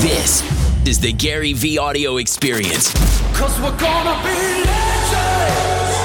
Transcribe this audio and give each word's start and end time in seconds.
This 0.00 0.42
is 0.88 0.98
the 0.98 1.12
Gary 1.12 1.52
V 1.52 1.76
audio 1.76 2.16
experience. 2.16 2.90
Cause 3.36 3.60
we're 3.60 3.76
gonna 3.76 4.16
be 4.22 4.64
legends. 4.64 5.96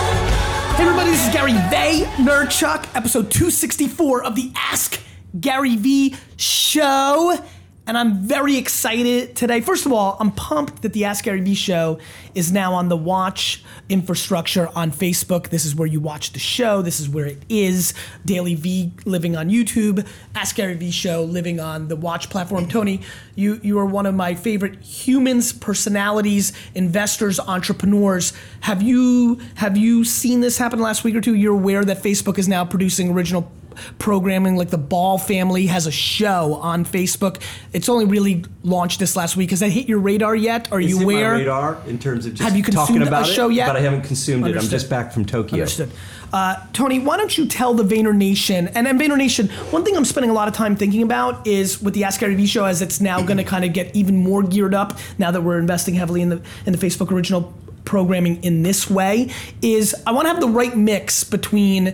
Hey 0.76 0.84
everybody, 0.84 1.12
this 1.12 1.26
is 1.26 1.34
Gary 1.34 1.54
Vay 1.70 2.04
Nerdchuck, 2.18 2.94
episode 2.94 3.32
264 3.32 4.26
of 4.26 4.36
the 4.36 4.52
Ask 4.54 5.00
Gary 5.40 5.78
V 5.78 6.14
show. 6.36 7.40
And 7.88 7.98
I'm 7.98 8.18
very 8.22 8.58
excited 8.58 9.36
today. 9.36 9.62
First 9.62 9.86
of 9.86 9.94
all, 9.94 10.18
I'm 10.20 10.32
pumped 10.32 10.82
that 10.82 10.94
the 10.94 11.06
Ask 11.06 11.24
Gary 11.24 11.42
V 11.42 11.54
show 11.54 12.00
is 12.34 12.52
now 12.52 12.74
on 12.74 12.90
the 12.90 12.98
watch 12.98 13.64
infrastructure 13.90 14.70
on 14.76 14.92
Facebook. 14.92 15.50
This 15.50 15.66
is 15.66 15.76
where 15.76 15.88
you 15.88 16.00
watch 16.00 16.34
the 16.34 16.40
show. 16.40 16.82
This 16.82 17.00
is 17.00 17.08
where 17.08 17.28
it 17.28 17.44
is. 17.48 17.94
Daily 18.26 18.56
V 18.56 18.92
living 19.06 19.36
on 19.36 19.52
YouTube. 19.52 20.08
Ask 20.34 20.56
Gary 20.56 20.74
V 20.74 20.90
show 20.90 21.24
living 21.24 21.60
on 21.60 21.88
the 21.88 21.96
watch 21.96 22.32
platform. 22.32 22.68
Tony, 22.68 23.02
you 23.36 23.60
you 23.62 23.78
are 23.78 23.86
one 23.86 24.08
of 24.08 24.16
my 24.16 24.34
favorite 24.34 24.82
humans, 24.82 25.54
personalities, 25.54 26.54
investors, 26.74 27.40
entrepreneurs. 27.40 28.34
Have 28.62 28.82
you 28.82 29.40
have 29.56 29.78
you 29.78 30.04
seen 30.04 30.42
this 30.42 30.58
happen 30.58 30.80
last 30.80 31.04
week 31.04 31.14
or 31.14 31.22
two? 31.22 31.36
You're 31.36 31.54
aware 31.54 31.86
that 31.86 32.02
Facebook 32.02 32.40
is 32.40 32.48
now 32.48 32.66
producing 32.66 33.12
original 33.12 33.52
programming 34.00 34.56
like 34.56 34.70
the 34.70 34.78
Ball 34.78 35.18
family 35.18 35.68
has 35.68 35.88
a 35.88 35.92
show 35.92 36.56
on 36.56 36.86
Facebook. 36.86 37.42
It's 37.74 37.90
only 37.90 38.06
really 38.06 38.46
launched 38.64 39.00
this 39.00 39.16
last 39.16 39.36
week. 39.38 39.50
Has 39.52 39.60
that 39.62 39.70
hit 39.70 39.88
your 39.88 40.00
radar 40.00 40.36
yet? 40.36 40.72
Are 40.72 40.80
It's 40.80 40.90
you 40.90 40.98
hit 41.00 41.04
aware? 41.04 41.34
radar 41.34 41.82
in 41.88 42.00
terms 42.00 42.26
of 42.26 42.34
just 42.34 42.44
Have 42.44 42.56
you 42.58 42.64
talking 42.64 42.96
consumed 42.96 43.08
about 43.08 43.30
a 43.30 43.32
show 43.34 43.50
it, 43.50 43.54
yet? 43.56 43.68
but 43.68 43.76
I 43.78 43.82
haven't 43.82 44.04
consumed 44.04 44.48
it. 44.48 44.56
I'm 44.58 44.68
just 44.68 44.90
back 44.90 45.12
from 45.12 45.26
Tokyo. 45.26 45.56
Understood. 45.60 45.92
Uh, 46.34 46.56
Tony, 46.74 47.00
why 47.00 47.16
don't 47.18 47.38
you 47.38 47.46
tell 47.48 47.74
the 47.74 47.84
Vayner 47.84 48.14
Nation 48.14 48.68
and, 48.70 48.88
and 48.88 49.00
Vayner 49.00 49.18
Nation? 49.18 49.48
One 49.72 49.86
thing 49.86 49.96
I'm 49.96 50.04
spending 50.04 50.30
a 50.30 50.34
lot 50.34 50.48
of 50.50 50.54
time 50.54 50.76
thinking 50.76 51.02
about 51.04 51.46
is 51.48 51.82
with 51.82 51.94
the 51.94 52.04
Ask 52.04 52.20
Gary 52.20 52.36
Vee 52.36 52.46
show, 52.48 52.66
as 52.66 52.82
it's 52.82 53.00
now 53.00 53.22
going 53.22 53.38
to 53.38 53.44
kind 53.56 53.64
of 53.64 53.72
get 53.74 53.96
even 53.96 54.18
more 54.18 54.44
geared 54.44 54.74
up 54.74 54.98
now 55.18 55.32
that 55.32 55.42
we're 55.42 55.60
investing 55.60 55.94
heavily 55.94 56.22
in 56.22 56.30
the 56.30 56.42
in 56.66 56.74
the 56.74 56.78
Facebook 56.80 57.12
original 57.12 57.54
programming 57.86 58.44
in 58.44 58.64
this 58.64 58.90
way. 58.90 59.30
Is 59.62 59.96
I 60.06 60.12
want 60.12 60.26
to 60.26 60.30
have 60.34 60.42
the 60.42 60.50
right 60.50 60.76
mix 60.76 61.24
between 61.24 61.94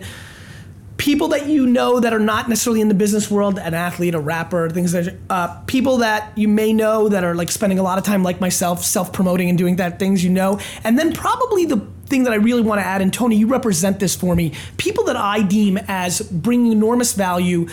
people 0.96 1.28
that 1.28 1.46
you 1.46 1.66
know 1.66 2.00
that 2.00 2.12
are 2.12 2.18
not 2.18 2.48
necessarily 2.48 2.80
in 2.80 2.88
the 2.88 2.94
business 2.94 3.30
world, 3.30 3.58
an 3.58 3.74
athlete, 3.74 4.14
a 4.14 4.20
rapper, 4.20 4.70
things 4.70 4.92
that 4.92 5.16
uh, 5.30 5.60
people 5.66 5.98
that 5.98 6.36
you 6.36 6.48
may 6.48 6.72
know 6.72 7.08
that 7.08 7.24
are 7.24 7.34
like 7.34 7.50
spending 7.50 7.78
a 7.78 7.82
lot 7.82 7.98
of 7.98 8.04
time, 8.04 8.22
like 8.22 8.40
myself, 8.40 8.84
self 8.84 9.12
promoting 9.12 9.48
and 9.48 9.58
doing 9.58 9.76
that 9.76 9.98
things 9.98 10.22
you 10.22 10.30
know, 10.30 10.60
and 10.84 10.98
then 10.98 11.12
probably 11.12 11.64
the 11.64 11.78
thing 12.06 12.24
that 12.24 12.32
I 12.32 12.36
really 12.36 12.62
want 12.62 12.80
to 12.80 12.86
add, 12.86 13.00
and 13.00 13.12
Tony, 13.12 13.36
you 13.36 13.46
represent 13.46 13.98
this 13.98 14.14
for 14.14 14.36
me. 14.36 14.52
People 14.76 15.04
that 15.04 15.16
I 15.16 15.42
deem 15.42 15.78
as 15.88 16.20
bringing 16.20 16.70
enormous 16.70 17.14
value. 17.14 17.68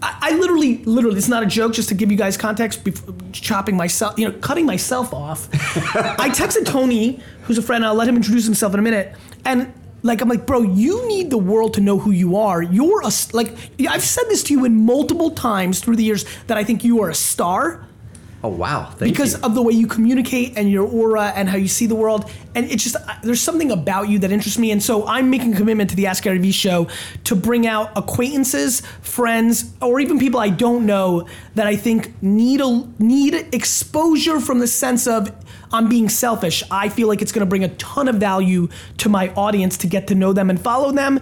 I, 0.00 0.18
I 0.22 0.30
literally, 0.36 0.78
literally, 0.84 1.18
it's 1.18 1.28
not 1.28 1.42
a 1.42 1.46
joke. 1.46 1.72
Just 1.72 1.88
to 1.88 1.94
give 1.94 2.10
you 2.10 2.16
guys 2.16 2.36
context, 2.36 2.86
chopping 3.32 3.76
myself, 3.76 4.18
you 4.18 4.28
know, 4.28 4.38
cutting 4.38 4.64
myself 4.64 5.12
off. 5.12 5.48
I 5.94 6.30
texted 6.30 6.66
Tony, 6.66 7.20
who's 7.42 7.58
a 7.58 7.62
friend. 7.62 7.84
I'll 7.84 7.94
let 7.94 8.06
him 8.06 8.16
introduce 8.16 8.44
himself 8.44 8.72
in 8.74 8.78
a 8.78 8.82
minute, 8.82 9.14
and 9.44 9.72
like 10.02 10.20
I'm 10.20 10.28
like, 10.28 10.46
bro, 10.46 10.62
you 10.62 11.06
need 11.06 11.30
the 11.30 11.38
world 11.38 11.74
to 11.74 11.80
know 11.80 11.98
who 11.98 12.10
you 12.10 12.36
are. 12.36 12.62
You're 12.62 13.02
a 13.02 13.10
like 13.32 13.54
I've 13.88 14.02
said 14.02 14.24
this 14.28 14.42
to 14.44 14.54
you 14.54 14.64
in 14.64 14.84
multiple 14.84 15.30
times 15.30 15.80
through 15.80 15.96
the 15.96 16.04
years 16.04 16.24
that 16.46 16.56
I 16.56 16.64
think 16.64 16.84
you 16.84 17.02
are 17.02 17.10
a 17.10 17.14
star 17.14 17.86
Oh 18.42 18.48
wow! 18.48 18.86
Thank 18.86 19.00
you. 19.00 19.06
because 19.08 19.34
you. 19.34 19.44
of 19.44 19.54
the 19.54 19.60
way 19.60 19.74
you 19.74 19.86
communicate 19.86 20.56
and 20.56 20.70
your 20.70 20.88
aura 20.88 21.24
and 21.36 21.46
how 21.46 21.58
you 21.58 21.68
see 21.68 21.84
the 21.84 21.94
world. 21.94 22.30
And 22.54 22.70
it's 22.70 22.82
just 22.82 22.96
there's 23.22 23.40
something 23.40 23.70
about 23.70 24.08
you 24.08 24.18
that 24.20 24.32
interests 24.32 24.58
me. 24.58 24.70
And 24.70 24.82
so 24.82 25.06
I'm 25.06 25.28
making 25.28 25.52
a 25.52 25.56
commitment 25.56 25.90
to 25.90 25.96
the 25.96 26.06
Ask 26.06 26.24
Gary 26.24 26.38
Vee 26.38 26.50
show 26.50 26.88
to 27.24 27.36
bring 27.36 27.66
out 27.66 27.92
acquaintances, 27.96 28.80
friends, 29.02 29.74
or 29.82 30.00
even 30.00 30.18
people 30.18 30.40
I 30.40 30.48
don't 30.48 30.86
know 30.86 31.28
that 31.54 31.66
I 31.66 31.76
think 31.76 32.22
need 32.22 32.62
a 32.62 32.88
need 32.98 33.34
exposure 33.52 34.40
from 34.40 34.58
the 34.58 34.66
sense 34.66 35.06
of 35.06 35.30
I'm 35.72 35.88
being 35.88 36.08
selfish. 36.08 36.62
I 36.70 36.88
feel 36.88 37.08
like 37.08 37.22
it's 37.22 37.32
going 37.32 37.44
to 37.44 37.48
bring 37.48 37.64
a 37.64 37.68
ton 37.76 38.08
of 38.08 38.16
value 38.16 38.68
to 38.98 39.08
my 39.08 39.32
audience 39.34 39.76
to 39.78 39.86
get 39.86 40.06
to 40.08 40.14
know 40.14 40.32
them 40.32 40.50
and 40.50 40.60
follow 40.60 40.92
them. 40.92 41.20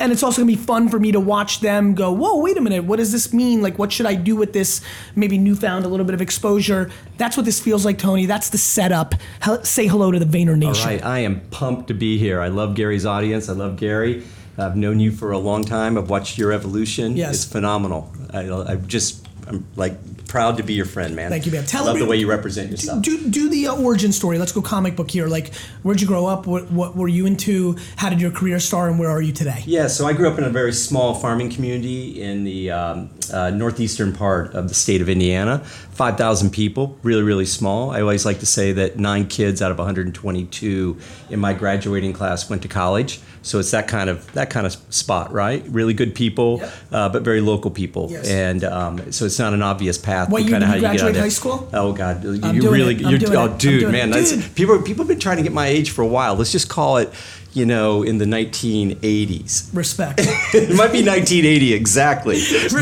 And 0.00 0.12
it's 0.12 0.22
also 0.22 0.42
gonna 0.42 0.46
be 0.46 0.54
fun 0.54 0.88
for 0.88 1.00
me 1.00 1.10
to 1.10 1.18
watch 1.18 1.58
them 1.58 1.94
go, 1.94 2.12
whoa, 2.12 2.38
wait 2.38 2.56
a 2.56 2.60
minute, 2.60 2.84
what 2.84 2.98
does 2.98 3.10
this 3.10 3.32
mean? 3.32 3.62
Like, 3.62 3.80
what 3.80 3.90
should 3.90 4.06
I 4.06 4.14
do 4.14 4.36
with 4.36 4.52
this 4.52 4.80
maybe 5.16 5.38
newfound 5.38 5.84
a 5.84 5.88
little 5.88 6.06
bit 6.06 6.14
of 6.14 6.20
exposure? 6.20 6.88
That's 7.16 7.36
what 7.36 7.44
this 7.44 7.58
feels 7.58 7.84
like, 7.84 7.98
Tony. 7.98 8.24
That's 8.24 8.50
the 8.50 8.58
setup. 8.58 9.16
Hel- 9.40 9.64
say 9.64 9.88
hello 9.88 10.12
to 10.12 10.20
the 10.20 10.24
Vayner 10.24 10.56
Nation. 10.56 10.84
All 10.84 10.88
right, 10.88 11.04
I 11.04 11.18
am 11.20 11.40
pumped 11.50 11.88
to 11.88 11.94
be 11.94 12.16
here. 12.16 12.40
I 12.40 12.46
love 12.46 12.76
Gary's 12.76 13.04
audience. 13.06 13.48
I 13.48 13.54
love 13.54 13.76
Gary. 13.76 14.22
I've 14.56 14.76
known 14.76 15.00
you 15.00 15.10
for 15.10 15.32
a 15.32 15.38
long 15.38 15.64
time. 15.64 15.98
I've 15.98 16.10
watched 16.10 16.38
your 16.38 16.52
evolution. 16.52 17.16
Yes. 17.16 17.34
It's 17.34 17.44
phenomenal. 17.52 18.12
I, 18.32 18.48
I'm 18.50 18.86
just, 18.86 19.27
I'm 19.48 19.66
like 19.76 20.26
proud 20.28 20.58
to 20.58 20.62
be 20.62 20.74
your 20.74 20.84
friend, 20.84 21.16
man. 21.16 21.30
Thank 21.30 21.46
you, 21.46 21.52
man. 21.52 21.64
Tell 21.64 21.84
I 21.84 21.86
love 21.86 21.94
me- 21.96 22.02
the 22.02 22.06
way 22.06 22.16
you 22.16 22.28
represent 22.28 22.70
yourself. 22.70 23.02
Do, 23.02 23.28
do 23.28 23.48
the 23.48 23.68
uh, 23.68 23.76
origin 23.76 24.12
story. 24.12 24.38
Let's 24.38 24.52
go 24.52 24.62
comic 24.62 24.94
book 24.94 25.10
here. 25.10 25.26
Like, 25.26 25.54
where'd 25.82 26.00
you 26.00 26.06
grow 26.06 26.26
up? 26.26 26.46
What, 26.46 26.70
what 26.70 26.94
were 26.94 27.08
you 27.08 27.26
into? 27.26 27.76
How 27.96 28.10
did 28.10 28.20
your 28.20 28.30
career 28.30 28.60
start? 28.60 28.90
And 28.90 28.98
where 28.98 29.10
are 29.10 29.22
you 29.22 29.32
today? 29.32 29.62
Yeah, 29.66 29.86
so 29.88 30.06
I 30.06 30.12
grew 30.12 30.28
up 30.28 30.38
in 30.38 30.44
a 30.44 30.50
very 30.50 30.72
small 30.72 31.14
farming 31.14 31.50
community 31.50 32.20
in 32.20 32.44
the 32.44 32.70
um, 32.70 33.10
uh, 33.32 33.50
northeastern 33.50 34.12
part 34.12 34.54
of 34.54 34.68
the 34.68 34.74
state 34.74 35.00
of 35.00 35.08
Indiana. 35.08 35.58
5,000 35.64 36.50
people, 36.50 36.98
really, 37.02 37.22
really 37.22 37.46
small. 37.46 37.90
I 37.90 38.00
always 38.02 38.26
like 38.26 38.40
to 38.40 38.46
say 38.46 38.72
that 38.72 38.98
nine 38.98 39.26
kids 39.26 39.62
out 39.62 39.70
of 39.70 39.78
122 39.78 40.98
in 41.30 41.40
my 41.40 41.54
graduating 41.54 42.12
class 42.12 42.48
went 42.48 42.62
to 42.62 42.68
college. 42.68 43.20
So 43.42 43.58
it's 43.58 43.70
that 43.70 43.88
kind 43.88 44.10
of 44.10 44.30
that 44.32 44.50
kind 44.50 44.66
of 44.66 44.76
spot, 44.90 45.32
right? 45.32 45.64
Really 45.68 45.94
good 45.94 46.14
people, 46.14 46.58
Yep. 46.60 46.72
uh, 46.92 47.08
but 47.08 47.22
very 47.22 47.40
local 47.40 47.70
people, 47.70 48.08
Yes. 48.10 48.28
and 48.28 48.64
um, 48.64 49.12
so 49.12 49.24
it's 49.24 49.38
not 49.38 49.52
an 49.54 49.62
obvious 49.62 49.96
path. 49.98 50.28
What 50.28 50.38
to 50.38 50.44
year 50.44 50.52
kinda 50.58 50.66
did 50.66 50.68
how 50.70 50.74
you 50.76 50.80
graduate 50.80 51.16
high 51.16 51.28
school? 51.28 51.68
Oh 51.72 51.92
God, 51.92 52.24
you 52.24 52.70
really, 52.70 52.94
it. 52.94 53.00
You're, 53.22 53.36
oh 53.36 53.48
dude, 53.56 53.90
man, 53.92 54.10
that's 54.10 54.32
Dude. 54.32 54.54
people. 54.54 54.80
People 54.82 55.04
have 55.04 55.08
been 55.08 55.20
trying 55.20 55.36
to 55.38 55.42
get 55.42 55.52
my 55.52 55.66
age 55.66 55.90
for 55.90 56.02
a 56.02 56.06
while. 56.06 56.34
Let's 56.34 56.52
just 56.52 56.68
call 56.68 56.98
it, 56.98 57.12
you 57.58 57.66
know, 57.66 58.02
in 58.02 58.18
the 58.18 58.24
1980s. 58.24 59.74
Respect. 59.74 60.20
It 60.54 60.70
might 60.70 60.92
be 60.92 61.02
1980 61.04 61.74
exactly, 61.74 62.36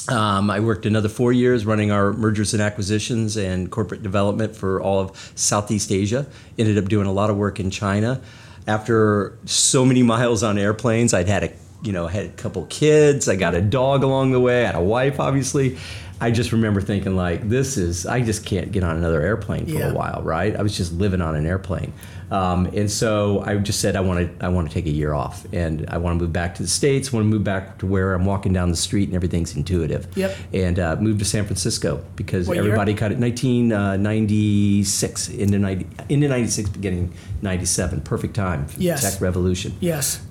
Um, 0.09 0.49
I 0.49 0.59
worked 0.59 0.85
another 0.85 1.07
four 1.07 1.31
years 1.31 1.65
running 1.65 1.91
our 1.91 2.11
mergers 2.11 2.53
and 2.53 2.61
acquisitions 2.61 3.37
and 3.37 3.71
corporate 3.71 4.03
development 4.03 4.55
for 4.55 4.81
all 4.81 4.99
of 4.99 5.31
Southeast 5.35 5.91
Asia. 5.91 6.25
Ended 6.59 6.77
up 6.77 6.89
doing 6.89 7.07
a 7.07 7.13
lot 7.13 7.29
of 7.29 7.37
work 7.37 7.59
in 7.59 7.69
China. 7.69 8.21
After 8.67 9.37
so 9.45 9.85
many 9.85 10.03
miles 10.13 10.43
on 10.43 10.57
airplanes, 10.57 11.13
I'd 11.13 11.27
had 11.27 11.43
a 11.43 11.51
you 11.83 11.91
know 11.91 12.07
had 12.07 12.25
a 12.25 12.29
couple 12.29 12.65
kids. 12.65 13.27
I 13.29 13.35
got 13.35 13.53
a 13.55 13.61
dog 13.61 14.03
along 14.03 14.31
the 14.31 14.39
way. 14.39 14.63
I 14.63 14.67
had 14.67 14.75
a 14.75 14.81
wife, 14.81 15.19
obviously. 15.19 15.77
I 16.21 16.31
just 16.31 16.53
remember 16.53 16.79
thinking 16.79 17.17
like, 17.17 17.49
this 17.49 17.75
is 17.75 18.05
I 18.05 18.21
just 18.21 18.45
can't 18.45 18.71
get 18.71 18.81
on 18.83 18.95
another 18.95 19.21
airplane 19.21 19.65
for 19.65 19.71
Yeah. 19.73 19.91
a 19.91 19.93
while, 19.93 20.21
right? 20.23 20.55
I 20.55 20.61
was 20.61 20.77
just 20.77 20.93
living 20.93 21.19
on 21.21 21.35
an 21.35 21.45
airplane, 21.45 21.91
um, 22.31 22.67
and 22.67 22.89
so 22.89 23.41
I 23.45 23.57
just 23.57 23.81
said 23.81 23.97
I 23.97 23.99
want 23.99 24.39
to 24.39 24.45
I 24.45 24.47
want 24.47 24.69
to 24.69 24.73
take 24.73 24.85
a 24.85 24.89
year 24.91 25.11
off, 25.13 25.45
and 25.51 25.85
I 25.89 25.97
want 25.97 26.17
to 26.17 26.23
move 26.23 26.31
back 26.31 26.55
to 26.55 26.63
the 26.63 26.69
states. 26.69 27.11
Want 27.11 27.25
to 27.25 27.29
move 27.29 27.43
back 27.43 27.79
to 27.79 27.85
where 27.87 28.13
I'm 28.13 28.23
walking 28.25 28.53
down 28.53 28.69
the 28.69 28.77
street 28.77 29.09
and 29.09 29.15
everything's 29.15 29.53
intuitive. 29.57 30.07
Yep. 30.15 30.35
And 30.53 30.79
uh, 30.79 30.95
moved 31.01 31.19
to 31.19 31.25
San 31.25 31.43
Francisco 31.45 32.01
because 32.15 32.47
What 32.47 32.55
year? 32.55 32.63
everybody 32.63 32.93
cut 32.93 33.11
it 33.11 33.17
1996 33.19 35.29
into 35.29 35.59
90 35.59 35.87
into 36.09 36.27
96 36.27 36.69
beginning 36.69 37.13
97 37.41 38.01
perfect 38.01 38.33
time 38.35 38.65
for 38.67 38.77
the 38.77 38.83
Yes. 38.85 39.01
tech 39.13 39.21
revolution. 39.21 39.73
Yes. 39.79 40.21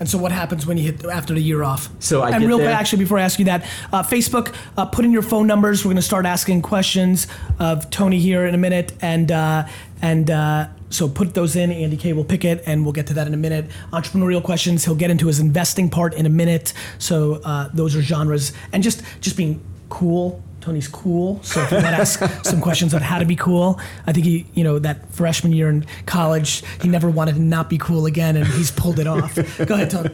And 0.00 0.08
so, 0.08 0.18
what 0.18 0.32
happens 0.32 0.66
when 0.66 0.76
you 0.78 0.84
hit 0.84 1.04
after 1.04 1.34
the 1.34 1.40
year 1.40 1.62
off? 1.62 1.88
So 1.98 2.22
I 2.22 2.30
and 2.30 2.44
real 2.44 2.58
there- 2.58 2.68
quick, 2.68 2.76
actually, 2.76 3.00
before 3.00 3.18
I 3.18 3.22
ask 3.22 3.38
you 3.38 3.44
that, 3.46 3.64
uh, 3.92 4.02
Facebook, 4.02 4.54
uh, 4.76 4.86
put 4.86 5.04
in 5.04 5.12
your 5.12 5.22
phone 5.22 5.46
numbers. 5.46 5.84
We're 5.84 5.90
going 5.90 5.96
to 5.96 6.02
start 6.02 6.26
asking 6.26 6.62
questions 6.62 7.26
of 7.58 7.90
Tony 7.90 8.18
here 8.18 8.46
in 8.46 8.54
a 8.54 8.58
minute, 8.58 8.92
and 9.00 9.30
uh, 9.32 9.66
and 10.00 10.30
uh, 10.30 10.68
so 10.90 11.08
put 11.08 11.34
those 11.34 11.56
in. 11.56 11.72
Andy 11.72 11.96
K 11.96 12.12
will 12.12 12.24
pick 12.24 12.44
it, 12.44 12.62
and 12.66 12.84
we'll 12.84 12.92
get 12.92 13.06
to 13.08 13.14
that 13.14 13.26
in 13.26 13.34
a 13.34 13.38
minute. 13.38 13.66
Entrepreneurial 13.92 14.42
questions. 14.42 14.84
He'll 14.84 14.94
get 14.94 15.10
into 15.10 15.26
his 15.26 15.40
investing 15.40 15.90
part 15.90 16.14
in 16.14 16.26
a 16.26 16.30
minute. 16.30 16.72
So 16.98 17.40
uh, 17.44 17.68
those 17.74 17.96
are 17.96 18.02
genres, 18.02 18.52
and 18.72 18.82
just 18.82 19.02
just 19.20 19.36
being 19.36 19.60
cool. 19.88 20.42
Tony's 20.60 20.88
cool, 20.88 21.40
so 21.42 21.62
if 21.62 21.70
you 21.70 21.76
want 21.76 21.88
to 21.88 21.92
ask 21.92 22.20
some 22.44 22.60
questions 22.60 22.92
on 22.92 23.00
how 23.00 23.18
to 23.18 23.24
be 23.24 23.36
cool, 23.36 23.80
I 24.06 24.12
think 24.12 24.26
he, 24.26 24.46
you 24.54 24.64
know, 24.64 24.78
that 24.80 25.10
freshman 25.12 25.52
year 25.52 25.68
in 25.70 25.86
college, 26.06 26.62
he 26.82 26.88
never 26.88 27.08
wanted 27.08 27.36
to 27.36 27.40
not 27.40 27.70
be 27.70 27.78
cool 27.78 28.06
again, 28.06 28.36
and 28.36 28.46
he's 28.46 28.70
pulled 28.70 28.98
it 28.98 29.06
off. 29.06 29.34
Go 29.64 29.74
ahead, 29.74 29.90
Tony. 29.90 30.10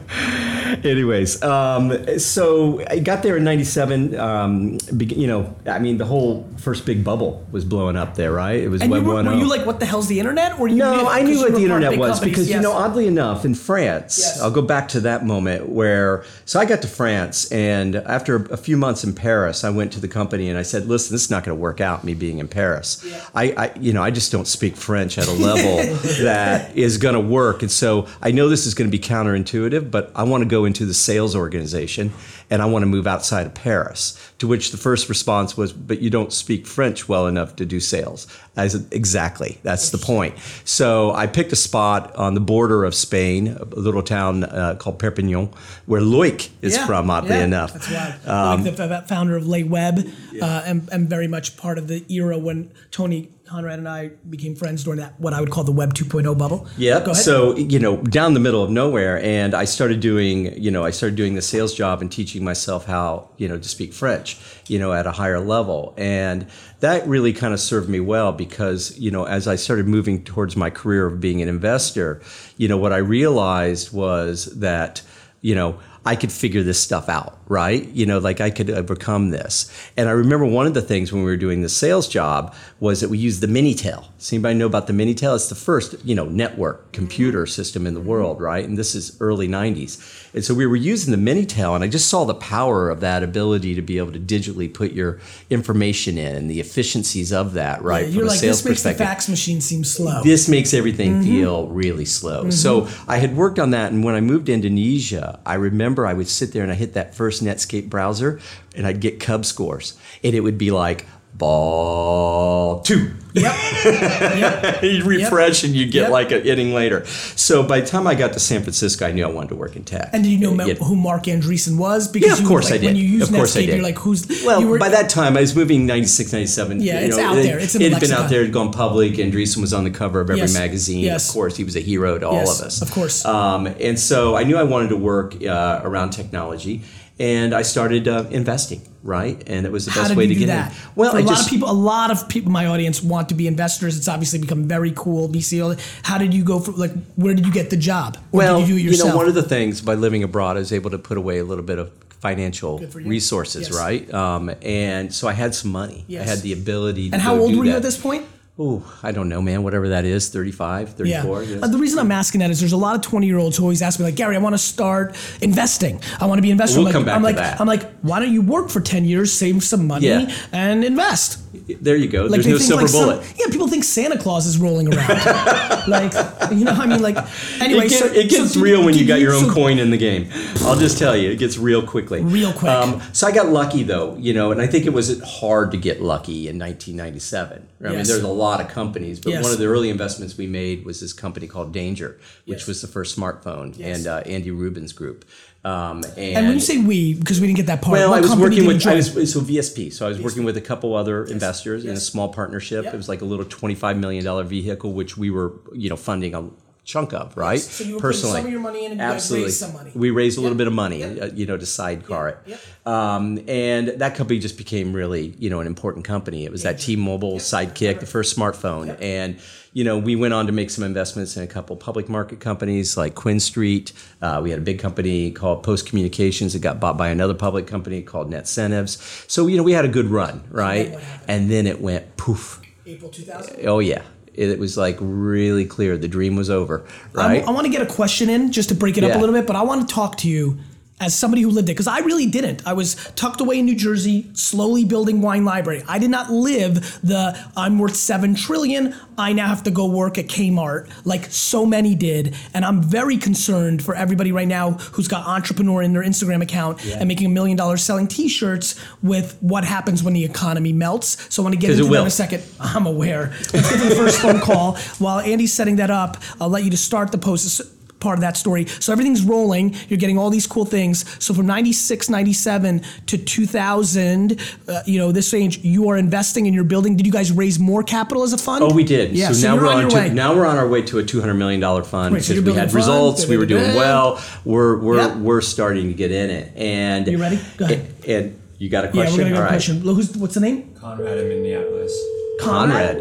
Anyways, 0.83 1.41
um, 1.43 2.19
so 2.19 2.83
I 2.89 2.99
got 2.99 3.23
there 3.23 3.37
in 3.37 3.43
'97. 3.43 4.17
Um, 4.19 4.77
you 4.99 5.27
know, 5.27 5.55
I 5.65 5.79
mean, 5.79 5.97
the 5.97 6.05
whole 6.05 6.47
first 6.57 6.85
big 6.85 7.03
bubble 7.03 7.45
was 7.51 7.65
blowing 7.65 7.95
up 7.95 8.15
there, 8.15 8.31
right? 8.31 8.59
It 8.61 8.69
was 8.69 8.81
And 8.81 8.91
Web 8.91 9.03
you 9.03 9.09
were, 9.09 9.23
were 9.23 9.33
you 9.33 9.47
like, 9.49 9.65
what 9.65 9.79
the 9.79 9.85
hell's 9.85 10.07
the 10.07 10.19
internet? 10.19 10.59
Or 10.59 10.67
you 10.67 10.77
No, 10.77 10.95
knew- 11.01 11.07
I 11.07 11.21
knew 11.21 11.39
what 11.39 11.53
the 11.53 11.61
internet 11.63 11.97
was 11.97 12.11
companies, 12.13 12.31
because 12.35 12.49
you 12.49 12.59
know, 12.61 12.71
oddly 12.71 13.07
enough, 13.07 13.45
in 13.45 13.55
France, 13.55 14.19
Yes. 14.19 14.41
I'll 14.41 14.51
go 14.51 14.61
back 14.61 14.87
to 14.89 14.99
that 15.01 15.25
moment 15.25 15.69
where. 15.69 16.23
So 16.45 16.59
I 16.59 16.65
got 16.65 16.81
to 16.83 16.87
France, 16.87 17.51
and 17.51 17.95
after 17.95 18.35
a 18.45 18.57
few 18.57 18.77
months 18.77 19.03
in 19.03 19.13
Paris, 19.13 19.63
I 19.63 19.69
went 19.69 19.91
to 19.93 19.99
the 19.99 20.07
company 20.07 20.44
and 20.49 20.57
I 20.57 20.63
said, 20.63 20.85
"Listen, 20.87 21.13
this 21.13 21.23
is 21.23 21.29
not 21.29 21.43
going 21.43 21.55
to 21.57 21.61
work 21.61 21.81
out. 21.81 22.03
Me 22.03 22.13
being 22.13 22.39
in 22.39 22.47
Paris, 22.47 23.05
I, 23.33 23.43
I, 23.57 23.71
you 23.79 23.93
know, 23.93 24.03
I 24.03 24.11
just 24.11 24.31
don't 24.31 24.47
speak 24.47 24.75
French 24.75 25.17
at 25.17 25.27
a 25.27 25.31
level 25.31 25.77
that 26.23 26.75
is 26.75 26.97
going 26.97 27.15
to 27.15 27.19
work. 27.21 27.61
And 27.61 27.71
so 27.71 28.07
I 28.21 28.31
know 28.31 28.49
this 28.49 28.65
is 28.65 28.73
going 28.73 28.89
to 28.89 28.97
be 28.97 29.03
counterintuitive, 29.03 29.89
but 29.91 30.11
I 30.15 30.23
want 30.23 30.43
to 30.43 30.49
go 30.49 30.65
into 30.65 30.85
the 30.85 30.93
sales 30.93 31.35
organization 31.35 32.11
and 32.49 32.61
I 32.61 32.65
want 32.65 32.83
to 32.83 32.87
move 32.87 33.07
outside 33.07 33.45
of 33.47 33.53
Paris. 33.53 34.19
To 34.39 34.47
which 34.47 34.71
the 34.71 34.77
first 34.77 35.07
response 35.09 35.55
was, 35.57 35.71
"But 35.73 36.01
you 36.01 36.09
don't 36.09 36.31
speak 36.33 36.67
French 36.67 37.07
well 37.07 37.25
enough 37.27 37.55
to 37.55 37.65
do 37.65 37.79
sales." 37.79 38.27
I 38.57 38.67
said, 38.67 38.85
"Exactly. 38.91 39.59
That's 39.63 39.89
the 39.89 39.97
point." 39.97 40.35
So 40.65 41.11
I 41.11 41.25
picked 41.27 41.51
a 41.53 41.55
spot 41.55 42.13
on 42.15 42.33
the 42.33 42.41
border 42.41 42.83
of 42.83 42.93
Spain, 42.93 43.47
a 43.47 43.65
little 43.79 44.03
town 44.03 44.43
uh, 44.43 44.75
called 44.77 44.99
Perpignan, 44.99 45.49
where 45.85 46.01
Loic 46.01 46.49
is 46.61 46.75
Yeah, 46.75 46.85
from. 46.85 47.09
Oddly 47.09 47.29
yeah, 47.29 47.43
enough, 47.43 47.73
That's 47.73 47.89
wild. 47.89 48.27
Um, 48.27 48.63
like 48.65 48.75
the 48.75 49.03
founder 49.07 49.37
of 49.37 49.43
LeWeb, 49.45 50.11
uh, 50.41 50.63
and, 50.65 50.89
and 50.91 51.09
very 51.09 51.27
much 51.27 51.57
part 51.57 51.77
of 51.77 51.87
the 51.87 52.05
era 52.13 52.37
when 52.37 52.71
Tony 52.91 53.31
Conrad 53.45 53.77
and 53.77 53.87
I 53.87 54.07
became 54.29 54.55
friends 54.55 54.83
during 54.83 54.99
that, 54.99 55.19
what 55.19 55.33
I 55.33 55.39
would 55.39 55.51
call 55.51 55.63
the 55.63 55.71
Web 55.71 55.93
2.0 55.93 56.37
bubble. 56.37 56.67
Ahead. 57.11 57.23
So 57.23 57.55
you 57.55 57.79
know, 57.79 57.97
down 57.97 58.33
the 58.33 58.39
middle 58.39 58.63
of 58.63 58.71
nowhere, 58.71 59.21
and 59.21 59.53
I 59.53 59.65
started 59.65 59.99
doing, 59.99 60.61
you 60.61 60.71
know, 60.71 60.83
I 60.83 60.89
started 60.89 61.15
doing 61.15 61.35
the 61.35 61.41
sales 61.41 61.73
job 61.73 62.01
and 62.01 62.11
teaching 62.11 62.43
myself 62.43 62.85
how, 62.85 63.29
you 63.37 63.47
know, 63.47 63.59
to 63.59 63.69
speak 63.69 63.93
French, 63.93 64.37
you 64.67 64.79
know, 64.79 64.93
at 64.93 65.05
a 65.05 65.11
higher 65.11 65.39
level, 65.39 65.93
and 65.95 66.47
that 66.79 67.07
really 67.07 67.33
kind 67.33 67.53
of 67.53 67.59
served 67.59 67.87
me 67.87 67.99
well 67.99 68.31
because, 68.31 68.97
you 68.97 69.11
know, 69.11 69.25
as 69.25 69.47
I 69.47 69.55
started 69.55 69.87
moving 69.87 70.23
towards 70.23 70.55
my 70.55 70.69
career 70.69 71.05
of 71.05 71.19
being 71.19 71.41
an 71.41 71.47
investor, 71.47 72.21
you 72.57 72.67
know, 72.67 72.77
what 72.77 72.93
I 72.93 72.97
realized 72.97 73.93
was 73.93 74.45
that, 74.59 75.01
you 75.41 75.55
know, 75.55 75.79
I 76.05 76.15
could 76.15 76.31
figure 76.31 76.63
this 76.63 76.79
stuff 76.79 77.09
out 77.09 77.35
right? 77.47 77.87
You 77.89 78.05
know, 78.05 78.19
like 78.19 78.41
I 78.41 78.49
could 78.49 78.69
overcome 78.69 79.29
this. 79.29 79.71
And 79.97 80.09
I 80.09 80.11
remember 80.13 80.45
one 80.45 80.65
of 80.65 80.73
the 80.73 80.81
things 80.81 81.11
when 81.11 81.23
we 81.23 81.29
were 81.29 81.37
doing 81.37 81.61
the 81.61 81.69
sales 81.69 82.07
job 82.07 82.55
was 82.79 83.01
that 83.01 83.09
we 83.09 83.17
used 83.17 83.41
the 83.41 83.47
Minitel. 83.47 84.07
Does 84.17 84.33
anybody 84.33 84.55
know 84.55 84.65
about 84.65 84.87
the 84.87 84.93
Minitel? 84.93 85.35
It's 85.35 85.49
the 85.49 85.55
first, 85.55 85.95
you 86.03 86.15
know, 86.15 86.25
network 86.25 86.91
computer 86.91 87.45
system 87.45 87.85
in 87.85 87.93
the 87.93 88.01
world, 88.01 88.41
right? 88.41 88.65
And 88.65 88.77
this 88.77 88.95
is 88.95 89.17
early 89.19 89.47
90s. 89.47 90.24
And 90.35 90.43
so 90.43 90.53
we 90.53 90.67
were 90.67 90.75
using 90.75 91.11
the 91.11 91.17
Minitel, 91.31 91.73
and 91.75 91.83
I 91.83 91.87
just 91.87 92.09
saw 92.09 92.25
the 92.25 92.35
power 92.35 92.89
of 92.89 92.99
that 92.99 93.23
ability 93.23 93.73
to 93.75 93.81
be 93.81 93.97
able 93.97 94.11
to 94.11 94.19
digitally 94.19 94.71
put 94.71 94.91
your 94.91 95.19
information 95.49 96.17
in 96.17 96.35
and 96.35 96.51
the 96.51 96.59
efficiencies 96.59 97.31
of 97.31 97.53
that, 97.53 97.81
right? 97.81 98.03
Yeah, 98.05 98.09
you're 98.09 98.19
from 98.23 98.27
a 98.27 98.31
like 98.31 98.39
sales 98.41 98.61
this 98.61 98.69
makes 98.69 98.83
the 98.83 98.93
fax 98.93 99.29
machine 99.29 99.61
seem 99.61 99.85
slow. 99.85 100.21
this 100.23 100.49
makes 100.49 100.73
everything 100.73 101.05
Mm-hmm. 101.05 101.23
feel 101.23 101.67
really 101.67 102.03
slow. 102.05 102.49
So 102.49 102.87
I 103.07 103.17
had 103.17 103.37
worked 103.37 103.59
on 103.59 103.69
that, 103.71 103.91
and 103.93 104.03
when 104.03 104.15
I 104.15 104.21
moved 104.21 104.47
to 104.47 104.53
Indonesia, 104.53 105.39
I 105.45 105.53
remember 105.55 106.05
I 106.05 106.13
would 106.13 106.27
sit 106.27 106.51
there 106.51 106.63
and 106.63 106.71
I 106.71 106.75
hit 106.75 106.93
that 106.93 107.15
first 107.15 107.41
Netscape 107.43 107.89
browser, 107.89 108.39
and 108.75 108.85
I'd 108.85 108.99
get 108.99 109.19
Cub 109.21 109.45
scores, 109.45 109.97
and 110.23 110.35
it 110.35 110.41
would 110.41 110.57
be 110.57 110.69
like 110.71 111.05
ball 111.37 112.81
two. 112.81 113.11
yep. 113.33 114.81
you 114.83 115.03
refresh 115.03 115.63
and 115.65 115.73
you 115.75 115.85
get 115.85 116.03
Yep. 116.03 116.09
like 116.11 116.31
an 116.31 116.43
inning 116.43 116.73
later. 116.73 117.05
So 117.35 117.63
by 117.63 117.81
the 117.81 117.85
time 117.87 118.07
I 118.07 118.15
got 118.15 118.31
to 118.33 118.39
San 118.39 118.61
Francisco, 118.61 119.05
I 119.05 119.11
knew 119.11 119.25
I 119.25 119.29
wanted 119.29 119.49
to 119.49 119.55
work 119.55 119.75
in 119.75 119.83
tech. 119.83 120.09
And 120.13 120.23
did 120.23 120.29
you 120.31 120.37
know 120.39 120.53
Ma- 120.53 120.63
Yeah. 120.65 120.75
who 120.75 120.95
Marc 120.95 121.23
Andreessen 121.25 121.77
was? 121.77 122.07
Because 122.07 122.27
Yeah, 122.27 122.33
of 122.35 122.41
you, 122.43 122.47
course 122.47 122.65
like, 122.71 122.75
I 122.75 122.77
did. 122.77 122.85
When 122.87 122.95
you 122.95 123.03
use 123.03 123.23
Of 123.29 123.35
course 123.35 123.55
I 123.57 123.59
Netscape, 123.59 123.65
did. 123.65 123.75
you're 123.75 123.83
like, 123.83 123.97
who's? 123.97 124.25
Well, 124.45 124.65
were, 124.65 124.79
by 124.79 124.87
that 124.89 125.09
time, 125.09 125.35
I 125.35 125.41
was 125.41 125.53
moving 125.55 125.85
96, 125.85 126.31
97. 126.31 126.81
Yeah, 126.81 126.99
it's 127.01 127.17
know, 127.17 127.23
out 127.25 127.37
it- 127.37 127.43
there. 127.43 127.59
It's 127.59 127.75
it 127.75 127.91
had 127.91 127.99
been 127.99 128.11
out 128.13 128.29
there, 128.29 128.41
it 128.41 128.45
had 128.45 128.53
gone 128.53 128.71
public, 128.71 129.17
and 129.17 129.33
Andreessen 129.33 129.57
was 129.59 129.73
on 129.73 129.83
the 129.83 129.89
cover 129.91 130.21
of 130.21 130.29
every 130.29 130.39
Yes. 130.41 130.53
magazine. 130.53 130.99
Yes. 130.99 131.27
Of 131.27 131.33
course, 131.33 131.57
he 131.57 131.65
was 131.65 131.75
a 131.75 131.81
hero 131.81 132.17
to 132.17 132.27
all 132.27 132.39
of 132.49 132.61
us. 132.61 132.81
of 132.81 132.89
course. 132.91 133.25
Um, 133.25 133.67
and 133.81 133.99
so 133.99 134.35
I 134.37 134.43
knew 134.43 134.55
I 134.55 134.63
wanted 134.63 134.89
to 134.89 134.97
work 134.97 135.35
uh, 135.43 135.81
around 135.83 136.11
technology, 136.11 136.81
and 137.19 137.53
I 137.53 137.61
started 137.61 138.07
uh, 138.07 138.25
investing, 138.29 138.81
right? 139.03 139.41
And 139.47 139.65
it 139.65 139.71
was 139.71 139.85
the 139.85 139.91
How 139.91 140.03
best 140.03 140.15
way 140.15 140.27
to 140.27 140.35
get 140.35 140.47
that? 140.47 140.71
in. 140.71 140.77
Well, 140.95 141.11
For 141.11 141.17
I 141.17 141.21
a 141.21 141.23
lot 141.23 141.29
just 141.29 141.45
of 141.47 141.49
people, 141.51 141.71
a 141.71 141.73
lot 141.73 142.11
of 142.11 142.27
people, 142.27 142.51
my 142.51 142.65
audience 142.65 143.01
want 143.01 143.29
to 143.29 143.35
be 143.35 143.47
investors. 143.47 143.97
It's 143.97 144.07
obviously 144.07 144.39
become 144.39 144.67
very 144.67 144.91
cool. 144.95 145.29
BCO. 145.29 145.79
How 146.03 146.17
did 146.17 146.33
you 146.33 146.43
go 146.43 146.59
for 146.59 146.71
like? 146.73 146.91
Where 147.15 147.33
did 147.33 147.45
you 147.45 147.51
get 147.53 147.69
the 147.69 147.77
job? 147.77 148.17
Or 148.31 148.37
well, 148.39 148.59
did 148.59 148.67
you 148.69 148.75
yourself? 148.75 149.11
know, 149.11 149.17
one 149.17 149.27
of 149.27 149.33
the 149.35 149.43
things 149.43 149.81
by 149.81 149.93
living 149.95 150.23
abroad, 150.23 150.57
I 150.57 150.59
was 150.59 150.73
able 150.73 150.89
to 150.91 150.97
put 150.99 151.17
away 151.17 151.37
a 151.39 151.45
little 151.45 151.63
bit 151.63 151.79
of 151.79 151.91
financial 152.19 152.81
you. 152.81 152.87
resources, 153.07 153.69
Yes. 153.69 153.77
right? 153.77 154.11
Um, 154.13 154.51
and 154.63 155.13
so 155.13 155.27
I 155.27 155.33
had 155.33 155.53
some 155.55 155.71
money. 155.71 156.05
I 156.09 156.23
had 156.23 156.39
the 156.39 156.53
ability. 156.53 157.09
to 157.09 157.13
and 157.13 157.21
how 157.21 157.37
old 157.37 157.55
were 157.55 157.65
you 157.65 157.71
at 157.75 157.81
this 157.83 157.97
point? 157.97 158.25
Oh, 158.57 158.83
I 159.03 159.11
don't 159.11 159.27
know, 159.27 159.41
man. 159.41 159.63
Whatever 159.63 159.89
that 159.89 160.05
is, 160.05 160.29
35, 160.29 160.93
34. 160.93 161.43
Yeah. 161.43 161.49
yes. 161.55 161.63
Uh, 161.63 161.67
the 161.67 161.77
reason 161.77 161.99
I'm 161.99 162.11
asking 162.11 162.39
that 162.39 162.49
is 162.51 162.61
there's 162.61 162.71
a 162.71 162.77
lot 162.77 162.95
of 162.95 163.01
20 163.01 163.27
year 163.27 163.37
olds 163.37 163.57
who 163.57 163.63
always 163.63 163.81
ask 163.81 163.99
me 163.99 164.05
like, 164.05 164.15
Gary, 164.15 164.35
I 164.35 164.39
want 164.39 164.53
to 164.53 164.57
start 164.57 165.13
investing. 165.41 165.99
I 166.21 166.25
want 166.25 166.37
to 166.37 166.41
be 166.41 166.49
an 166.49 166.53
investor. 166.53 166.79
We'll 166.79 166.87
I'm 166.87 166.93
like, 166.93 166.95
come 166.95 167.05
back 167.05 167.15
I'm 167.15 167.21
to 167.21 167.25
like, 167.25 167.35
that. 167.35 167.59
I'm 167.59 167.67
like, 167.67 167.99
why 167.99 168.21
don't 168.21 168.31
you 168.31 168.41
work 168.41 168.69
for 168.69 168.79
10 168.79 169.03
years, 169.03 169.33
save 169.33 169.61
some 169.61 169.87
money, 169.87 170.07
Yeah. 170.07 170.33
and 170.53 170.85
invest? 170.85 171.39
There 171.81 171.95
you 171.95 172.07
go. 172.07 172.23
Like 172.23 172.31
There's 172.31 172.47
no 172.47 172.57
silver 172.57 172.83
like 172.83 172.89
some- 172.91 173.05
bullet. 173.09 173.33
yeah, 173.39 173.47
people 173.51 173.67
think 173.67 173.83
Santa 173.83 174.17
Claus 174.17 174.45
is 174.45 174.57
rolling 174.57 174.93
around. 174.93 175.09
like, 175.87 176.13
you 176.51 176.65
know, 176.65 176.71
I 176.71 176.85
mean, 176.85 177.01
like, 177.01 177.17
anyway, 177.61 177.85
it, 177.85 177.89
get- 177.89 177.99
so, 177.99 178.05
it 178.07 178.29
gets 178.29 178.53
so 178.53 178.61
real 178.61 178.83
when 178.83 178.95
you 178.95 179.05
got 179.05 179.19
your 179.19 179.33
own 179.33 179.45
so- 179.45 179.53
coin 179.53 179.79
in 179.79 179.89
the 179.89 179.97
game. 179.97 180.29
I'll 180.61 180.75
just 180.75 180.97
tell 180.97 181.15
you, 181.15 181.29
it 181.31 181.37
gets 181.39 181.57
real 181.57 181.85
quickly. 181.85 182.19
Um, 182.21 182.31
Real 182.31 182.51
quick. 182.53 183.01
so 183.13 183.27
I 183.27 183.31
got 183.31 183.49
lucky 183.49 183.83
though, 183.83 184.15
you 184.17 184.33
know, 184.33 184.51
and 184.51 184.61
I 184.61 184.67
think 184.67 184.85
it 184.85 184.93
was 184.93 185.21
hard 185.23 185.71
to 185.71 185.77
get 185.77 186.01
lucky 186.01 186.47
in 186.47 186.57
1997. 186.57 187.67
I 187.81 187.83
mean, 187.89 187.95
there's 187.97 188.23
a 188.23 188.27
lot 188.27 188.61
of 188.61 188.67
companies, 188.67 189.19
but 189.19 189.31
Yes. 189.31 189.43
one 189.43 189.51
of 189.51 189.59
the 189.59 189.65
early 189.65 189.89
investments 189.89 190.37
we 190.37 190.47
made 190.47 190.85
was 190.85 191.01
this 191.01 191.13
company 191.13 191.45
called 191.47 191.71
Danger, 191.71 192.19
which 192.45 192.59
Yes. 192.59 192.67
was 192.67 192.81
the 192.81 192.87
first 192.87 193.15
smartphone, 193.17 193.77
Yes. 193.77 193.97
and 193.99 194.07
uh, 194.07 194.17
Andy 194.25 194.49
Rubin's 194.51 194.91
group. 194.93 195.25
Um, 195.65 196.03
and, 196.15 196.37
And 196.37 196.45
when 196.45 196.53
you 196.53 196.59
say 196.59 196.77
we, 196.77 197.15
because 197.15 197.41
we 197.41 197.47
didn't 197.47 197.57
get 197.57 197.65
that 197.65 197.81
part, 197.81 197.93
well, 197.93 198.13
I 198.13 198.21
was 198.21 198.35
working 198.35 198.67
with 198.67 198.85
I 198.85 198.93
was 198.93 199.33
so 199.33 199.41
VSP. 199.41 199.91
So 199.91 200.05
I 200.05 200.09
was 200.09 200.21
working 200.21 200.43
with 200.43 200.57
a 200.57 200.61
couple 200.61 200.95
other 200.95 201.25
investors 201.25 201.85
in 201.85 201.91
a 201.91 201.99
small 201.99 202.29
partnership. 202.31 202.85
Yep. 202.85 202.93
It 202.93 202.97
was 202.97 203.09
like 203.09 203.21
a 203.21 203.25
little 203.25 203.45
twenty-five 203.45 203.97
million 203.97 204.23
dollar 204.23 204.43
vehicle, 204.43 204.93
which 204.93 205.17
we 205.17 205.31
were 205.31 205.53
you 205.73 205.89
know 205.89 205.95
funding 205.95 206.35
a 206.35 206.47
chunk 206.85 207.13
of, 207.13 207.35
right? 207.35 207.59
So 207.59 207.83
you 207.83 207.95
were 207.95 207.99
putting 207.99 208.09
Personally, 208.11 208.37
some 208.37 208.45
of 208.45 208.51
your 208.51 208.61
money 208.61 208.85
in 208.85 208.91
and 208.91 209.01
you 209.01 209.05
absolutely. 209.07 209.45
raised 209.47 209.59
some 209.59 209.73
money. 209.73 209.91
We 209.95 210.11
raised 210.11 210.37
a 210.37 210.41
little 210.41 210.53
Yep. 210.55 210.57
bit 210.59 210.67
of 210.67 210.73
money, 210.73 210.99
Yep. 210.99 211.21
uh, 211.21 211.35
you 211.35 211.45
know, 211.45 211.57
to 211.57 211.65
sidecar 211.65 212.27
Yep. 212.27 212.45
it. 212.45 212.49
Yep. 212.85 212.93
Um, 212.93 213.39
and 213.47 213.87
that 213.89 214.15
company 214.15 214.39
just 214.39 214.57
became 214.57 214.93
really, 214.93 215.33
you 215.39 215.49
know, 215.49 215.59
an 215.59 215.67
important 215.67 216.05
company. 216.05 216.45
It 216.45 216.51
was 216.51 216.61
that 216.63 216.79
T-Mobile 216.79 217.39
Sidekick, 217.39 217.99
the 217.99 218.05
first 218.05 218.37
smartphone, 218.37 218.95
and 219.01 219.35
you 219.73 219.83
know, 219.83 219.97
we 219.97 220.15
went 220.15 220.33
on 220.33 220.45
to 220.45 220.53
make 220.53 220.69
some 220.69 220.85
investments 220.85 221.35
in 221.35 221.43
a 221.43 221.47
couple 221.47 221.75
public 221.75 222.07
market 222.07 222.39
companies 222.39 222.95
like 222.95 223.13
QuinStreet. 223.13 223.91
Uh, 224.21 224.39
we 224.41 224.49
had 224.49 224.57
a 224.59 224.61
big 224.61 224.79
company 224.79 225.31
called 225.31 225.63
Post 225.63 225.85
Communications 225.85 226.53
that 226.53 226.59
got 226.59 226.79
bought 226.79 226.97
by 226.97 227.09
another 227.09 227.33
public 227.33 227.67
company 227.67 228.01
called 228.01 228.31
NetCentives. 228.31 228.97
So 229.29 229.47
you 229.47 229.57
know, 229.57 229.63
we 229.63 229.73
had 229.73 229.83
a 229.83 229.89
good 229.89 230.05
run, 230.09 230.43
right? 230.49 230.91
what 230.91 231.01
happened? 231.03 231.29
And 231.29 231.51
then 231.51 231.67
it 231.67 231.81
went 231.81 232.15
poof. 232.15 232.61
April 232.87 233.09
2000. 233.11 233.65
Oh 233.67 233.79
yeah, 233.79 234.03
it, 234.37 234.59
was 234.59 234.77
like 234.77 234.97
really 234.99 235.65
clear. 235.65 235.97
The 235.97 236.07
dream 236.07 236.35
was 236.35 236.49
over, 236.49 236.85
right? 237.13 237.25
I, 237.25 237.27
right? 237.45 237.45
want 237.45 237.65
to 237.65 237.71
get 237.71 237.81
a 237.81 237.85
question 237.85 238.29
in 238.29 238.51
just 238.51 238.69
to 238.69 238.75
break 238.75 238.97
it 238.97 239.03
up 239.03 239.15
a 239.15 239.19
little 239.19 239.33
bit, 239.33 239.47
but 239.47 239.55
I 239.55 239.63
want 239.63 239.87
to 239.87 239.93
talk 239.93 240.17
to 240.19 240.29
you 240.29 240.57
as 240.99 241.13
somebody 241.13 241.41
who 241.41 241.49
lived 241.49 241.67
it 241.67 241.73
because 241.73 241.87
I 241.87 241.99
really 241.99 242.25
didn't. 242.25 242.65
I 242.65 242.71
was 242.73 242.95
tucked 243.15 243.41
away 243.41 243.59
in 243.59 243.65
New 243.65 243.75
Jersey, 243.75 244.29
slowly 244.33 244.85
building 244.85 245.21
wine 245.21 245.43
library. 245.43 245.83
I 245.87 245.99
did 245.99 246.09
not 246.09 246.31
live 246.31 246.99
the 247.01 247.37
I'm 247.57 247.79
worth 247.79 247.95
seven 247.97 248.33
trillion. 248.33 248.95
I 249.17 249.33
now 249.33 249.47
have 249.47 249.63
to 249.63 249.71
go 249.71 249.87
work 249.87 250.17
at 250.17 250.27
Kmart 250.27 250.89
like 251.05 251.25
so 251.25 251.65
many 251.65 251.95
did, 251.95 252.35
and 252.53 252.63
I'm 252.63 252.81
very 252.81 253.17
concerned 253.17 253.83
for 253.83 253.93
everybody 253.95 254.31
right 254.31 254.47
now 254.47 254.71
who's 254.71 255.07
got 255.07 255.27
entrepreneur 255.27 255.81
in 255.81 255.91
their 255.93 256.03
Instagram 256.03 256.41
account 256.41 256.83
and 256.85 257.07
making 257.07 257.27
a 257.27 257.29
million 257.29 257.57
dollars 257.57 257.83
selling 257.83 258.07
T-shirts 258.07 258.79
with 259.03 259.37
what 259.41 259.65
happens 259.65 260.01
when 260.01 260.13
the 260.13 260.23
economy 260.23 260.71
melts. 260.71 261.33
So 261.33 261.41
I 261.41 261.43
want 261.43 261.55
to 261.55 261.59
get 261.59 261.71
into 261.71 261.85
that 261.85 262.01
in 262.01 262.07
a 262.07 262.09
second. 262.09 262.43
I'm 262.59 262.85
aware. 262.85 263.33
Let's 263.53 263.69
get 263.69 263.81
to 263.81 263.89
the 263.89 263.95
first 263.95 264.21
phone 264.21 264.39
call. 264.39 264.75
While 264.99 265.19
Andy's 265.19 265.53
setting 265.53 265.75
that 265.77 265.91
up, 265.91 266.17
I'll 266.39 266.49
let 266.49 266.63
you 266.63 266.69
to 266.71 266.77
start 266.77 267.11
the 267.11 267.17
post 267.17 267.61
part 268.05 268.17
of 268.19 268.21
that 268.21 268.37
story. 268.37 268.65
So 268.79 268.91
everything's 268.93 269.23
rolling. 269.23 269.75
You're 269.89 269.97
getting 269.97 270.17
all 270.19 270.29
these 270.29 270.45
cool 270.47 270.63
things. 270.65 271.03
So 271.23 271.33
from 271.33 271.47
96, 271.47 272.07
97 272.09 272.81
to 273.07 273.17
2000, 273.17 274.39
uh, 274.67 274.81
you 274.85 274.99
know, 274.99 275.11
this 275.11 275.33
range, 275.33 275.57
you 275.59 275.89
are 275.89 275.97
investing 275.97 276.45
in 276.45 276.53
your 276.53 276.63
building. 276.63 276.95
Did 276.95 277.05
you 277.07 277.11
guys 277.11 277.31
raise 277.31 277.57
more 277.59 277.81
capital 277.83 278.21
as 278.23 278.31
a 278.33 278.37
fund? 278.37 278.63
Oh, 278.63 278.73
we 278.73 278.83
did. 278.83 279.11
Yeah, 279.13 279.29
so, 279.29 279.33
so 279.33 279.47
now 279.55 279.61
we're 279.61 279.67
on 279.73 279.83
on, 279.85 279.89
to, 279.89 280.13
now 280.13 280.35
we're 280.35 280.45
on 280.45 280.57
our 280.57 280.67
way 280.67 280.81
to 280.83 280.99
a 280.99 281.03
two 281.03 281.19
hundred 281.19 281.33
million 281.35 281.59
dollar 281.59 281.83
fund 281.83 282.13
Right, 282.13 282.21
because 282.21 282.35
you're 282.35 282.43
we 282.43 282.53
had 282.53 282.65
a 282.65 282.67
fund, 282.67 282.75
results. 282.75 283.25
We 283.27 283.37
were 283.37 283.45
doing 283.47 283.75
well. 283.75 284.21
We're 284.45 284.77
we're 284.77 284.97
Yep. 284.97 285.17
we're 285.17 285.41
starting 285.41 285.87
to 285.87 285.93
get 285.93 286.11
in 286.11 286.29
it. 286.29 286.55
And 286.55 287.07
You 287.07 287.17
ready? 287.17 287.39
Go 287.57 287.65
ahead. 287.65 287.79
And, 288.07 288.09
and 288.09 288.41
you 288.59 288.69
got 288.69 288.85
a 288.85 288.89
question? 288.89 288.97
Yeah, 288.97 289.03
question? 289.03 289.17
we're 289.17 289.23
gonna 289.23 289.35
go 289.35 289.35
All 289.35 289.39
to 289.39 289.43
right. 289.43 289.49
question. 289.49 289.81
Who's, 289.81 290.17
what's 290.17 290.33
the 290.35 290.39
name? 290.41 290.73
Conrad 290.75 291.17
in 291.17 291.27
Minneapolis. 291.29 291.93
Conrad. 292.39 292.97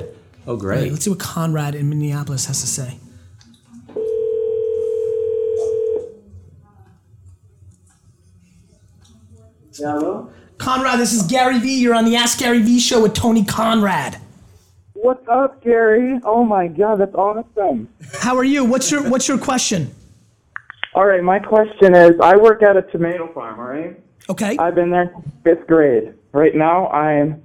Oh, 0.47 0.53
All 0.53 0.57
right, 0.57 0.61
great. 0.61 0.93
let's 0.93 1.05
see 1.05 1.11
what 1.11 1.21
Conrad 1.21 1.75
in 1.75 1.89
Minneapolis 1.89 2.47
has 2.47 2.61
to 2.63 2.67
say. 2.67 2.99
Hello? 9.77 10.31
Conrad, 10.59 11.01
this 11.01 11.13
is 11.13 11.23
Gary 11.23 11.59
Vee. 11.59 11.81
You're 11.81 11.95
on 11.95 12.05
the 12.05 12.15
Ask 12.15 12.39
Gary 12.39 12.63
Vee 12.63 12.79
show 12.79 13.03
with 13.03 13.15
Tony 13.15 13.45
Conrad. 13.45 14.19
What's 14.93 15.27
up, 15.29 15.63
Gary? 15.63 16.21
Oh 16.25 16.45
my 16.45 16.69
god, 16.69 17.01
that's 17.01 17.15
awesome. 17.15 17.89
How 18.21 18.37
are 18.37 18.45
you? 18.45 18.65
What's 18.65 18.91
your 18.91 19.09
What's 19.11 19.29
your 19.29 19.39
question? 19.39 19.93
All 20.95 21.05
right, 21.05 21.23
my 21.23 21.41
question 21.41 21.95
is 21.95 22.13
I 22.21 22.37
work 22.37 22.63
at 22.63 22.77
a 22.77 22.83
tomato 22.83 23.33
farm, 23.33 23.59
all 23.59 23.67
right? 23.67 24.01
Okay. 24.31 24.57
I've 24.59 24.77
been 24.77 24.91
there 24.91 25.13
fifth 25.43 25.67
grade. 25.67 26.15
Right 26.33 26.55
now, 26.55 26.89
I'm 26.89 27.43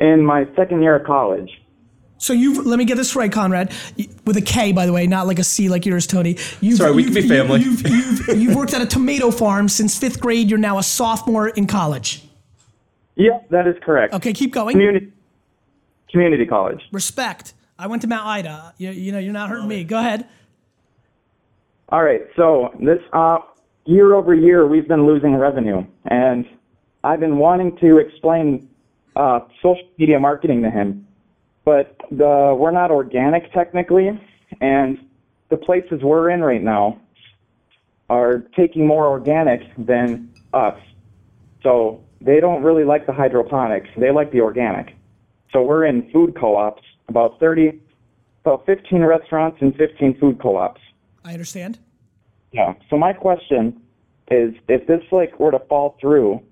in 0.00 0.24
my 0.24 0.46
second 0.54 0.82
year 0.82 0.96
of 0.96 1.06
college. 1.06 1.50
So 2.18 2.32
you've 2.32 2.66
let 2.66 2.78
me 2.78 2.84
get 2.84 2.96
this 2.96 3.14
right, 3.16 3.30
Conrad, 3.30 3.72
with 4.24 4.36
a 4.36 4.42
K, 4.42 4.72
by 4.72 4.86
the 4.86 4.92
way, 4.92 5.06
not 5.06 5.26
like 5.26 5.38
a 5.38 5.44
C 5.44 5.68
like 5.68 5.86
yours, 5.86 6.06
Tony. 6.06 6.36
You've, 6.60 6.78
Sorry, 6.78 6.92
we 6.92 7.04
can 7.04 7.12
you've- 7.14 7.22
be 7.22 7.28
family. 7.28 7.60
You've, 7.60 7.86
you've, 7.86 8.28
you've 8.36 8.56
worked 8.56 8.74
at 8.74 8.82
a 8.82 8.86
tomato 8.86 9.30
farm 9.30 9.68
since 9.68 9.96
fifth 9.98 10.20
grade. 10.20 10.50
You're 10.50 10.58
now 10.58 10.78
a 10.78 10.82
sophomore 10.82 11.48
in 11.48 11.66
college. 11.66 12.24
Yep, 13.16 13.48
that 13.50 13.66
is 13.66 13.76
correct. 13.82 14.14
Okay, 14.14 14.32
keep 14.32 14.52
going. 14.52 14.74
Community, 14.74 15.12
community 16.10 16.46
college. 16.46 16.80
Respect. 16.92 17.54
I 17.78 17.86
went 17.86 18.02
to 18.02 18.08
Mount 18.08 18.26
Ida. 18.26 18.74
You, 18.78 18.90
you 18.90 19.12
know, 19.12 19.18
you're 19.18 19.32
not 19.32 19.48
hurting 19.48 19.68
me. 19.68 19.84
Go 19.84 19.98
ahead. 19.98 20.28
All 21.90 22.02
right, 22.04 22.22
so 22.36 22.74
this 22.80 22.98
uh, 23.12 23.38
year 23.86 24.14
over 24.14 24.34
year, 24.34 24.66
we've 24.66 24.86
been 24.86 25.06
losing 25.06 25.34
revenue, 25.34 25.84
and 26.04 26.44
I've 27.02 27.20
been 27.20 27.38
wanting 27.38 27.76
to 27.78 27.98
explain 27.98 28.68
uh, 29.16 29.40
social 29.62 29.88
media 29.96 30.20
marketing 30.20 30.62
to 30.62 30.70
him, 30.70 31.06
but 31.64 31.97
the 32.10 32.56
we're 32.58 32.70
not 32.70 32.90
organic 32.90 33.52
technically, 33.52 34.08
and 34.60 34.98
the 35.50 35.56
places 35.56 36.02
we're 36.02 36.30
in 36.30 36.40
right 36.40 36.62
now 36.62 37.00
are 38.10 38.44
taking 38.56 38.86
more 38.86 39.06
organic 39.06 39.60
than 39.76 40.30
us. 40.52 40.78
So 41.62 42.02
they 42.20 42.40
don't 42.40 42.62
really 42.62 42.84
like 42.84 43.06
the 43.06 43.12
hydroponics; 43.12 43.88
they 43.96 44.10
like 44.10 44.32
the 44.32 44.40
organic. 44.40 44.94
So 45.52 45.62
we're 45.62 45.86
in 45.86 46.10
food 46.10 46.36
co-ops, 46.38 46.82
about 47.08 47.38
thirty, 47.40 47.80
about 48.44 48.66
fifteen 48.66 49.02
restaurants 49.02 49.58
and 49.60 49.74
fifteen 49.76 50.18
food 50.18 50.40
co-ops. 50.40 50.80
I 51.24 51.32
understand. 51.32 51.78
Yeah. 52.52 52.74
So 52.88 52.96
my 52.96 53.12
question 53.12 53.80
is 54.30 54.54
if 54.68 54.86
this 54.86 55.02
like 55.10 55.38
were 55.38 55.50
to 55.50 55.58
fall 55.60 55.96
through, 56.00 56.42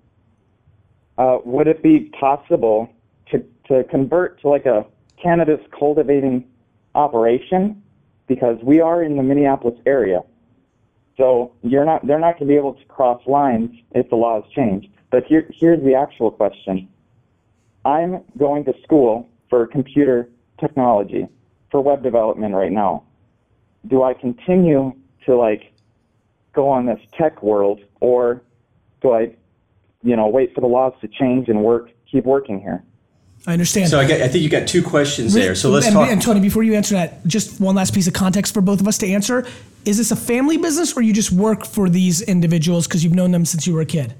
uh, 1.18 1.38
would 1.44 1.66
it 1.66 1.82
be 1.82 2.10
possible 2.18 2.90
to 3.30 3.44
to 3.68 3.84
convert 3.84 4.40
to 4.42 4.48
like 4.48 4.66
a 4.66 4.86
cannabis 5.22 5.60
cultivating 5.76 6.44
operation? 6.94 7.82
Because 8.26 8.58
we 8.62 8.80
are 8.80 9.02
in 9.02 9.16
the 9.16 9.22
Minneapolis 9.22 9.78
area, 9.86 10.22
so 11.16 11.52
you're 11.62 11.84
not 11.84 12.06
they're 12.06 12.18
not 12.18 12.38
going 12.38 12.48
to 12.48 12.52
be 12.52 12.56
able 12.56 12.74
to 12.74 12.84
cross 12.86 13.22
lines 13.26 13.70
if 13.92 14.08
the 14.10 14.16
laws 14.16 14.44
change. 14.54 14.90
But 15.10 15.24
here 15.24 15.48
here's 15.54 15.82
the 15.84 15.94
actual 15.94 16.30
question. 16.30 16.88
I'm 17.84 18.24
going 18.36 18.64
to 18.64 18.74
school 18.82 19.28
for 19.48 19.66
computer 19.66 20.28
technology 20.58 21.28
for 21.70 21.80
web 21.80 22.02
development 22.02 22.54
right 22.54 22.72
now. 22.72 23.04
Do 23.86 24.02
I 24.02 24.14
continue 24.14 24.92
to 25.26 25.36
like 25.36 25.72
go 26.52 26.68
on 26.68 26.86
this 26.86 26.98
tech 27.16 27.42
world 27.42 27.80
or 28.00 28.42
do 29.02 29.12
I, 29.12 29.36
you 30.02 30.16
know, 30.16 30.26
wait 30.26 30.54
for 30.54 30.60
the 30.60 30.66
laws 30.66 30.94
to 31.00 31.08
change 31.08 31.48
and 31.48 31.62
work, 31.62 31.90
keep 32.10 32.24
working 32.24 32.60
here? 32.60 32.82
I 33.46 33.52
understand. 33.52 33.88
So 33.90 34.00
I, 34.00 34.06
get, 34.06 34.22
I 34.22 34.28
think 34.28 34.42
you 34.42 34.50
got 34.50 34.66
two 34.66 34.82
questions 34.82 35.32
there. 35.32 35.54
So 35.54 35.70
let's 35.70 35.86
and, 35.86 35.94
talk. 35.94 36.08
And 36.08 36.20
Tony, 36.20 36.40
before 36.40 36.64
you 36.64 36.74
answer 36.74 36.94
that, 36.94 37.24
just 37.26 37.60
one 37.60 37.76
last 37.76 37.94
piece 37.94 38.08
of 38.08 38.12
context 38.12 38.52
for 38.52 38.60
both 38.60 38.80
of 38.80 38.88
us 38.88 38.98
to 38.98 39.06
answer: 39.06 39.46
Is 39.84 39.98
this 39.98 40.10
a 40.10 40.16
family 40.16 40.56
business, 40.56 40.96
or 40.96 41.02
you 41.02 41.12
just 41.12 41.30
work 41.30 41.64
for 41.64 41.88
these 41.88 42.22
individuals 42.22 42.88
because 42.88 43.04
you've 43.04 43.14
known 43.14 43.30
them 43.30 43.44
since 43.44 43.66
you 43.66 43.74
were 43.74 43.82
a 43.82 43.86
kid? 43.86 44.14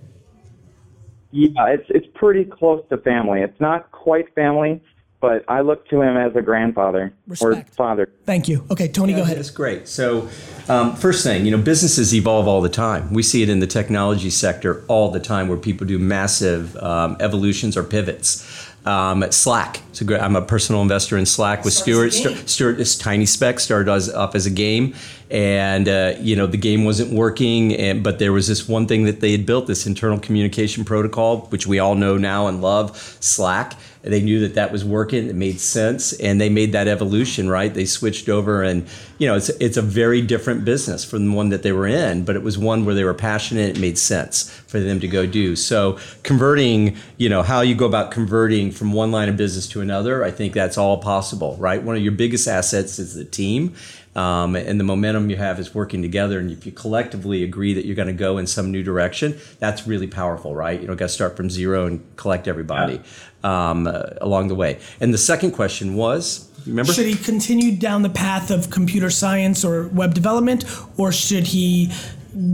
Yeah, 1.32 1.50
it's 1.66 1.86
it's 1.88 2.06
pretty 2.14 2.44
close 2.44 2.84
to 2.90 2.98
family. 2.98 3.42
It's 3.42 3.60
not 3.60 3.90
quite 3.90 4.32
family, 4.36 4.80
but 5.20 5.44
I 5.48 5.60
look 5.60 5.88
to 5.88 6.00
him 6.00 6.16
as 6.16 6.36
a 6.36 6.42
grandfather 6.42 7.12
Respect. 7.26 7.70
or 7.70 7.72
father. 7.74 8.08
Thank 8.24 8.48
you. 8.48 8.64
Okay, 8.70 8.86
Tony, 8.86 9.12
go 9.12 9.22
ahead. 9.22 9.36
That's 9.36 9.50
great. 9.50 9.88
So, 9.88 10.28
um, 10.68 10.94
first 10.94 11.24
thing, 11.24 11.44
you 11.44 11.50
know, 11.50 11.58
businesses 11.58 12.14
evolve 12.14 12.46
all 12.46 12.60
the 12.60 12.68
time. 12.68 13.12
We 13.12 13.24
see 13.24 13.42
it 13.42 13.48
in 13.48 13.58
the 13.58 13.66
technology 13.66 14.30
sector 14.30 14.84
all 14.86 15.10
the 15.10 15.18
time, 15.18 15.48
where 15.48 15.58
people 15.58 15.84
do 15.86 15.98
massive 15.98 16.76
um, 16.76 17.16
evolutions 17.18 17.76
or 17.76 17.82
pivots. 17.82 18.72
Um, 18.86 19.24
Slack. 19.30 19.80
Great, 20.04 20.20
I'm 20.20 20.36
a 20.36 20.42
personal 20.42 20.82
investor 20.82 21.18
in 21.18 21.26
Slack 21.26 21.64
with 21.64 21.74
Stewart. 21.74 22.12
Stu- 22.12 22.36
Stewart, 22.46 22.76
this 22.76 22.96
Tiny 22.96 23.26
Speck 23.26 23.58
started 23.60 23.90
as, 23.90 24.08
up 24.08 24.34
as 24.34 24.46
a 24.46 24.50
game, 24.50 24.94
and 25.30 25.88
uh, 25.88 26.14
you 26.20 26.36
know 26.36 26.46
the 26.46 26.56
game 26.56 26.84
wasn't 26.84 27.12
working. 27.12 27.74
And 27.74 28.02
but 28.02 28.18
there 28.18 28.32
was 28.32 28.46
this 28.46 28.68
one 28.68 28.86
thing 28.86 29.04
that 29.04 29.20
they 29.20 29.32
had 29.32 29.46
built, 29.46 29.66
this 29.66 29.86
internal 29.86 30.18
communication 30.18 30.84
protocol, 30.84 31.46
which 31.46 31.66
we 31.66 31.78
all 31.78 31.94
know 31.94 32.16
now 32.16 32.46
and 32.46 32.60
love, 32.60 32.96
Slack. 33.20 33.74
They 34.02 34.22
knew 34.22 34.38
that 34.40 34.54
that 34.54 34.70
was 34.70 34.84
working. 34.84 35.26
It 35.28 35.34
made 35.34 35.58
sense, 35.58 36.12
and 36.12 36.40
they 36.40 36.48
made 36.48 36.70
that 36.72 36.86
evolution. 36.86 37.50
Right? 37.50 37.74
They 37.74 37.86
switched 37.86 38.28
over, 38.28 38.62
and 38.62 38.86
you 39.18 39.26
know 39.26 39.34
it's 39.34 39.48
it's 39.48 39.76
a 39.76 39.82
very 39.82 40.22
different 40.22 40.64
business 40.64 41.04
from 41.04 41.26
the 41.26 41.36
one 41.36 41.48
that 41.48 41.64
they 41.64 41.72
were 41.72 41.88
in, 41.88 42.24
but 42.24 42.36
it 42.36 42.42
was 42.42 42.56
one 42.56 42.84
where 42.84 42.94
they 42.94 43.02
were 43.02 43.14
passionate. 43.14 43.76
It 43.76 43.80
made 43.80 43.98
sense 43.98 44.48
for 44.68 44.78
them 44.78 45.00
to 45.00 45.08
go 45.08 45.26
do. 45.26 45.56
So 45.56 45.98
converting, 46.22 46.96
you 47.16 47.28
know, 47.28 47.42
how 47.42 47.62
you 47.62 47.74
go 47.74 47.86
about 47.86 48.12
converting 48.12 48.70
from 48.70 48.92
one 48.92 49.10
line 49.10 49.28
of 49.28 49.36
business 49.36 49.66
to 49.68 49.80
another, 49.80 50.22
I 50.22 50.30
think 50.30 50.54
that's 50.54 50.78
all 50.78 50.98
possible. 50.98 51.56
Right? 51.58 51.82
One 51.82 51.96
of 51.96 52.02
your 52.02 52.12
biggest 52.12 52.46
assets 52.46 53.00
is 53.00 53.14
the 53.14 53.24
team. 53.24 53.74
Um, 54.16 54.56
and 54.56 54.80
the 54.80 54.84
momentum 54.84 55.28
you 55.28 55.36
have 55.36 55.60
is 55.60 55.74
working 55.74 56.00
together. 56.00 56.38
And 56.38 56.50
if 56.50 56.64
you 56.64 56.72
collectively 56.72 57.44
agree 57.44 57.74
that 57.74 57.84
you're 57.84 57.94
going 57.94 58.08
to 58.08 58.14
go 58.14 58.38
in 58.38 58.46
some 58.46 58.72
new 58.72 58.82
direction, 58.82 59.38
that's 59.58 59.86
really 59.86 60.06
powerful, 60.06 60.54
right? 60.54 60.80
You 60.80 60.86
don't 60.86 60.96
got 60.96 61.06
to 61.06 61.10
start 61.10 61.36
from 61.36 61.50
zero 61.50 61.86
and 61.86 62.00
collect 62.16 62.48
everybody 62.48 63.02
um, 63.44 63.86
uh, 63.86 64.04
along 64.22 64.48
the 64.48 64.54
way. 64.54 64.80
And 65.00 65.12
the 65.12 65.18
second 65.18 65.52
question 65.52 65.96
was, 65.96 66.50
remember? 66.66 66.94
Should 66.94 67.06
he 67.06 67.14
continue 67.14 67.76
down 67.76 68.00
the 68.00 68.08
path 68.08 68.50
of 68.50 68.70
computer 68.70 69.10
science 69.10 69.66
or 69.66 69.88
web 69.88 70.14
development, 70.14 70.64
or 70.96 71.12
should 71.12 71.48
he 71.48 71.92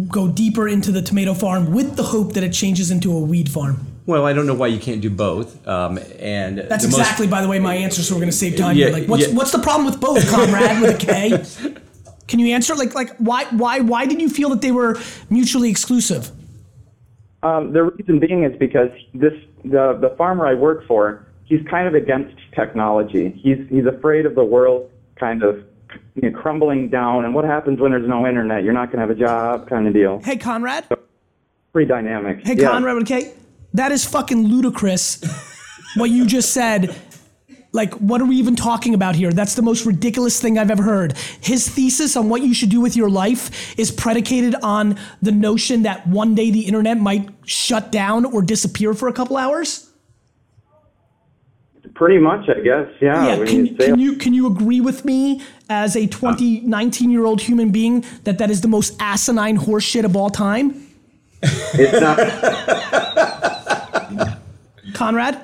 go 0.09 0.29
deeper 0.29 0.67
into 0.69 0.91
the 0.91 1.03
tomato 1.03 1.33
farm 1.33 1.73
with 1.73 1.95
the 1.95 2.03
hope 2.03 2.33
that 2.33 2.43
it 2.43 2.53
changes 2.53 2.91
into 2.91 3.17
a 3.17 3.21
weed 3.21 3.49
farm? 3.49 3.92
Well, 4.05 4.27
I 4.27 4.33
don't 4.33 4.47
know 4.47 4.55
why 4.55 4.67
you 4.67 4.81
can't 4.81 5.01
do 5.01 5.11
both. 5.11 5.67
Um, 5.67 5.99
and 6.19 6.59
That's 6.59 6.85
the 6.85 6.91
most- 6.91 6.99
exactly, 6.99 7.27
by 7.29 7.41
the 7.41 7.49
way, 7.49 7.59
my 7.61 7.75
answer. 7.75 8.03
So 8.03 8.15
we're 8.15 8.21
going 8.21 8.31
to 8.33 8.37
save 8.37 8.57
time 8.57 8.77
Yeah, 8.77 8.87
here. 8.87 8.95
Like, 8.99 9.09
what's 9.09 9.29
yeah. 9.29 9.35
what's 9.35 9.53
the 9.53 9.59
problem 9.61 9.87
with 9.87 10.01
both, 10.01 10.29
comrade, 10.29 10.81
with 10.81 10.97
a 10.97 10.99
K? 10.99 11.75
Can 12.29 12.39
you 12.41 12.53
answer? 12.55 12.75
Like, 12.75 12.95
like 12.95 13.15
why 13.19 13.45
why 13.47 13.81
why 13.81 14.07
did 14.07 14.21
you 14.21 14.29
feel 14.29 14.49
that 14.51 14.61
they 14.63 14.73
were 14.73 14.99
mutually 15.31 15.71
exclusive? 15.71 16.31
Um, 17.43 17.73
the 17.73 17.83
reason 17.85 18.19
being 18.21 18.45
is 18.45 18.57
because 18.59 18.91
this 19.15 19.35
the 19.65 19.99
the 20.01 20.15
farmer 20.17 20.47
I 20.47 20.55
work 20.55 20.87
for, 20.87 21.27
he's 21.45 21.61
kind 21.69 21.87
of 21.87 21.95
against 21.95 22.35
technology. 22.55 23.31
He's 23.43 23.59
he's 23.69 23.87
afraid 23.87 24.27
of 24.27 24.35
the 24.35 24.45
world 24.45 24.91
kind 25.17 25.43
of 25.43 25.63
you 26.15 26.31
know, 26.31 26.41
crumbling 26.41 26.89
down. 26.89 27.25
And 27.25 27.35
what 27.35 27.45
happens 27.45 27.79
when 27.81 27.91
there's 27.93 28.09
no 28.09 28.27
internet? 28.27 28.65
You're 28.65 28.73
not 28.73 28.87
going 28.91 28.97
to 28.97 29.07
have 29.07 29.11
a 29.11 29.15
job, 29.21 29.69
kind 29.69 29.87
of 29.87 29.93
deal. 29.95 30.21
Hey, 30.25 30.37
Conrad. 30.37 30.87
Pretty 31.73 31.89
dynamic. 31.89 32.47
Hey, 32.47 32.55
Yeah. 32.57 32.71
Conrad 32.71 32.95
with 32.97 33.05
a 33.05 33.07
K. 33.07 33.33
That 33.75 33.93
is 33.93 34.05
fucking 34.05 34.49
ludicrous. 34.49 35.21
what 35.97 36.11
you 36.11 36.27
just 36.27 36.53
said. 36.53 36.95
Like, 37.75 37.95
what 37.95 38.21
are 38.21 38.27
we 38.27 38.37
even 38.37 38.55
talking 38.55 38.93
about 38.93 39.15
here? 39.15 39.33
That's 39.33 39.55
the 39.55 39.63
most 39.63 39.87
ridiculous 39.87 40.39
thing 40.39 40.59
I've 40.59 40.71
ever 40.71 40.83
heard. 40.83 41.17
His 41.41 41.67
thesis 41.69 42.17
on 42.17 42.29
what 42.29 42.43
you 42.43 42.53
should 42.53 42.69
do 42.69 42.83
with 42.83 42.97
your 42.97 43.09
life 43.09 43.79
is 43.79 43.91
predicated 43.91 44.55
on 44.63 44.99
the 45.23 45.33
notion 45.33 45.85
that 45.85 46.07
one 46.07 46.35
day 46.35 46.51
the 46.51 46.67
internet 46.67 46.99
might 46.99 47.31
shut 47.47 47.91
down 47.91 48.27
or 48.27 48.43
disappear 48.43 48.93
for 48.93 49.09
a 49.09 49.13
couple 49.13 49.39
hours. 49.39 49.89
Pretty 51.95 52.19
much, 52.19 52.47
I 52.49 52.61
guess. 52.61 52.89
Yeah. 53.01 53.37
Yeah, 53.37 53.45
can, 53.45 53.67
you 53.67 53.75
can 53.77 53.99
you 53.99 54.17
can 54.17 54.35
you 54.35 54.47
agree 54.47 54.81
with 54.81 55.05
me 55.05 55.43
as 55.69 55.95
a 55.95 56.07
20, 56.07 56.61
19 56.61 57.11
year 57.11 57.25
old 57.25 57.41
human 57.43 57.71
being 57.71 58.05
that 58.25 58.39
that 58.39 58.51
is 58.51 58.63
the 58.63 58.69
most 58.69 58.97
asinine 59.01 59.59
horseshit 59.59 60.05
of 60.05 60.17
all 60.17 60.31
time? 60.31 60.87
it's 61.43 62.01
not. 62.01 63.43
Conrad? 64.95 65.41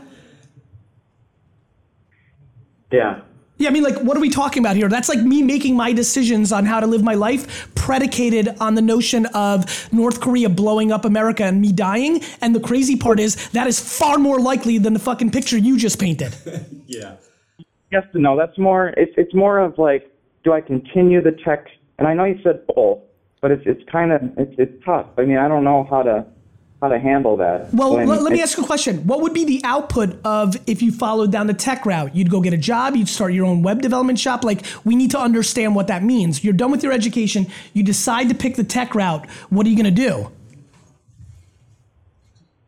Yeah. 2.91 3.21
Yeah, 3.59 3.69
I 3.69 3.73
mean, 3.73 3.83
like, 3.83 3.99
what 3.99 4.17
are 4.17 4.21
we 4.21 4.31
talking 4.31 4.63
about 4.63 4.77
here? 4.77 4.89
That's 4.89 5.09
like 5.09 5.19
me 5.19 5.43
making 5.43 5.77
my 5.77 5.93
decisions 5.93 6.53
on 6.53 6.65
how 6.65 6.79
to 6.79 6.87
live 6.87 7.03
my 7.03 7.15
life 7.15 7.69
predicated 7.75 8.49
on 8.61 8.77
the 8.77 8.83
notion 8.83 9.27
of 9.27 9.93
North 9.93 10.21
Korea 10.21 10.49
blowing 10.49 10.93
up 10.93 11.05
America 11.05 11.43
and 11.43 11.61
me 11.61 11.73
dying. 11.73 12.23
And 12.41 12.55
the 12.55 12.61
crazy 12.61 12.95
part 12.95 13.19
is 13.19 13.49
that 13.51 13.67
is 13.67 13.81
far 13.81 14.19
more 14.19 14.39
likely 14.39 14.79
than 14.79 14.93
the 14.93 15.01
fucking 15.01 15.33
picture 15.33 15.59
you 15.59 15.77
just 15.77 15.99
painted. 15.99 16.35
Yeah. 16.91 17.17
Yes 17.93 18.05
to 18.13 18.19
no. 18.19 18.35
That's 18.35 18.57
more. 18.57 18.89
It's 18.97 19.13
it's 19.19 19.35
more 19.35 19.59
of 19.59 19.79
like, 19.79 20.11
do 20.43 20.55
I 20.55 20.63
continue 20.63 21.23
the 21.23 21.33
tech? 21.33 21.67
And 21.99 22.09
I 22.09 22.15
know 22.15 22.25
you 22.25 22.39
said 22.43 22.67
both, 22.75 23.01
but 23.43 23.51
it's 23.51 23.63
it's 23.67 23.83
kind 23.91 24.11
of 24.11 24.23
it's 24.39 24.55
it's 24.57 24.85
tough. 24.85 25.07
I 25.19 25.27
mean, 25.27 25.37
I 25.37 25.49
don't 25.49 25.65
know 25.65 25.87
how 25.91 26.03
to 26.03 26.27
how 26.81 26.89
to 26.89 26.99
handle 26.99 27.37
that. 27.39 27.75
Well, 27.75 27.97
when 27.97 28.07
let, 28.07 28.23
let 28.23 28.33
me 28.33 28.41
ask 28.41 28.57
you 28.57 28.63
a 28.63 28.67
question. 28.67 29.07
What 29.07 29.21
would 29.23 29.35
be 29.35 29.45
the 29.45 29.61
output 29.65 30.17
of 30.25 30.57
if 30.67 30.81
you 30.81 30.93
followed 30.93 31.33
down 31.33 31.49
the 31.49 31.55
tech 31.55 31.85
route? 31.85 32.15
You'd 32.15 32.31
go 32.31 32.41
get 32.41 32.53
a 32.53 32.59
job, 32.59 32.95
you'd 32.95 33.09
start 33.09 33.33
your 33.33 33.47
own 33.47 33.63
web 33.63 33.83
development 33.83 34.19
shop. 34.19 34.45
Like, 34.45 34.65
we 34.85 34.95
need 34.95 35.11
to 35.11 35.19
understand 35.19 35.75
what 35.75 35.89
that 35.89 36.05
means. 36.05 36.45
You're 36.45 36.53
done 36.53 36.71
with 36.71 36.85
your 36.85 36.93
education, 36.93 37.47
you 37.73 37.83
decide 37.83 38.29
to 38.29 38.35
pick 38.35 38.55
the 38.55 38.65
tech 38.65 38.95
route. 38.95 39.29
What 39.51 39.67
are 39.67 39.71
you 39.71 39.77
going 39.77 39.93
to 39.93 40.03
do? 40.09 40.31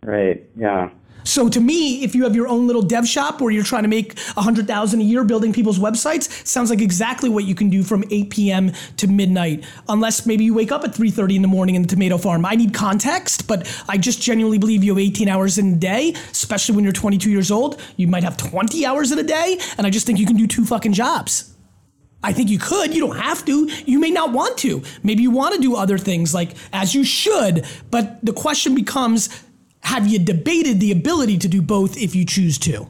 Right. 0.02 0.44
Yeah. 0.56 0.90
So 1.24 1.48
to 1.48 1.60
me, 1.60 2.02
if 2.02 2.14
you 2.14 2.24
have 2.24 2.34
your 2.34 2.48
own 2.48 2.66
little 2.66 2.82
dev 2.82 3.06
shop 3.06 3.40
where 3.40 3.50
you're 3.50 3.64
trying 3.64 3.82
to 3.82 3.88
make 3.88 4.18
a 4.36 4.42
hundred 4.42 4.66
thousand 4.66 5.00
a 5.00 5.04
year 5.04 5.24
building 5.24 5.52
people's 5.52 5.78
websites, 5.78 6.46
sounds 6.46 6.70
like 6.70 6.80
exactly 6.80 7.28
what 7.28 7.44
you 7.44 7.54
can 7.54 7.70
do 7.70 7.82
from 7.82 8.04
8 8.10 8.30
p.m. 8.30 8.72
to 8.96 9.06
midnight. 9.06 9.64
Unless 9.88 10.26
maybe 10.26 10.44
you 10.44 10.54
wake 10.54 10.72
up 10.72 10.84
at 10.84 10.92
3:30 10.92 11.36
in 11.36 11.42
the 11.42 11.48
morning 11.48 11.74
in 11.74 11.82
the 11.82 11.88
tomato 11.88 12.18
farm. 12.18 12.44
I 12.44 12.54
need 12.54 12.74
context, 12.74 13.46
but 13.46 13.66
I 13.88 13.98
just 13.98 14.20
genuinely 14.22 14.58
believe 14.58 14.84
you 14.84 14.92
have 14.92 14.98
18 14.98 15.28
hours 15.28 15.58
in 15.58 15.74
a 15.74 15.76
day, 15.76 16.14
especially 16.30 16.74
when 16.74 16.84
you're 16.84 16.92
22 16.92 17.30
years 17.30 17.50
old. 17.50 17.80
You 17.96 18.06
might 18.06 18.24
have 18.24 18.36
20 18.36 18.86
hours 18.86 19.12
in 19.12 19.18
a 19.18 19.22
day, 19.22 19.58
and 19.78 19.86
I 19.86 19.90
just 19.90 20.06
think 20.06 20.18
you 20.18 20.26
can 20.26 20.36
do 20.36 20.46
two 20.46 20.64
fucking 20.64 20.92
jobs. 20.92 21.54
I 22.22 22.32
think 22.32 22.50
you 22.50 22.58
could. 22.58 22.94
You 22.94 23.00
don't 23.06 23.16
have 23.16 23.44
to. 23.46 23.70
You 23.86 23.98
may 23.98 24.10
not 24.10 24.32
want 24.32 24.58
to. 24.58 24.82
Maybe 25.02 25.22
you 25.22 25.30
want 25.30 25.54
to 25.54 25.60
do 25.60 25.74
other 25.74 25.96
things, 25.96 26.34
like 26.34 26.50
as 26.72 26.94
you 26.94 27.02
should. 27.02 27.64
But 27.90 28.24
the 28.24 28.32
question 28.32 28.74
becomes 28.74 29.30
have 29.82 30.06
you 30.06 30.18
debated 30.18 30.80
the 30.80 30.92
ability 30.92 31.38
to 31.38 31.48
do 31.48 31.62
both 31.62 31.96
if 31.96 32.14
you 32.14 32.24
choose 32.24 32.58
to? 32.58 32.88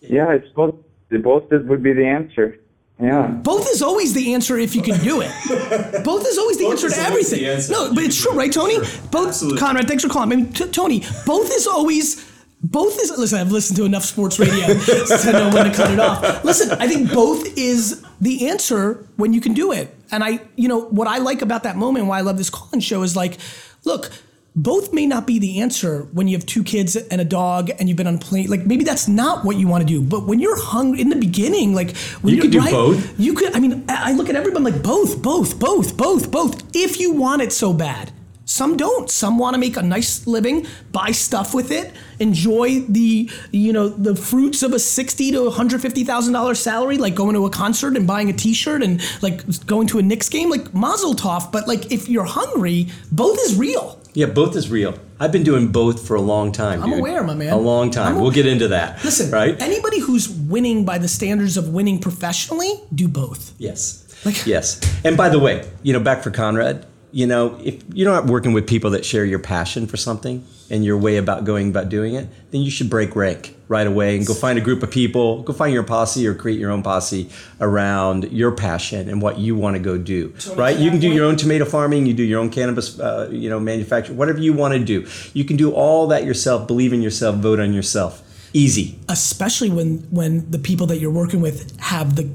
Yeah. 0.00 0.32
It's 0.32 0.48
both. 0.50 0.74
Both 1.10 1.50
would 1.50 1.82
be 1.82 1.92
the 1.92 2.06
answer. 2.06 2.58
Yeah. 3.00 3.26
Both 3.28 3.68
is 3.70 3.82
always 3.82 4.14
the 4.14 4.34
answer 4.34 4.56
if 4.58 4.74
you 4.74 4.82
can 4.82 4.98
do 5.00 5.20
it. 5.20 5.30
both 6.04 6.26
is 6.26 6.38
always 6.38 6.58
the 6.58 6.66
answer 6.66 6.88
to 6.88 6.96
everything. 6.96 7.44
answer. 7.44 7.72
No, 7.72 7.94
but 7.94 8.04
it's 8.04 8.20
true, 8.20 8.32
right, 8.32 8.52
Tony? 8.52 8.78
Both, 9.10 9.28
Absolutely. 9.28 9.58
Conrad, 9.60 9.86
thanks 9.88 10.02
for 10.02 10.08
calling. 10.08 10.32
I 10.32 10.36
mean, 10.36 10.52
t- 10.52 10.68
Tony, 10.70 11.00
both 11.26 11.52
is 11.52 11.66
always. 11.66 12.32
Both 12.62 12.98
is 12.98 13.10
listen. 13.18 13.38
I've 13.38 13.52
listened 13.52 13.76
to 13.76 13.84
enough 13.84 14.04
sports 14.04 14.38
radio 14.38 14.66
to 14.66 15.32
know 15.32 15.50
when 15.52 15.70
to 15.70 15.76
cut 15.76 15.90
it 15.90 16.00
off. 16.00 16.44
Listen, 16.44 16.70
I 16.80 16.88
think 16.88 17.12
both 17.12 17.58
is 17.58 18.02
the 18.22 18.48
answer 18.48 19.06
when 19.16 19.34
you 19.34 19.40
can 19.40 19.52
do 19.52 19.70
it. 19.70 19.94
And 20.14 20.22
I, 20.22 20.40
you 20.54 20.68
know, 20.68 20.80
what 20.80 21.08
I 21.08 21.18
like 21.18 21.42
about 21.42 21.64
that 21.64 21.76
moment, 21.76 22.06
why 22.06 22.18
I 22.18 22.20
love 22.20 22.38
this 22.38 22.50
call-in 22.50 22.80
show 22.80 23.02
is 23.02 23.16
like, 23.16 23.38
look, 23.84 24.10
both 24.56 24.92
may 24.92 25.06
not 25.06 25.26
be 25.26 25.40
the 25.40 25.60
answer 25.60 26.04
when 26.12 26.28
you 26.28 26.36
have 26.36 26.46
two 26.46 26.62
kids 26.62 26.94
and 26.94 27.20
a 27.20 27.24
dog 27.24 27.70
and 27.78 27.88
you've 27.88 27.96
been 27.96 28.06
on 28.06 28.14
a 28.14 28.18
plane. 28.18 28.48
Like 28.48 28.64
maybe 28.64 28.84
that's 28.84 29.08
not 29.08 29.44
what 29.44 29.56
you 29.56 29.66
want 29.66 29.82
to 29.82 29.86
do. 29.86 30.00
But 30.00 30.26
when 30.26 30.38
you're 30.38 30.56
hungry 30.56 31.00
in 31.00 31.08
the 31.08 31.16
beginning, 31.16 31.74
like 31.74 31.96
when 32.22 32.34
You 32.34 32.40
could 32.40 32.52
do 32.52 32.60
both. 32.60 33.18
You 33.18 33.34
could. 33.34 33.56
I 33.56 33.58
mean, 33.58 33.84
I 33.88 34.10
I 34.10 34.12
look 34.12 34.28
at 34.28 34.36
everyone 34.36 34.62
like 34.62 34.80
both, 34.82 35.20
both, 35.20 35.58
both, 35.58 35.96
both, 35.96 36.30
both. 36.30 36.62
If 36.76 37.00
you 37.00 37.12
want 37.12 37.42
it 37.42 37.52
so 37.52 37.72
bad. 37.72 38.12
Some 38.44 38.76
don't. 38.76 39.10
Some 39.10 39.38
want 39.38 39.54
to 39.54 39.58
make 39.58 39.76
a 39.76 39.82
nice 39.82 40.26
living, 40.26 40.66
buy 40.92 41.10
stuff 41.12 41.54
with 41.54 41.70
it, 41.70 41.92
enjoy 42.18 42.80
the 42.80 43.30
you 43.50 43.72
know 43.72 43.88
the 43.88 44.14
fruits 44.16 44.62
of 44.62 44.72
a 44.72 44.78
sixty 44.78 45.30
to 45.32 45.44
one 45.44 45.52
hundred 45.52 45.80
fifty 45.82 46.04
thousand 46.04 46.32
dollar 46.32 46.54
salary, 46.54 46.98
like 46.98 47.14
going 47.14 47.34
to 47.34 47.46
a 47.46 47.50
concert 47.50 47.96
and 47.96 48.06
buying 48.06 48.30
a 48.30 48.32
T-shirt 48.32 48.82
and 48.82 49.00
like 49.22 49.66
going 49.66 49.86
to 49.88 49.98
a 49.98 50.02
Knicks 50.02 50.28
game, 50.28 50.50
like 50.50 50.72
Mazel 50.74 51.14
Tov. 51.14 51.50
But 51.52 51.66
like 51.68 51.90
if 51.92 52.08
you're 52.08 52.24
hungry, 52.24 52.88
both 53.12 53.38
is 53.40 53.56
real. 53.56 54.00
Yeah, 54.14 54.26
both 54.26 54.54
is 54.54 54.70
real. 54.70 54.96
I've 55.18 55.32
been 55.32 55.42
doing 55.42 55.72
both 55.72 56.06
for 56.06 56.14
a 56.14 56.20
long 56.20 56.52
time. 56.52 56.82
I'm 56.82 56.90
dude. 56.90 56.98
aware, 57.00 57.22
my 57.24 57.34
man. 57.34 57.52
A 57.52 57.56
long 57.56 57.90
time. 57.90 58.16
I'm 58.16 58.20
we'll 58.22 58.30
get 58.30 58.46
into 58.46 58.68
that. 58.68 59.02
Listen, 59.04 59.30
right? 59.30 59.60
Anybody 59.60 59.98
who's 60.00 60.28
winning 60.28 60.84
by 60.84 60.98
the 60.98 61.08
standards 61.08 61.56
of 61.56 61.68
winning 61.68 61.98
professionally, 61.98 62.72
do 62.94 63.08
both. 63.08 63.54
Yes. 63.58 64.02
Like- 64.24 64.46
yes. 64.46 64.80
And 65.04 65.16
by 65.16 65.28
the 65.28 65.38
way, 65.38 65.68
you 65.82 65.92
know, 65.92 66.00
back 66.00 66.22
for 66.22 66.30
Conrad, 66.30 66.86
you 67.14 67.28
know, 67.28 67.56
if 67.62 67.80
you're 67.92 68.10
not 68.10 68.26
working 68.26 68.52
with 68.52 68.66
people 68.66 68.90
that 68.90 69.04
share 69.04 69.24
your 69.24 69.38
passion 69.38 69.86
for 69.86 69.96
something 69.96 70.44
and 70.68 70.84
your 70.84 70.98
way 70.98 71.16
about 71.16 71.44
going 71.44 71.68
about 71.70 71.88
doing 71.88 72.16
it, 72.16 72.26
then 72.50 72.60
you 72.60 72.72
should 72.72 72.90
break 72.90 73.14
rank 73.14 73.54
right 73.68 73.86
away 73.86 74.16
and 74.16 74.26
go 74.26 74.34
find 74.34 74.58
a 74.58 74.60
group 74.60 74.82
of 74.82 74.90
people, 74.90 75.44
go 75.44 75.52
find 75.52 75.72
your 75.72 75.84
posse 75.84 76.26
or 76.26 76.34
create 76.34 76.58
your 76.58 76.72
own 76.72 76.82
posse 76.82 77.30
around 77.60 78.24
your 78.32 78.50
passion 78.50 79.08
and 79.08 79.22
what 79.22 79.38
you 79.38 79.54
want 79.54 79.76
to 79.76 79.78
go 79.80 79.96
do. 79.96 80.34
right? 80.56 80.76
You 80.76 80.90
can 80.90 80.98
do 80.98 81.08
your 81.08 81.24
own 81.24 81.36
tomato 81.36 81.64
farming, 81.64 82.04
you 82.06 82.14
do 82.14 82.24
your 82.24 82.40
own 82.40 82.50
cannabis, 82.50 82.98
uh, 82.98 83.28
you 83.30 83.48
know, 83.48 83.60
manufacture, 83.60 84.12
whatever 84.12 84.40
you 84.40 84.52
want 84.52 84.74
to 84.74 84.80
do. 84.80 85.06
You 85.34 85.44
can 85.44 85.56
do 85.56 85.70
all 85.70 86.08
that 86.08 86.24
yourself, 86.24 86.66
believe 86.66 86.92
in 86.92 87.00
yourself, 87.00 87.36
vote 87.36 87.60
on 87.60 87.72
yourself. 87.72 88.22
Easy. 88.56 88.98
especially 89.08 89.68
when 89.68 89.98
when 90.10 90.48
the 90.48 90.60
people 90.60 90.86
that 90.86 90.98
you're 90.98 91.10
working 91.10 91.40
with 91.40 91.76
have 91.80 92.14
the 92.14 92.28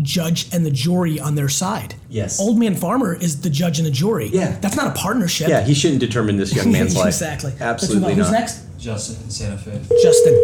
judge 0.00 0.52
and 0.54 0.64
the 0.64 0.70
jury 0.70 1.20
on 1.20 1.34
their 1.34 1.48
side. 1.48 1.94
Yes. 2.08 2.40
Old 2.40 2.58
man 2.58 2.74
farmer 2.74 3.14
is 3.14 3.42
the 3.42 3.50
judge 3.50 3.78
and 3.78 3.86
the 3.86 3.90
jury. 3.90 4.28
Yeah. 4.32 4.58
That's 4.60 4.76
not 4.76 4.86
a 4.96 4.98
partnership. 4.98 5.48
Yeah, 5.48 5.62
he 5.62 5.74
shouldn't 5.74 6.00
determine 6.00 6.36
this 6.36 6.54
young 6.54 6.72
man's 6.72 6.96
life. 6.96 7.08
exactly. 7.08 7.50
Let's 7.50 7.62
Absolutely 7.62 8.08
move 8.10 8.18
not. 8.18 8.24
Who's 8.26 8.32
next? 8.32 8.78
Justin 8.78 9.22
in 9.24 9.30
Santa 9.30 9.58
Fe. 9.58 9.80
Justin. 10.02 10.34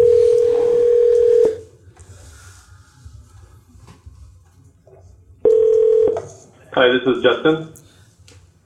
Hi, 6.73 6.89
this 6.93 7.03
is 7.17 7.23
Justin. 7.23 7.75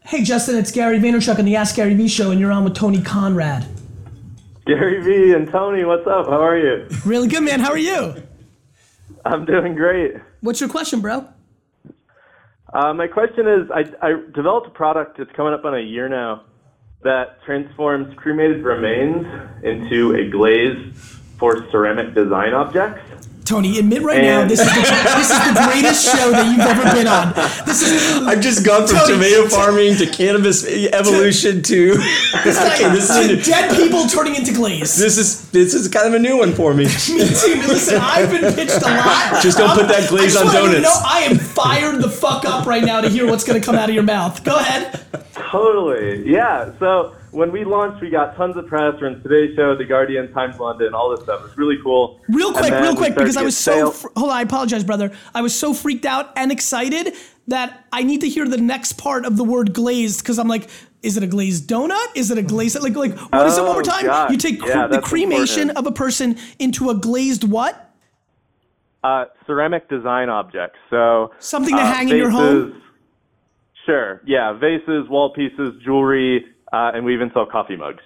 Hey 0.04 0.22
Justin, 0.22 0.56
it's 0.56 0.70
Gary 0.70 0.98
Vaynerchuk 0.98 1.38
on 1.38 1.44
the 1.46 1.56
Ask 1.56 1.76
Gary 1.76 1.94
Vee 1.94 2.08
show, 2.08 2.30
and 2.30 2.38
you're 2.40 2.52
on 2.52 2.64
with 2.64 2.74
Tony 2.74 3.00
Conrad. 3.00 3.66
Gary 4.66 5.02
V 5.02 5.32
and 5.34 5.48
Tony, 5.50 5.84
what's 5.84 6.06
up? 6.06 6.26
How 6.26 6.42
are 6.42 6.58
you? 6.58 6.86
Really 7.06 7.28
good, 7.28 7.42
man. 7.42 7.60
How 7.60 7.70
are 7.70 7.78
you? 7.78 8.22
I'm 9.24 9.44
doing 9.44 9.74
great. 9.74 10.14
What's 10.42 10.60
your 10.60 10.68
question, 10.68 11.00
bro? 11.00 11.28
Uh, 12.74 12.92
my 12.94 13.06
question 13.06 13.46
is 13.46 13.70
I, 13.70 13.84
I 14.04 14.14
developed 14.34 14.66
a 14.66 14.70
product 14.70 15.16
that's 15.18 15.30
coming 15.36 15.54
up 15.54 15.64
on 15.64 15.74
a 15.74 15.80
year 15.80 16.08
now 16.08 16.42
that 17.04 17.42
transforms 17.44 18.12
cremated 18.16 18.64
remains 18.64 19.24
into 19.62 20.16
a 20.16 20.28
glaze 20.28 20.92
for 21.38 21.70
ceramic 21.70 22.14
design 22.14 22.54
objects. 22.54 23.28
Tony, 23.52 23.78
admit 23.78 24.00
right 24.00 24.22
now 24.22 24.46
this 24.46 24.60
is 24.60 24.66
the, 24.66 24.80
this 25.20 25.30
is 25.30 25.38
the 25.44 25.60
greatest 25.68 26.04
show 26.06 26.30
that 26.30 26.46
you've 26.50 26.64
ever 26.64 26.84
been 26.96 27.06
on. 27.06 27.34
This 27.66 27.82
is 27.82 28.26
I've 28.26 28.40
just 28.40 28.64
gone 28.64 28.86
from 28.88 28.96
Tony- 28.96 29.12
tomato 29.12 29.46
farming 29.46 29.96
to 29.96 30.06
cannabis 30.06 30.64
evolution 30.66 31.60
to 31.64 31.92
okay, 31.92 32.88
this 32.96 33.10
is 33.10 33.16
a 33.16 33.28
to 33.28 33.36
new, 33.36 33.42
dead 33.42 33.76
people 33.76 34.06
turning 34.06 34.36
into 34.36 34.54
glaze. 34.54 34.96
this 34.96 35.18
is 35.18 35.50
this 35.50 35.74
is 35.74 35.86
kind 35.88 36.08
of 36.08 36.14
a 36.14 36.18
new 36.18 36.38
one 36.38 36.54
for 36.54 36.72
me. 36.72 36.84
Me 37.12 37.28
too. 37.28 37.60
Listen, 37.68 37.98
I've 38.00 38.30
been 38.30 38.54
pitched 38.54 38.80
a 38.80 38.88
lot. 38.88 39.42
Just 39.42 39.58
don't 39.58 39.76
put 39.78 39.88
that 39.88 40.08
glaze 40.08 40.34
I 40.34 40.40
on 40.40 40.46
just 40.46 40.56
you 40.56 40.72
donuts. 40.72 40.82
know, 40.82 41.02
I 41.04 41.20
am 41.30 41.36
fired 41.38 42.00
the 42.00 42.08
fuck 42.08 42.46
up 42.46 42.64
right 42.64 42.82
now 42.82 43.02
to 43.02 43.10
hear 43.10 43.26
what's 43.26 43.44
going 43.44 43.60
to 43.60 43.64
come 43.64 43.74
out 43.74 43.90
of 43.90 43.94
your 43.94 44.04
mouth. 44.04 44.42
Go 44.44 44.56
ahead. 44.56 44.98
Totally. 45.34 46.26
Yeah. 46.26 46.72
So 46.78 47.14
when 47.32 47.50
we 47.50 47.64
launched, 47.64 48.00
we 48.02 48.10
got 48.10 48.36
tons 48.36 48.56
of 48.56 48.66
press 48.66 48.98
from 48.98 49.22
Today's 49.22 49.56
Show, 49.56 49.74
The 49.76 49.84
Guardian, 49.84 50.32
Times 50.32 50.58
London, 50.58 50.94
all 50.94 51.10
this 51.10 51.22
stuff. 51.24 51.42
It's 51.46 51.56
really 51.56 51.78
cool. 51.82 52.20
Real 52.28 52.52
quick, 52.52 52.72
real 52.72 52.94
quick, 52.94 53.14
because 53.16 53.36
I 53.36 53.42
was 53.42 53.56
so. 53.56 53.90
Fr- 53.90 54.08
hold 54.16 54.30
on, 54.30 54.36
I 54.36 54.42
apologize, 54.42 54.84
brother. 54.84 55.10
I 55.34 55.40
was 55.40 55.58
so 55.58 55.72
freaked 55.74 56.04
out 56.04 56.30
and 56.36 56.52
excited 56.52 57.14
that 57.48 57.86
I 57.92 58.02
need 58.04 58.20
to 58.20 58.28
hear 58.28 58.46
the 58.46 58.58
next 58.58 58.94
part 58.94 59.24
of 59.24 59.36
the 59.36 59.44
word 59.44 59.72
glazed 59.72 60.20
because 60.22 60.38
I'm 60.38 60.46
like, 60.48 60.68
is 61.02 61.16
it 61.16 61.22
a 61.22 61.26
glazed 61.26 61.68
donut? 61.68 62.06
Is 62.14 62.30
it 62.30 62.38
a 62.38 62.42
glazed 62.42 62.80
like 62.80 62.94
like 62.94 63.16
what 63.32 63.46
is 63.46 63.56
it 63.58 63.62
one 63.62 63.72
more 63.72 63.80
Oh, 63.80 63.82
time? 63.82 64.04
gosh. 64.06 64.30
You 64.30 64.36
take 64.36 64.60
cre- 64.60 64.68
Yeah, 64.68 64.86
the 64.86 65.00
cremation 65.00 65.70
important. 65.70 65.78
of 65.78 65.86
a 65.86 65.92
person 65.92 66.36
into 66.58 66.90
a 66.90 66.94
glazed 66.94 67.44
what? 67.44 67.88
Uh, 69.02 69.24
ceramic 69.46 69.88
design 69.88 70.28
objects. 70.28 70.78
So 70.90 71.32
Something 71.40 71.74
to 71.74 71.82
uh, 71.82 71.92
hang 71.92 72.08
in 72.08 72.16
your 72.16 72.30
home? 72.30 72.80
Sure. 73.84 74.20
Yeah, 74.24 74.52
vases, 74.52 75.08
wall 75.08 75.32
pieces, 75.34 75.74
jewelry, 75.84 76.46
uh, 76.72 76.92
and 76.94 77.04
we 77.04 77.14
even 77.14 77.30
sell 77.32 77.46
coffee 77.46 77.76
mugs. 77.76 78.02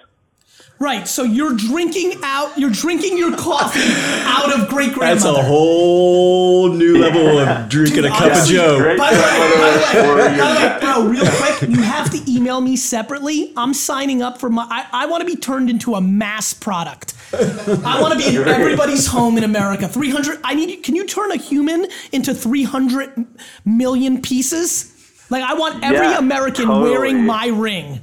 Right. 0.78 1.08
So 1.08 1.22
you're 1.22 1.54
drinking 1.54 2.20
out. 2.22 2.58
You're 2.58 2.70
drinking 2.70 3.16
your 3.16 3.34
coffee 3.34 3.80
out 4.26 4.52
of 4.58 4.68
great 4.68 4.92
grandmother. 4.92 5.32
That's 5.32 5.38
a 5.38 5.48
whole 5.48 6.68
new 6.70 6.98
level 6.98 7.38
of 7.38 7.68
drinking 7.70 8.04
a 8.04 8.08
cup 8.10 8.32
of 8.32 8.46
Joe. 8.46 8.78
By 8.96 9.10
the 9.14 9.18
way, 9.18 9.38
by 9.38 9.48
the 9.48 10.14
way, 10.14 10.38
by 10.38 10.52
the 10.52 10.58
way, 10.58 10.78
bro, 10.80 11.06
real 11.08 11.24
quick, 11.26 11.70
you 11.70 11.80
have 11.82 12.10
to 12.10 12.30
email 12.30 12.60
me 12.60 12.76
separately. 12.76 13.54
I'm 13.56 13.72
signing 13.72 14.20
up 14.20 14.38
for 14.38 14.50
my. 14.50 14.66
I, 14.68 15.04
I 15.04 15.06
want 15.06 15.22
to 15.22 15.26
be 15.26 15.36
turned 15.36 15.70
into 15.70 15.94
a 15.94 16.00
mass 16.02 16.52
product. 16.52 17.14
I 17.32 17.98
want 18.00 18.12
to 18.12 18.18
be 18.18 18.36
in 18.36 18.46
everybody's 18.46 19.06
home 19.06 19.38
in 19.38 19.44
America. 19.44 19.88
300. 19.88 20.40
I 20.44 20.54
need. 20.54 20.82
Can 20.82 20.94
you 20.94 21.06
turn 21.06 21.32
a 21.32 21.36
human 21.36 21.86
into 22.12 22.34
300 22.34 23.26
million 23.64 24.20
pieces? 24.20 24.92
Like 25.30 25.42
I 25.42 25.54
want 25.54 25.82
every 25.82 26.06
Yeah, 26.06 26.18
American 26.18 26.66
totally. 26.66 26.90
wearing 26.90 27.24
my 27.24 27.46
ring. 27.48 28.00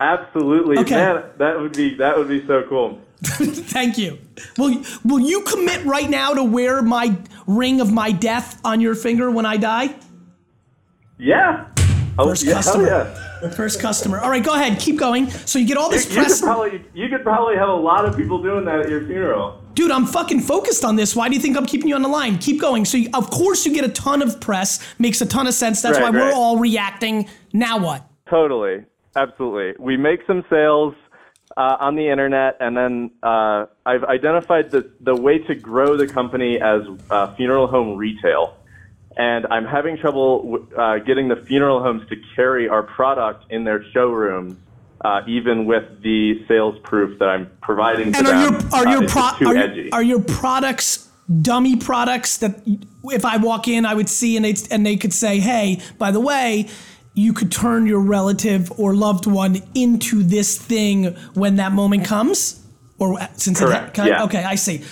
Absolutely, 0.00 0.78
Okay. 0.78 0.94
man. 0.96 1.22
That 1.38 1.58
would 1.60 1.72
be 1.76 1.94
that 1.96 2.16
would 2.16 2.28
be 2.28 2.46
so 2.46 2.64
cool. 2.68 3.00
Thank 3.22 3.96
you. 3.96 4.18
Will 4.58 4.82
Will 5.04 5.20
you 5.20 5.42
commit 5.42 5.84
right 5.84 6.10
now 6.10 6.34
to 6.34 6.42
wear 6.44 6.82
my 6.82 7.16
ring 7.46 7.80
of 7.80 7.92
my 7.92 8.10
death 8.12 8.60
on 8.64 8.80
your 8.80 8.94
finger 8.94 9.30
when 9.30 9.46
I 9.46 9.56
die? 9.56 9.94
Yeah. 11.18 11.66
Oh, 12.18 12.28
First 12.28 12.44
yeah, 12.44 12.52
customer. 12.54 12.86
Yeah. 12.86 13.50
First 13.50 13.80
customer. 13.80 14.20
All 14.20 14.30
right, 14.30 14.42
go 14.42 14.54
ahead. 14.54 14.78
Keep 14.78 14.98
going. 14.98 15.28
So 15.30 15.58
you 15.58 15.66
get 15.66 15.76
all 15.76 15.86
You, 15.90 15.96
this 15.96 16.06
you 16.08 16.14
could 16.16 16.26
press. 16.26 16.40
probably 16.40 16.84
you 16.94 17.08
could 17.08 17.22
probably 17.22 17.56
have 17.56 17.68
a 17.68 17.74
lot 17.74 18.04
of 18.04 18.16
people 18.16 18.42
doing 18.42 18.64
that 18.66 18.80
at 18.80 18.88
your 18.88 19.04
funeral. 19.04 19.60
Dude, 19.74 19.90
I'm 19.90 20.06
fucking 20.06 20.40
focused 20.40 20.84
on 20.84 20.94
this. 20.96 21.16
Why 21.16 21.28
do 21.28 21.34
you 21.34 21.40
think 21.40 21.56
I'm 21.56 21.66
keeping 21.66 21.88
you 21.88 21.96
on 21.96 22.02
the 22.02 22.08
line? 22.08 22.38
Keep 22.38 22.60
going. 22.60 22.84
So, 22.84 22.96
you, 22.96 23.10
of 23.12 23.28
course, 23.30 23.66
you 23.66 23.74
get 23.74 23.84
a 23.84 23.88
ton 23.88 24.22
of 24.22 24.40
press. 24.40 24.78
Makes 25.00 25.20
a 25.20 25.26
ton 25.26 25.48
of 25.48 25.54
sense. 25.54 25.82
That's 25.82 25.98
Right, 25.98 26.12
why 26.14 26.20
we're 26.20 26.32
all 26.32 26.58
reacting. 26.58 27.28
Now 27.52 27.78
what? 27.78 28.06
Totally, 28.30 28.84
absolutely. 29.16 29.74
We 29.78 29.96
make 29.96 30.20
some 30.26 30.44
sales 30.50 30.94
uh, 31.56 31.76
on 31.80 31.96
the 31.96 32.08
internet, 32.08 32.56
and 32.60 32.76
then 32.76 33.10
uh, 33.22 33.66
I've 33.86 34.04
identified 34.04 34.70
the 34.70 34.90
the 35.00 35.14
way 35.14 35.38
to 35.38 35.54
grow 35.54 35.96
the 35.96 36.06
company 36.06 36.60
as 36.60 36.82
uh, 37.10 37.34
funeral 37.34 37.66
home 37.66 37.96
retail. 37.96 38.56
And 39.16 39.46
I'm 39.48 39.64
having 39.64 39.96
trouble 39.96 40.66
uh, 40.76 40.98
getting 40.98 41.28
the 41.28 41.36
funeral 41.36 41.80
homes 41.80 42.08
to 42.08 42.16
carry 42.34 42.68
our 42.68 42.82
product 42.82 43.44
in 43.50 43.62
their 43.62 43.84
showrooms, 43.92 44.56
uh, 45.04 45.20
even 45.28 45.66
with 45.66 46.02
the 46.02 46.44
sales 46.48 46.76
proof 46.82 47.20
that 47.20 47.28
I'm 47.28 47.48
providing 47.60 48.12
to 48.12 48.18
And 48.18 48.26
them. 48.26 48.36
are 48.36 48.42
your 48.42 48.52
are 48.72 48.86
uh, 48.88 49.00
your 49.00 49.08
pro- 49.08 49.38
too 49.38 49.48
are, 49.48 49.56
edgy. 49.56 49.92
are 49.92 50.02
your 50.02 50.20
products 50.20 51.08
dummy 51.40 51.76
products 51.76 52.38
that 52.38 52.60
if 53.04 53.24
I 53.24 53.36
walk 53.36 53.68
in, 53.68 53.86
I 53.86 53.94
would 53.94 54.08
see 54.08 54.36
and 54.36 54.44
they 54.44 54.54
and 54.70 54.84
they 54.84 54.96
could 54.96 55.12
say, 55.12 55.38
"Hey, 55.38 55.80
by 55.98 56.10
the 56.10 56.20
way." 56.20 56.68
You 57.14 57.32
could 57.32 57.52
turn 57.52 57.86
your 57.86 58.00
relative 58.00 58.72
or 58.78 58.94
loved 58.94 59.26
one 59.26 59.62
into 59.74 60.22
this 60.22 60.58
thing 60.58 61.14
when 61.34 61.56
that 61.56 61.72
moment 61.72 62.04
comes, 62.04 62.60
or 62.98 63.18
since 63.34 63.60
Correct, 63.60 63.98
it, 63.98 64.06
yeah. 64.06 64.24
okay, 64.24 64.42
I 64.42 64.56
see. 64.56 64.82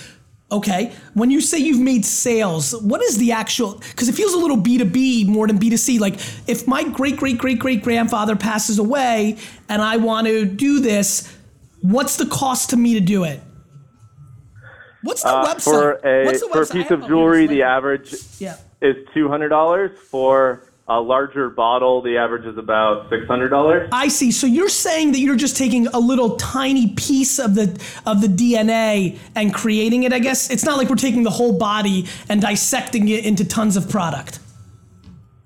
Okay. 0.51 0.93
When 1.15 1.31
you 1.31 1.41
say 1.41 1.57
you've 1.57 1.79
made 1.81 2.05
sales, 2.05 2.79
what 2.81 3.01
is 3.01 3.17
the 3.17 3.31
actual? 3.31 3.73
Because 3.89 4.07
it 4.07 4.13
feels 4.13 4.33
a 4.33 4.37
little 4.37 4.55
B2B 4.57 5.25
more 5.27 5.47
than 5.47 5.57
B2C. 5.57 5.99
Like, 5.99 6.13
if 6.47 6.67
my 6.67 6.83
great, 6.83 7.17
great, 7.17 7.39
great, 7.39 7.57
great 7.59 7.83
grandfather 7.83 8.35
passes 8.35 8.77
away 8.77 9.37
and 9.67 9.81
I 9.81 9.97
want 9.97 10.27
to 10.27 10.45
do 10.45 10.79
this, 10.79 11.35
what's 11.81 12.17
the 12.17 12.27
cost 12.27 12.69
to 12.69 12.77
me 12.77 12.93
to 12.93 12.99
do 12.99 13.23
it? 13.23 13.41
What's 15.01 15.23
the 15.23 15.29
Uh, 15.29 15.53
website? 15.53 15.63
for 15.63 15.91
a 16.05 16.25
What's 16.25 16.41
the 16.41 16.47
for 16.49 16.61
website? 16.61 16.79
I 16.79 16.81
piece 16.83 16.91
of 16.91 17.07
jewelry, 17.07 17.47
the 17.47 17.63
average 17.63 18.15
Yeah. 18.39 18.55
is 18.81 18.95
two 19.13 19.27
hundred 19.27 19.49
dollars. 19.49 19.97
For 20.09 20.63
a 20.87 20.99
larger 20.99 21.49
bottle, 21.49 22.01
the 22.01 22.17
average 22.17 22.45
is 22.45 22.57
about 22.57 23.09
six 23.09 23.25
hundred 23.25 23.49
dollars. 23.49 23.87
I 23.91 24.09
see. 24.09 24.31
So 24.31 24.45
you're 24.45 24.69
saying 24.69 25.13
that 25.13 25.19
you're 25.19 25.37
just 25.37 25.55
taking 25.55 25.87
a 25.87 25.99
little 25.99 26.35
tiny 26.35 26.93
piece 26.95 27.39
of 27.39 27.55
the 27.55 27.81
of 28.05 28.21
the 28.21 28.27
DNA 28.27 29.17
and 29.33 29.53
creating 29.53 30.03
it. 30.03 30.11
I 30.11 30.19
guess 30.19 30.49
it's 30.49 30.65
not 30.65 30.77
like 30.77 30.89
we're 30.89 30.95
taking 30.95 31.23
the 31.23 31.29
whole 31.29 31.57
body 31.57 32.07
and 32.27 32.41
dissecting 32.41 33.07
it 33.07 33.25
into 33.25 33.45
tons 33.45 33.77
of 33.77 33.89
product. 33.89 34.39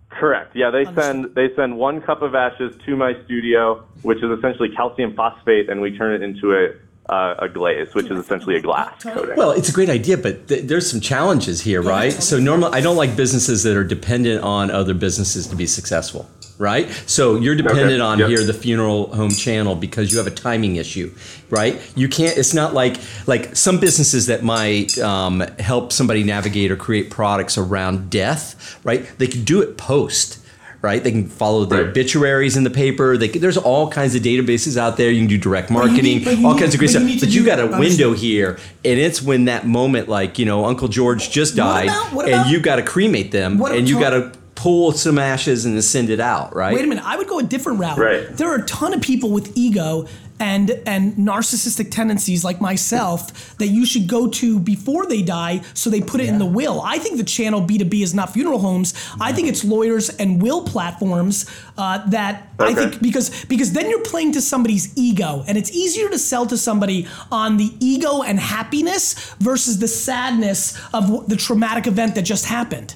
Correct. 0.10 0.56
Yeah, 0.56 0.71
they 0.71 0.86
send 0.95 1.36
they 1.36 1.54
send 1.56 1.78
one 1.78 2.02
cup 2.02 2.23
of 2.23 2.34
ashes 2.34 2.76
to 2.88 2.95
my 2.95 3.13
studio, 3.26 3.86
which 4.02 4.23
is 4.23 4.32
essentially 4.32 4.69
calcium 4.69 5.13
phosphate, 5.13 5.69
and 5.69 5.82
we 5.82 5.95
turn 5.95 6.15
it 6.15 6.23
into 6.23 6.54
a 6.54 6.69
uh, 7.10 7.36
a 7.39 7.48
glaze, 7.50 7.93
which 7.93 8.08
is 8.08 8.20
essentially 8.20 8.56
a 8.56 8.62
glass 8.62 9.04
coating. 9.04 9.36
Well, 9.36 9.52
it's 9.52 9.70
a 9.70 9.72
great 9.72 9.89
idea, 9.89 10.17
but 10.17 10.48
th- 10.48 10.63
there's 10.65 10.89
some 10.89 11.00
challenges 11.00 11.62
here, 11.62 11.82
right? 11.82 12.12
So 12.12 12.39
normally, 12.39 12.74
I 12.74 12.82
don't 12.82 12.98
like 12.98 13.15
businesses 13.15 13.63
that 13.63 13.78
are 13.78 13.84
dependent 13.84 14.43
on 14.43 14.70
other 14.72 14.93
businesses 14.93 15.48
to 15.48 15.56
be 15.56 15.65
successful, 15.67 16.30
right? 16.58 16.89
So 17.06 17.36
you're 17.36 17.56
dependent 17.56 17.91
Okay, 17.93 18.00
on 18.02 18.20
yep. 18.20 18.30
here 18.30 18.43
the 18.43 18.54
funeral 18.54 19.13
home 19.15 19.30
channel 19.32 19.76
because 19.76 20.12
you 20.12 20.17
have 20.17 20.28
a 20.28 20.32
timing 20.32 20.76
issue, 20.76 21.13
right? 21.50 21.80
You 21.96 22.10
can't. 22.10 22.38
It's 22.38 22.54
not 22.54 22.74
like 22.74 22.98
like 23.26 23.56
some 23.56 23.80
businesses 23.80 24.26
that 24.26 24.43
might 24.43 24.98
um, 25.00 25.39
help 25.60 25.93
somebody 25.93 26.24
navigate 26.24 26.72
or 26.72 26.76
create 26.76 27.10
products 27.10 27.58
around 27.58 28.10
death, 28.10 28.78
right? 28.84 29.08
They 29.17 29.28
can 29.28 29.43
do 29.46 29.62
it 29.62 29.78
post. 29.78 30.39
Right, 30.81 31.03
they 31.03 31.09
can 31.11 31.27
follow 31.27 31.65
the 31.65 31.75
Right. 31.75 31.87
obituaries 31.87 32.55
in 32.55 32.63
the 32.63 32.69
paper. 32.69 33.17
They 33.17 33.27
can, 33.29 33.41
there's 33.41 33.57
all 33.57 33.89
kinds 33.89 34.13
of 34.13 34.21
databases 34.21 34.77
out 34.77 34.95
there. 34.95 35.09
You 35.09 35.21
can 35.21 35.27
do 35.27 35.37
direct 35.39 35.71
you 35.71 35.75
need- 35.75 36.23
marketing, 36.23 36.45
all 36.45 36.53
need- 36.53 36.59
kinds 36.59 36.75
of 36.75 36.79
great 36.79 36.79
but 36.79 36.81
you 36.81 36.87
stuff. 36.99 37.03
need 37.03 37.19
But 37.19 37.29
you 37.29 37.43
got 37.43 37.59
a 37.59 37.63
understand. 37.63 37.89
window 37.89 38.13
here, 38.13 38.57
and 38.85 38.99
it's 38.99 39.21
when 39.21 39.45
that 39.45 39.67
moment, 39.67 40.07
like 40.07 40.37
you 40.37 40.45
know, 40.45 40.65
Uncle 40.65 40.87
George 40.87 41.31
just 41.31 41.53
What 41.57 41.63
died, 41.63 41.87
about- 41.87 42.13
what 42.13 42.29
and 42.29 42.49
you 42.51 42.59
got 42.59 42.75
to 42.75 42.83
cremate 42.83 43.31
them, 43.31 43.57
What 43.57 43.71
and 43.75 43.89
you 43.89 43.99
got 43.99 44.11
to 44.11 44.31
pull 44.53 44.91
some 44.91 45.17
ashes 45.19 45.65
and 45.65 45.83
send 45.83 46.09
it 46.09 46.19
out, 46.19 46.55
right? 46.55 46.73
Wait 46.75 46.83
a 46.83 46.87
minute. 46.87 47.03
I 47.05 47.15
would 47.17 47.27
go 47.27 47.37
a 47.39 47.43
different 47.43 47.79
route. 47.79 47.97
Right. 47.97 48.35
There 48.37 48.47
are 48.51 48.55
a 48.55 48.63
ton 48.65 48.93
of 48.93 49.01
people 49.01 49.29
with 49.31 49.51
ego 49.55 50.05
and 50.39 50.69
and 50.86 51.13
narcissistic 51.15 51.89
tendencies 51.91 52.43
like 52.43 52.62
myself 52.62 53.56
that 53.58 53.67
you 53.67 53.86
should 53.86 54.08
go 54.08 54.28
to 54.30 54.60
before 54.60 55.06
they 55.06 55.21
die 55.21 55.62
so 55.73 55.89
they 55.89 56.02
put 56.02 56.21
it 56.21 56.30
in 56.30 56.38
the 56.38 56.45
will. 56.45 56.82
I 56.86 57.00
think 57.00 57.17
the 57.17 57.23
channel 57.23 57.62
B2B 57.62 58.04
is 58.04 58.13
not 58.13 58.34
funeral 58.34 58.60
homes. 58.60 58.93
I 59.19 59.32
think 59.34 59.47
it's 59.47 59.63
lawyers 59.63 60.10
and 60.10 60.41
will 60.41 60.63
platforms 60.63 61.50
uh, 61.78 62.08
that 62.10 62.50
I 62.60 62.73
think 62.73 63.02
because 63.02 63.45
because 63.45 63.73
then 63.73 63.89
you're 63.89 64.04
playing 64.04 64.34
to 64.34 64.41
somebody's 64.41 64.95
ego 64.97 65.43
and 65.47 65.58
it's 65.58 65.71
easier 65.71 66.10
to 66.10 66.19
sell 66.19 66.45
to 66.47 66.58
somebody 66.58 67.08
on 67.32 67.58
the 67.58 67.71
ego 67.80 68.21
and 68.21 68.39
happiness 68.39 69.34
versus 69.39 69.80
the 69.80 69.88
sadness 69.88 70.80
of 70.93 71.28
the 71.30 71.36
traumatic 71.36 71.88
event 71.88 72.15
that 72.15 72.23
just 72.23 72.45
happened. 72.45 72.95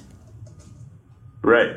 Right. 1.42 1.76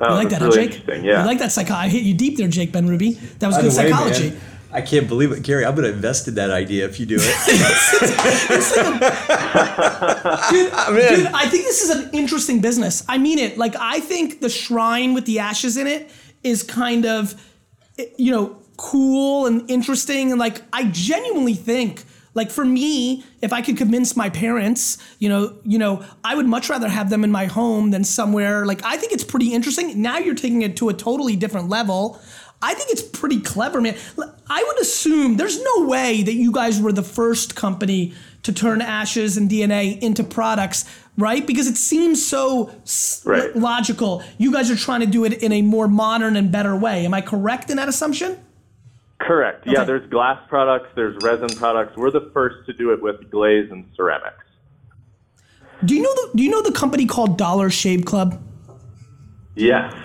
Oh, 0.00 0.10
You 0.10 0.14
like 0.14 0.28
that, 0.28 0.40
that's 0.40 0.54
huh, 0.54 0.60
Jake? 0.62 0.74
interesting. 0.76 1.04
Yeah. 1.04 1.22
You 1.22 1.26
like 1.26 1.38
that 1.38 1.50
psycho? 1.50 1.74
I 1.74 1.88
hit 1.88 2.02
you 2.04 2.14
deep 2.14 2.36
there, 2.36 2.48
Jake 2.48 2.72
Ben 2.72 2.86
Ruby. 2.88 3.12
That 3.40 3.46
was 3.48 3.56
By 3.56 3.62
good 3.62 3.72
the 3.72 3.78
way, 3.78 3.90
psychology. 3.90 4.30
man, 4.30 4.40
I 4.70 4.82
can't 4.82 5.08
believe 5.08 5.32
it, 5.32 5.42
Gary. 5.42 5.64
I'm 5.64 5.74
going 5.74 5.88
to 5.88 5.92
invest 5.92 6.28
in 6.28 6.34
that 6.34 6.50
idea 6.50 6.84
if 6.84 7.00
you 7.00 7.06
do 7.06 7.16
it. 7.18 7.24
Uh, 10.70 10.92
dude, 10.92 11.26
I 11.26 11.46
think 11.48 11.64
this 11.64 11.82
is 11.82 11.90
an 11.90 12.10
interesting 12.12 12.60
business. 12.60 13.04
I 13.08 13.18
mean 13.18 13.38
it. 13.38 13.58
Like, 13.58 13.74
I 13.76 14.00
think 14.00 14.40
the 14.40 14.48
shrine 14.48 15.14
with 15.14 15.26
the 15.26 15.38
ashes 15.38 15.76
in 15.76 15.86
it 15.86 16.10
is 16.42 16.62
kind 16.62 17.04
of, 17.04 17.34
you 18.16 18.30
know, 18.32 18.56
cool 18.76 19.46
and 19.46 19.68
interesting. 19.70 20.30
And 20.30 20.40
like, 20.40 20.62
I 20.72 20.84
genuinely 20.84 21.54
think, 21.54 22.04
like, 22.34 22.50
for 22.50 22.64
me, 22.64 23.24
if 23.42 23.52
I 23.52 23.62
could 23.62 23.76
convince 23.76 24.16
my 24.16 24.30
parents, 24.30 24.98
you 25.18 25.28
know, 25.28 25.56
you 25.64 25.78
know, 25.78 26.04
I 26.24 26.34
would 26.34 26.46
much 26.46 26.70
rather 26.70 26.88
have 26.88 27.10
them 27.10 27.24
in 27.24 27.30
my 27.30 27.46
home 27.46 27.90
than 27.90 28.04
somewhere. 28.04 28.64
Like, 28.64 28.84
I 28.84 28.96
think 28.96 29.12
it's 29.12 29.24
pretty 29.24 29.52
interesting. 29.52 30.00
Now 30.00 30.18
you're 30.18 30.34
taking 30.34 30.62
it 30.62 30.76
to 30.78 30.88
a 30.88 30.94
totally 30.94 31.36
different 31.36 31.68
level. 31.68 32.20
I 32.60 32.74
think 32.74 32.90
it's 32.90 33.02
pretty 33.02 33.40
clever, 33.40 33.80
man. 33.80 33.96
I 34.50 34.64
would 34.66 34.80
assume 34.80 35.36
there's 35.36 35.62
no 35.62 35.86
way 35.86 36.22
that 36.22 36.34
you 36.34 36.50
guys 36.50 36.80
were 36.80 36.92
the 36.92 37.02
first 37.04 37.54
company 37.54 38.14
to 38.42 38.52
turn 38.52 38.80
ashes 38.82 39.36
and 39.36 39.48
DNA 39.48 40.00
into 40.02 40.24
products, 40.24 40.84
right? 41.16 41.46
Because 41.46 41.66
it 41.68 41.76
seems 41.76 42.24
so 42.24 42.70
Right. 43.24 43.54
logical. 43.54 44.22
You 44.38 44.52
guys 44.52 44.70
are 44.70 44.76
trying 44.76 45.00
to 45.00 45.06
do 45.06 45.24
it 45.24 45.34
in 45.42 45.52
a 45.52 45.62
more 45.62 45.86
modern 45.86 46.36
and 46.36 46.50
better 46.50 46.74
way. 46.76 47.04
Am 47.04 47.14
I 47.14 47.20
correct 47.20 47.70
in 47.70 47.76
that 47.76 47.88
assumption? 47.88 48.36
Correct. 49.20 49.64
Yeah, 49.66 49.84
there's 49.84 50.08
glass 50.10 50.40
products, 50.48 50.88
there's 50.94 51.16
resin 51.22 51.48
products. 51.56 51.96
We're 51.96 52.10
the 52.12 52.30
first 52.32 52.66
to 52.66 52.72
do 52.72 52.92
it 52.92 53.02
with 53.02 53.30
glaze 53.30 53.70
and 53.70 53.84
ceramics. 53.96 54.44
Do 55.84 55.94
you 55.94 56.02
know 56.02 56.12
the 56.14 56.36
Do 56.36 56.42
you 56.42 56.50
know 56.50 56.62
the 56.62 56.72
company 56.72 57.06
called 57.06 57.36
Dollar 57.38 57.70
Shave 57.70 58.04
Club? 58.04 58.40
Yes. 59.58 59.94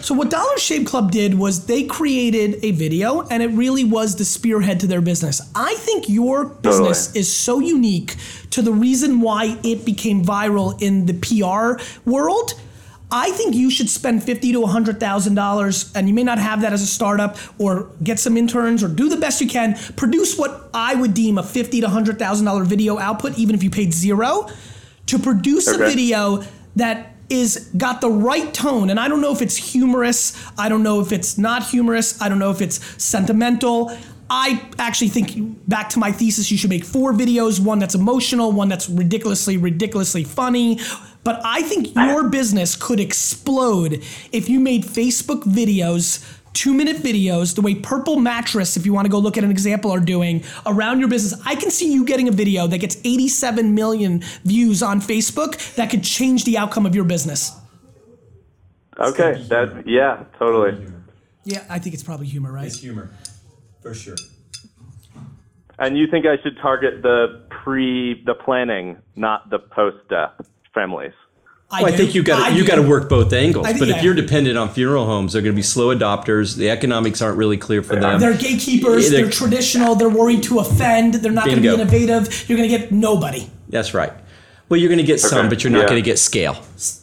So 0.00 0.12
what 0.14 0.28
Dollar 0.28 0.58
Shave 0.58 0.86
Club 0.86 1.12
did 1.12 1.34
was 1.34 1.66
they 1.66 1.84
created 1.84 2.58
a 2.64 2.72
video 2.72 3.20
and 3.28 3.44
it 3.44 3.46
really 3.48 3.84
was 3.84 4.16
the 4.16 4.24
spearhead 4.24 4.80
to 4.80 4.88
their 4.88 5.00
business. 5.00 5.40
I 5.54 5.74
think 5.76 6.08
your 6.08 6.46
business 6.46 7.06
Totally. 7.06 7.20
is 7.20 7.32
so 7.32 7.60
unique 7.60 8.16
to 8.50 8.60
the 8.60 8.72
reason 8.72 9.20
why 9.20 9.56
it 9.62 9.84
became 9.84 10.24
viral 10.24 10.82
in 10.82 11.06
the 11.06 11.14
PR 11.14 11.80
world. 12.10 12.54
I 13.12 13.30
think 13.30 13.54
you 13.54 13.70
should 13.70 13.88
spend 13.88 14.24
fifty 14.24 14.52
to 14.52 14.66
hundred 14.66 14.98
thousand 14.98 15.36
dollars, 15.36 15.92
and 15.94 16.08
you 16.08 16.14
may 16.14 16.24
not 16.24 16.38
have 16.38 16.62
that 16.62 16.72
as 16.72 16.82
a 16.82 16.86
startup, 16.86 17.36
or 17.58 17.90
get 18.02 18.18
some 18.18 18.36
interns, 18.38 18.82
or 18.82 18.88
do 18.88 19.08
the 19.08 19.18
best 19.18 19.40
you 19.40 19.46
can. 19.46 19.76
Produce 19.96 20.36
what 20.36 20.70
I 20.74 20.94
would 20.94 21.12
deem 21.14 21.36
a 21.38 21.42
fifty 21.42 21.82
to 21.82 21.88
hundred 21.88 22.18
thousand 22.18 22.46
dollar 22.46 22.64
video 22.64 22.98
output, 22.98 23.38
even 23.38 23.54
if 23.54 23.62
you 23.62 23.70
paid 23.70 23.92
zero, 23.92 24.48
to 25.06 25.18
produce 25.18 25.68
a 25.68 25.76
video 25.78 26.42
that 26.76 27.11
is 27.28 27.70
got 27.76 28.00
the 28.00 28.10
right 28.10 28.52
tone 28.52 28.90
and 28.90 29.00
i 29.00 29.08
don't 29.08 29.20
know 29.20 29.32
if 29.32 29.40
it's 29.40 29.56
humorous 29.56 30.36
i 30.58 30.68
don't 30.68 30.82
know 30.82 31.00
if 31.00 31.12
it's 31.12 31.38
not 31.38 31.62
humorous 31.62 32.20
i 32.20 32.28
don't 32.28 32.38
know 32.38 32.50
if 32.50 32.60
it's 32.60 32.80
sentimental. 33.02 33.96
I 34.34 34.66
actually 34.78 35.08
think 35.08 35.68
back 35.68 35.90
to 35.90 35.98
my 35.98 36.10
thesis 36.10 36.50
you 36.50 36.56
should 36.56 36.70
make 36.70 36.84
four 36.84 37.12
videos 37.12 37.60
one 37.60 37.78
that's 37.78 37.94
emotional 37.94 38.50
one 38.50 38.68
that's 38.68 38.88
ridiculously 38.88 39.58
ridiculously 39.58 40.24
funny. 40.24 40.80
But 41.22 41.40
i 41.44 41.60
think 41.62 41.94
your 41.94 42.28
business 42.30 42.74
could 42.74 42.98
explode 42.98 44.02
if 44.32 44.48
you 44.48 44.58
made 44.58 44.84
facebook 44.84 45.42
videos 45.42 46.24
two 46.52 46.74
minute 46.74 46.96
videos, 46.96 47.54
the 47.54 47.60
way 47.62 47.74
Purple 47.74 48.16
Mattress, 48.16 48.76
if 48.76 48.86
you 48.86 48.92
want 48.92 49.06
to 49.06 49.10
go 49.10 49.18
look 49.18 49.36
at 49.36 49.44
an 49.44 49.50
example, 49.50 49.90
are 49.90 50.00
doing 50.00 50.44
around 50.66 51.00
your 51.00 51.08
business. 51.08 51.40
I 51.44 51.54
can 51.54 51.70
see 51.70 51.92
you 51.92 52.04
getting 52.04 52.28
a 52.28 52.32
video 52.32 52.66
that 52.66 52.78
gets 52.78 52.96
87 53.04 53.74
million 53.74 54.22
views 54.44 54.82
on 54.82 55.00
Facebook 55.00 55.74
that 55.74 55.90
could 55.90 56.04
change 56.04 56.44
the 56.44 56.58
outcome 56.58 56.86
of 56.86 56.94
your 56.94 57.04
business. 57.04 57.52
okay. 58.98 59.42
That 59.48 59.84
yeah, 59.86 60.24
totally. 60.38 60.86
Yeah, 61.44 61.64
I 61.68 61.78
think 61.78 61.94
it's 61.94 62.04
probably 62.04 62.26
humor, 62.26 62.52
right? 62.52 62.66
It's 62.66 62.78
humor, 62.78 63.10
for 63.80 63.94
sure. 63.94 64.16
And 65.78 65.98
you 65.98 66.06
think 66.06 66.26
I 66.26 66.40
should 66.42 66.56
target 66.58 67.02
the 67.02 67.42
pre 67.50 68.22
the 68.24 68.34
planning, 68.34 68.98
not 69.16 69.50
the 69.50 69.58
post 69.58 69.96
death 70.08 70.34
families? 70.72 71.12
Well, 71.72 71.86
I 71.86 71.96
think 71.96 72.14
you 72.14 72.22
got 72.22 72.54
you 72.54 72.66
got 72.66 72.76
to 72.76 72.82
work 72.82 73.08
both 73.08 73.32
angles. 73.32 73.66
Think- 73.66 73.78
but 73.78 73.88
if 73.88 74.02
you're 74.02 74.14
dependent 74.14 74.58
on 74.58 74.68
funeral 74.68 75.06
homes, 75.06 75.32
they're 75.32 75.42
going 75.42 75.54
to 75.54 75.56
be 75.56 75.62
slow 75.62 75.94
adopters. 75.94 76.56
The 76.56 76.68
economics 76.70 77.22
aren't 77.22 77.38
really 77.38 77.56
clear 77.56 77.82
for 77.82 77.96
them. 77.96 78.20
They're 78.20 78.36
gatekeepers. 78.36 79.10
They're, 79.10 79.22
they're- 79.22 79.30
traditional. 79.32 79.94
They're 79.94 80.10
worried 80.10 80.42
to 80.44 80.58
offend. 80.58 81.14
They're 81.14 81.32
not 81.32 81.46
going 81.46 81.56
to 81.56 81.62
be 81.62 81.68
innovative. 81.68 82.48
You're 82.48 82.58
going 82.58 82.68
to 82.68 82.76
get 82.78 82.92
nobody. 82.92 83.48
That's 83.68 83.94
right. 83.94 84.12
Well, 84.68 84.80
you're 84.80 84.88
going 84.88 84.98
to 84.98 85.04
get 85.04 85.20
some, 85.20 85.48
but 85.48 85.62
you're 85.62 85.70
not 85.70 85.80
yeah. 85.82 85.88
going 85.88 86.02
to 86.02 86.04
get 86.04 86.18
scale. 86.18 86.56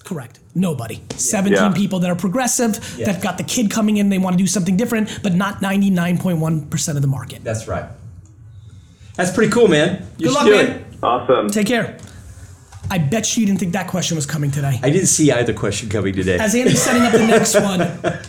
Correct. 0.04 0.40
Nobody. 0.56 1.02
17 1.16 1.54
Yeah. 1.56 1.72
people 1.74 2.00
that 2.00 2.10
are 2.10 2.16
progressive, 2.16 2.98
that 2.98 3.22
got 3.22 3.38
the 3.38 3.44
kid 3.44 3.70
coming 3.70 3.98
in, 3.98 4.10
they 4.10 4.18
want 4.18 4.34
to 4.34 4.38
do 4.38 4.48
something 4.48 4.76
different, 4.76 5.20
but 5.22 5.36
not 5.36 5.62
99.1% 5.62 6.96
of 6.96 7.02
the 7.02 7.08
market. 7.08 7.44
That's 7.44 7.68
right. 7.68 7.86
That's 9.16 9.32
pretty 9.32 9.52
cool, 9.52 9.68
man. 9.68 10.08
You 10.18 10.28
Good 10.28 10.34
should 10.34 10.34
luck, 10.34 10.46
do 10.46 10.52
man. 10.52 10.66
it. 10.68 10.86
Awesome. 11.04 11.50
Take 11.50 11.68
care. 11.68 11.98
I 12.92 12.98
bet 12.98 13.38
you 13.38 13.46
didn't 13.46 13.60
think 13.60 13.74
that 13.74 13.88
question 13.88 14.16
was 14.16 14.26
coming 14.26 14.50
today. 14.52 14.80
I 14.82 14.90
didn't 14.90 15.08
see 15.08 15.32
either 15.32 15.54
question 15.54 15.90
coming 15.90 16.14
today. 16.14 16.38
As 16.40 16.56
Andy's 16.56 16.82
setting 16.82 17.04
up 17.04 17.12
the 17.12 17.28
next 17.28 17.54
one, 17.56 17.82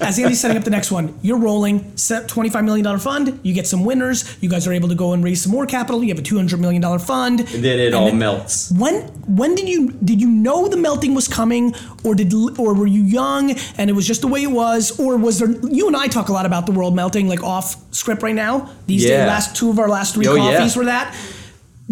as 0.07 0.19
Andy's 0.19 0.41
setting 0.41 0.57
up 0.57 0.65
the 0.65 0.71
next 0.71 0.91
one, 0.93 1.19
you're 1.23 1.39
rolling 1.39 1.97
set 1.97 2.29
$25 2.29 2.65
million 2.65 2.99
fund. 2.99 3.41
You 3.43 3.55
get 3.55 3.67
some 3.67 3.85
winners. 3.85 4.37
You 4.43 4.51
guys 4.51 4.67
are 4.67 4.73
able 4.73 4.89
to 4.91 4.95
go 4.95 5.13
and 5.15 5.25
raise 5.25 5.43
some 5.43 5.53
more 5.53 5.65
capital. 5.67 6.03
You 6.03 6.11
have 6.15 6.19
a 6.19 6.23
$200 6.23 6.59
million 6.59 6.83
fund. 6.99 7.41
and 7.41 7.49
then 7.65 7.79
it 7.79 7.95
all 7.95 8.13
melts. 8.13 8.71
When 8.73 9.03
when 9.35 9.55
did 9.55 9.69
you 9.69 9.93
did 10.05 10.21
you 10.21 10.29
know 10.29 10.69
the 10.69 10.77
melting 10.77 11.15
was 11.15 11.27
coming, 11.29 11.75
or 12.05 12.15
did 12.15 12.33
or 12.59 12.75
were 12.75 12.87
you 12.87 13.03
young 13.03 13.53
and 13.79 13.89
it 13.89 13.95
was 13.95 14.07
just 14.07 14.21
the 14.21 14.29
way 14.29 14.43
it 14.43 14.51
was, 14.51 14.99
or 15.01 15.17
was 15.17 15.39
there? 15.39 15.51
You 15.69 15.87
and 15.87 15.97
I 15.97 16.07
talk 16.09 16.29
a 16.29 16.33
lot 16.33 16.45
about 16.47 16.67
the 16.67 16.73
world 16.73 16.95
melting, 16.95 17.29
like 17.29 17.43
off 17.43 17.77
script 17.95 18.23
right 18.23 18.35
now. 18.35 18.71
These 18.87 19.05
Yeah. 19.05 19.19
days, 19.21 19.27
last 19.29 19.57
two 19.57 19.71
of 19.71 19.79
our 19.79 19.89
last 19.89 20.15
three 20.15 20.27
Oh, 20.27 20.35
yeah. 20.35 20.57
coffees 20.59 20.77
were 20.77 20.85
that. 20.85 21.15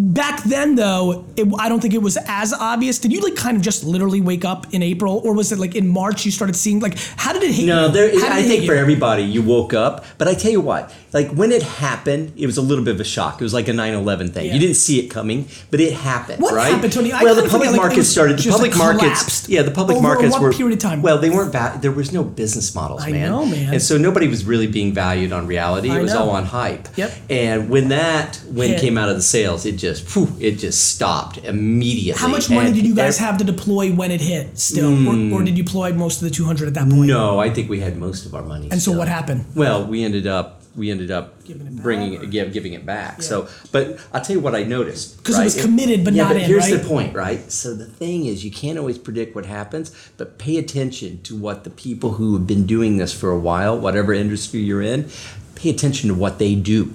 Back 0.01 0.45
then, 0.45 0.77
though, 0.77 1.25
it, 1.37 1.49
I 1.59 1.69
don't 1.69 1.81
think 1.81 1.93
it 1.93 2.01
was 2.01 2.17
as 2.29 2.53
obvious. 2.53 3.01
Did 3.01 3.13
you 3.13 3.21
like 3.21 3.35
kind 3.35 3.57
of 3.57 3.65
just 3.65 3.83
literally 3.83 4.21
wake 4.21 4.45
up 4.45 4.73
in 4.73 4.81
April, 4.81 5.21
or 5.25 5.35
was 5.35 5.51
it 5.51 5.59
like 5.59 5.75
in 5.75 5.89
March 5.89 6.25
you 6.25 6.31
started 6.31 6.55
seeing 6.55 6.79
like 6.79 6.97
how 7.17 7.33
did 7.33 7.43
it 7.43 7.51
hit 7.51 7.67
No, 7.67 7.87
you? 7.87 7.93
there. 7.93 8.21
How 8.21 8.37
I 8.37 8.43
think 8.43 8.65
for 8.65 8.75
you? 8.75 8.81
everybody, 8.81 9.25
you 9.25 9.43
woke 9.43 9.75
up. 9.75 10.05
But 10.17 10.29
I 10.29 10.35
tell 10.35 10.53
you 10.53 10.61
what, 10.61 10.95
like 11.13 11.31
when 11.33 11.51
it 11.51 11.65
happened, 11.65 12.33
it 12.37 12.47
was 12.47 12.57
a 12.59 12.63
little 12.63 12.85
bit 12.85 12.95
of 12.95 13.01
a 13.01 13.05
shock. 13.05 13.41
It 13.41 13.43
was 13.43 13.53
like 13.53 13.67
a 13.67 13.73
9/11 13.73 14.33
thing. 14.33 14.47
Yeah. 14.47 14.55
You 14.55 14.61
didn't 14.61 14.77
see 14.77 15.01
it 15.01 15.09
coming, 15.09 15.49
but 15.73 15.81
it 15.81 15.93
happened. 15.95 16.43
What 16.43 16.55
right? 16.55 16.71
happened, 16.71 16.93
Tony? 16.93 17.11
I 17.11 17.25
well, 17.25 17.35
the 17.35 17.49
public 17.49 17.71
like, 17.71 17.77
markets 17.81 18.09
started. 18.09 18.39
The 18.39 18.51
public 18.51 18.77
like, 18.77 19.01
markets. 19.01 19.49
Yeah, 19.49 19.63
the 19.63 19.73
public 19.73 19.97
Over 19.97 20.07
markets 20.07 20.33
what 20.35 20.43
were. 20.43 20.53
period 20.53 20.75
of 20.75 20.79
time? 20.79 21.03
Well, 21.03 21.19
they 21.19 21.31
weren't. 21.31 21.51
Va- 21.51 21.77
there 21.83 21.91
was 21.91 22.13
no 22.13 22.23
business 22.23 22.73
models, 22.73 23.03
I 23.03 23.11
man. 23.11 23.31
know, 23.31 23.47
man. 23.47 23.73
And 23.73 23.83
so 23.83 23.99
nobody 23.99 24.29
was 24.29 24.45
really 24.45 24.69
being 24.69 24.95
valued 24.95 25.33
on 25.33 25.49
reality. 25.49 25.91
I 25.91 25.99
it 25.99 26.03
was 26.03 26.15
know. 26.15 26.21
all 26.21 26.31
on 26.31 26.45
hype. 26.45 26.87
Yep. 26.97 27.13
And 27.29 27.69
when 27.69 27.89
that 27.89 28.41
when 28.49 28.79
came 28.79 28.97
out 28.97 29.09
of 29.09 29.17
the 29.17 29.23
sales, 29.23 29.67
it 29.67 29.73
just 29.73 29.88
just 29.89 30.09
phew, 30.09 30.29
it 30.39 30.53
just 30.53 30.93
stopped 30.93 31.39
immediately. 31.39 32.21
How 32.21 32.29
much 32.29 32.51
money 32.51 32.67
And 32.67 32.75
did 32.75 32.87
you 32.87 32.95
guys 32.95 33.19
have 33.19 33.39
to 33.39 33.45
deploy 33.45 33.91
when 33.93 34.11
it 34.11 34.21
hit 34.21 34.59
still? 34.59 34.93
Or, 35.09 35.15
hmm. 35.15 35.33
or 35.33 35.43
did 35.43 35.57
you 35.57 35.65
deploy 35.65 35.93
most 35.93 36.23
of 36.23 36.29
the 36.29 36.35
200 36.35 36.69
at 36.69 36.75
that 36.75 36.89
point? 36.89 37.09
No, 37.09 37.39
I 37.39 37.51
think 37.51 37.71
we 37.71 37.81
had 37.81 37.97
most 37.97 38.27
of 38.27 38.35
our 38.35 38.43
money. 38.43 38.69
And 38.71 38.81
so 38.81 38.93
what 38.93 39.09
happened? 39.09 39.47
Well, 39.55 39.87
we 39.87 40.05
ended 40.05 40.27
up 40.27 40.57
we 40.77 40.91
ended 40.93 41.11
up 41.11 41.43
Giving 41.45 41.67
it 41.67 41.75
back, 41.75 41.83
bringing 41.83 42.13
it, 42.13 42.31
give, 42.31 42.53
giving 42.53 42.73
it 42.75 42.87
back. 42.87 43.21
So, 43.23 43.49
but 43.73 43.99
I'll 44.13 44.21
tell 44.21 44.37
you 44.37 44.41
what 44.41 44.55
I 44.55 44.63
noticed 44.63 45.23
'Cause 45.25 45.39
it 45.39 45.45
was 45.45 45.61
committed 45.61 46.05
but 46.05 46.15
yeah, 46.15 46.23
not 46.25 46.35
but 46.35 46.43
in, 46.43 46.49
here's 46.49 46.71
right? 46.71 46.81
the 46.81 46.89
point, 46.89 47.15
right? 47.15 47.51
So 47.51 47.75
the 47.75 47.87
thing 47.87 48.27
is, 48.27 48.45
you 48.45 48.53
can't 48.53 48.79
always 48.79 48.99
predict 48.99 49.35
what 49.35 49.47
happens, 49.47 49.91
but 50.17 50.39
pay 50.39 50.57
attention 50.57 51.21
to 51.25 51.35
what 51.35 51.65
the 51.65 51.71
people 51.71 52.13
who 52.13 52.35
have 52.35 52.47
been 52.47 52.65
doing 52.65 52.99
this 52.99 53.13
for 53.13 53.31
a 53.31 53.39
while, 53.39 53.77
whatever 53.77 54.13
industry 54.13 54.61
you're 54.61 54.83
in, 54.83 55.09
pay 55.57 55.71
attention 55.71 56.09
to 56.11 56.15
what 56.15 56.39
they 56.39 56.55
do. 56.55 56.93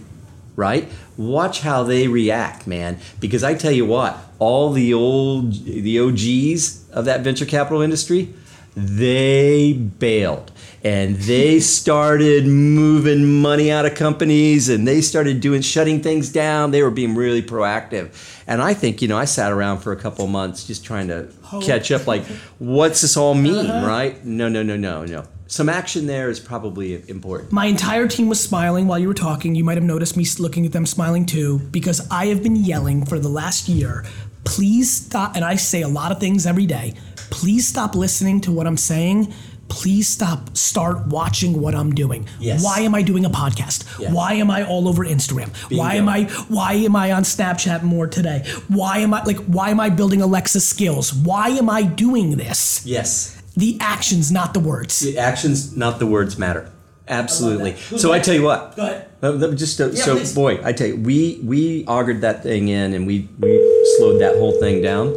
Right? 0.56 0.88
Watch 1.18 1.62
how 1.62 1.84
they 1.84 2.08
react, 2.08 2.68
man. 2.68 3.00
Because 3.20 3.44
I 3.44 3.56
tell 3.56 3.72
you 3.72 3.86
what, 3.86 4.18
all 4.40 4.72
the 4.72 4.94
old 4.94 5.54
the 5.66 6.00
OGs 6.00 6.90
of 6.92 7.06
that 7.06 7.22
venture 7.22 7.46
capital 7.46 7.82
industry, 7.82 8.34
they 8.76 9.74
bailed. 9.74 10.52
And 10.84 11.16
they 11.16 11.60
started 11.80 12.46
moving 12.46 13.42
money 13.42 13.72
out 13.72 13.86
of 13.86 13.96
companies 13.96 14.70
and 14.70 14.88
they 14.88 15.02
started 15.02 15.40
doing 15.40 15.62
shutting 15.62 16.02
things 16.02 16.30
down. 16.30 16.72
They 16.72 16.84
were 16.84 16.92
being 16.92 17.16
really 17.16 17.42
proactive. 17.42 18.12
And 18.46 18.62
i 18.62 18.74
think 18.74 19.02
you 19.02 19.08
know 19.08 19.18
i 19.18 19.26
sat 19.26 19.52
around 19.52 19.80
for 19.80 19.94
a 19.94 19.96
couple 19.96 20.28
months 20.28 20.68
just 20.68 20.84
trying 20.84 21.08
to 21.08 21.30
catch 21.62 21.92
up 21.92 22.08
like 22.08 22.24
what's 22.60 23.02
this 23.02 23.16
all 23.16 23.34
mean 23.34 23.66
uh-huh. 23.66 23.88
right? 23.88 24.26
No 24.26 24.50
no 24.50 24.64
no 24.64 24.76
no 24.76 25.06
no 25.06 25.24
some 25.48 25.70
action 25.70 26.08
there 26.08 26.30
is 26.30 26.40
probably 26.40 27.08
important 27.10 27.52
My 27.52 27.66
entire 27.66 28.08
team 28.08 28.30
was 28.30 28.42
smiling 28.42 28.88
while 28.88 29.00
you 29.00 29.08
were 29.08 29.14
talking. 29.14 29.56
You 29.56 29.64
might 29.64 29.78
have 29.78 29.84
noticed 29.84 30.18
me 30.18 30.26
looking 30.40 30.66
at 30.66 30.72
them 30.72 30.86
smiling 30.86 31.26
too, 31.26 31.60
because 31.72 32.08
I 32.10 32.28
have 32.28 32.42
been 32.42 32.56
yelling 32.56 33.06
for 33.06 33.20
the 33.20 33.30
last 33.30 33.68
year. 33.68 34.06
Please 34.46 34.92
stop, 34.92 35.36
and 35.36 35.46
I 35.46 35.56
say 35.56 35.82
a 35.82 35.88
lot 35.88 36.12
of 36.12 36.20
things 36.20 36.46
every 36.46 36.66
day. 36.66 36.96
Please 37.30 37.68
stop 37.68 37.96
listening 37.96 38.42
to 38.42 38.52
what 38.52 38.68
I'm 38.68 38.78
saying. 38.78 39.34
Please 39.70 40.08
stop. 40.08 40.56
Start 40.56 41.08
watching 41.08 41.60
what 41.60 41.74
I'm 41.74 41.96
doing. 41.96 42.28
Yes. 42.40 42.64
Why 42.64 42.82
am 42.82 42.94
I 42.94 43.02
doing 43.02 43.26
a 43.26 43.30
podcast? 43.30 44.00
Yes. 44.00 44.14
Why 44.14 44.34
am 44.34 44.52
I 44.52 44.64
all 44.66 44.88
over 44.88 45.04
Instagram? 45.06 45.50
Why 45.76 45.96
am 45.96 46.10
I? 46.10 46.26
Why 46.50 46.74
am 46.74 46.96
I 46.96 47.12
on 47.14 47.24
Snapchat 47.24 47.82
more 47.84 48.06
today? 48.06 48.44
Why 48.68 49.00
am 49.00 49.14
I 49.14 49.24
like? 49.24 49.38
Why 49.38 49.70
am 49.70 49.80
I 49.80 49.90
building 49.90 50.22
Alexa 50.22 50.60
skills? 50.60 51.14
Why 51.14 51.50
am 51.50 51.70
I 51.70 51.84
doing 51.84 52.38
this? 52.38 52.86
yes 52.86 53.43
The 53.56 53.78
actions, 53.80 54.32
not 54.32 54.54
the 54.54 54.60
words. 54.60 55.00
the 55.00 55.18
actions 55.18 55.76
not 55.78 56.00
the 56.00 56.08
words 56.08 56.38
matter 56.38 56.72
absolutely 57.08 57.76
so 57.76 58.14
i 58.14 58.20
tell 58.20 58.34
you 58.34 58.44
what 58.44 58.76
Go 58.78 58.84
ahead. 58.86 59.10
Uh, 59.22 59.32
let 59.32 59.50
me 59.52 59.58
just 59.58 59.80
uh, 59.82 59.90
Yeah, 59.92 60.04
so 60.06 60.16
please. 60.16 60.34
boy 60.34 60.60
i 60.64 60.72
tell 60.72 60.88
you 60.88 60.96
we 60.96 61.38
we 61.44 61.84
augured 61.86 62.22
that 62.22 62.44
thing 62.44 62.70
in 62.70 62.94
and 62.94 63.06
we 63.06 63.28
we 63.40 63.52
slowed 63.98 64.22
that 64.22 64.36
whole 64.38 64.54
thing 64.60 64.82
down 64.82 65.14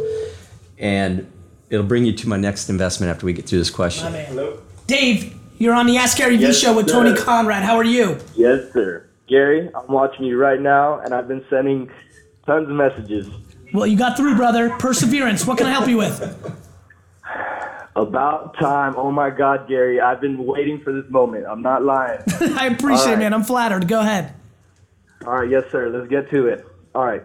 and 0.77 1.25
it'll 1.69 1.85
bring 1.85 2.05
you 2.05 2.11
to 2.13 2.27
my 2.27 2.35
next 2.37 2.69
investment 2.69 3.09
after 3.09 3.25
we 3.25 3.31
get 3.31 3.45
through 3.47 3.59
this 3.59 3.69
question 3.69 4.11
Hello. 4.13 4.59
Dave, 4.85 5.33
you're 5.59 5.73
on 5.73 5.85
the 5.87 5.97
Ask 5.97 6.17
Gary 6.17 6.35
Vee 6.37 6.43
Yes, 6.43 6.59
show 6.59 6.75
with 6.75 6.87
sir. 6.89 6.93
Tony 7.03 7.15
Conrad. 7.17 7.63
How 7.63 7.75
are 7.77 7.83
you? 7.83 8.17
Yes, 8.35 8.71
sir. 8.73 9.05
Gary, 9.27 9.69
I'm 9.75 9.87
watching 9.91 10.23
you 10.25 10.37
right 10.37 10.61
now, 10.61 10.99
and 10.99 11.13
I've 11.13 11.27
been 11.27 11.43
sending 11.49 11.89
tons 12.45 12.69
of 12.69 12.75
messages 12.75 13.27
Well, 13.73 13.85
you 13.87 13.97
got 13.97 14.15
through, 14.15 14.35
brother. 14.35 14.69
Perseverance. 14.77 15.45
What 15.45 15.57
can 15.57 15.67
I 15.67 15.71
help 15.71 15.87
you 15.89 15.97
with? 15.97 16.17
About 17.97 18.57
time. 18.59 18.93
Oh 18.95 19.11
my 19.11 19.29
God, 19.29 19.67
Gary, 19.67 19.99
I've 19.99 20.21
been 20.21 20.45
waiting 20.45 20.79
for 20.81 20.93
this 20.93 21.09
moment. 21.09 21.45
I'm 21.49 21.61
not 21.61 21.83
lying. 21.83 22.21
I 22.41 22.67
appreciate 22.67 23.07
All 23.07 23.13
it, 23.13 23.19
man. 23.19 23.33
I'm 23.33 23.43
flattered. 23.43 23.87
Go 23.87 23.99
ahead. 23.99 24.33
All 25.25 25.39
right, 25.39 25.49
yes, 25.49 25.63
sir. 25.71 25.89
Let's 25.89 26.07
get 26.07 26.29
to 26.29 26.47
it. 26.47 26.65
All 26.95 27.03
right. 27.03 27.23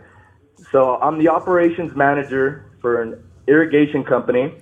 So 0.72 0.96
I'm 0.96 1.18
the 1.18 1.28
operations 1.28 1.94
manager 1.94 2.64
for 2.80 3.02
an 3.02 3.22
irrigation 3.46 4.02
company. 4.02 4.54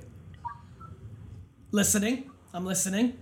Listening. 1.71 2.31
I'm 2.53 2.67
listening. 2.67 3.17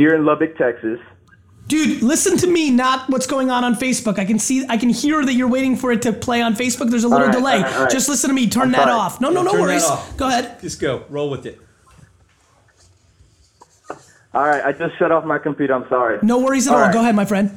here 0.00 0.14
in 0.14 0.24
Lubbock, 0.24 0.56
Texas. 0.56 0.98
Dude, 1.70 2.02
listen 2.02 2.36
to 2.38 2.48
me, 2.48 2.68
not 2.72 3.08
what's 3.08 3.28
going 3.28 3.48
on 3.48 3.62
on 3.62 3.76
Facebook. 3.76 4.18
I 4.18 4.24
can 4.24 4.40
see, 4.40 4.66
I 4.68 4.76
can 4.76 4.88
hear 4.88 5.24
that 5.24 5.34
you're 5.34 5.46
waiting 5.46 5.76
for 5.76 5.92
it 5.92 6.02
to 6.02 6.12
play 6.12 6.42
on 6.42 6.56
Facebook. 6.56 6.90
There's 6.90 7.04
a 7.04 7.08
little 7.08 7.28
right, 7.28 7.32
delay. 7.32 7.56
all 7.58 7.62
right, 7.62 7.72
all 7.74 7.82
right. 7.82 7.90
Just 7.92 8.08
listen 8.08 8.28
to 8.28 8.34
me. 8.34 8.48
Turn 8.48 8.64
I'm 8.64 8.72
that 8.72 8.88
sorry. 8.88 8.90
off. 8.90 9.20
No, 9.20 9.30
no, 9.30 9.44
no 9.44 9.52
Turn 9.52 9.60
that 9.60 9.66
worries. 9.68 10.16
Go 10.16 10.26
ahead. 10.26 10.60
just 10.60 10.80
go 10.80 11.04
roll 11.08 11.30
with 11.30 11.46
it 11.46 11.60
All 14.34 14.44
right, 14.44 14.64
I 14.64 14.72
just 14.72 14.98
shut 14.98 15.12
off 15.12 15.24
my 15.24 15.38
computer. 15.38 15.72
I'm 15.72 15.88
sorry. 15.88 16.18
No 16.22 16.40
worries 16.40 16.66
at 16.66 16.72
all. 16.72 16.80
All 16.80 16.86
right. 16.86 16.92
Go 16.92 17.02
ahead, 17.02 17.14
my 17.14 17.24
friend. 17.24 17.52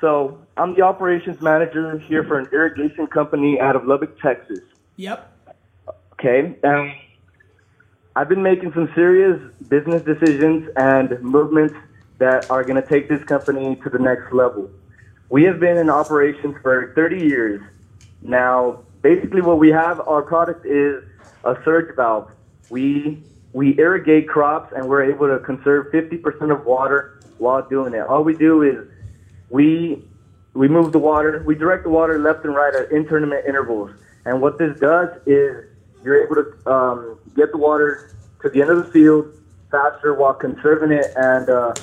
So 0.00 0.40
I'm 0.56 0.74
the 0.74 0.82
operations 0.82 1.40
manager 1.40 1.98
here 2.00 2.24
for 2.24 2.36
an 2.40 2.48
irrigation 2.52 3.06
company 3.06 3.60
out 3.60 3.76
of 3.76 3.86
Lubbock, 3.86 4.20
Texas. 4.20 4.58
Yep. 4.96 5.32
Okay. 6.14 6.56
Um, 6.64 6.92
I've 8.16 8.28
been 8.28 8.42
making 8.42 8.72
some 8.72 8.90
serious 8.96 9.40
business 9.68 10.02
decisions 10.02 10.68
and 10.76 11.20
movements 11.22 11.76
that 12.18 12.50
are 12.50 12.62
going 12.64 12.80
to 12.80 12.86
take 12.86 13.08
this 13.08 13.22
company 13.24 13.76
to 13.76 13.90
the 13.90 13.98
next 13.98 14.32
level. 14.32 14.70
We 15.30 15.44
have 15.44 15.60
been 15.60 15.76
in 15.76 15.90
operations 15.90 16.56
for 16.62 16.92
30 16.94 17.18
years. 17.18 17.62
Now, 18.22 18.80
basically, 19.02 19.40
what 19.40 19.58
we 19.58 19.70
have, 19.70 20.00
our 20.00 20.22
product 20.22 20.66
is 20.66 21.04
a 21.44 21.56
surge 21.64 21.94
valve. 21.96 22.30
We 22.70 23.22
we 23.52 23.78
irrigate 23.78 24.28
crops 24.28 24.72
and 24.76 24.86
we're 24.86 25.04
able 25.04 25.26
to 25.26 25.38
conserve 25.38 25.86
50% 25.90 26.52
of 26.52 26.66
water 26.66 27.20
while 27.38 27.66
doing 27.66 27.94
it. 27.94 28.00
All 28.00 28.22
we 28.22 28.36
do 28.36 28.62
is 28.62 28.86
we 29.48 30.04
we 30.54 30.68
move 30.68 30.92
the 30.92 30.98
water, 30.98 31.42
we 31.46 31.54
direct 31.54 31.84
the 31.84 31.90
water 31.90 32.18
left 32.18 32.44
and 32.44 32.54
right 32.54 32.74
at 32.74 32.90
intermittent 32.90 33.46
intervals. 33.46 33.90
And 34.24 34.42
what 34.42 34.58
this 34.58 34.78
does 34.80 35.08
is 35.24 35.66
you're 36.04 36.24
able 36.24 36.36
to 36.36 36.70
um, 36.70 37.18
get 37.36 37.52
the 37.52 37.58
water 37.58 38.14
to 38.42 38.48
the 38.48 38.60
end 38.60 38.70
of 38.70 38.84
the 38.84 38.90
field 38.92 39.32
faster 39.70 40.14
while 40.14 40.34
conserving 40.34 40.92
it. 40.92 41.06
And 41.16 41.48
uh, 41.48 41.74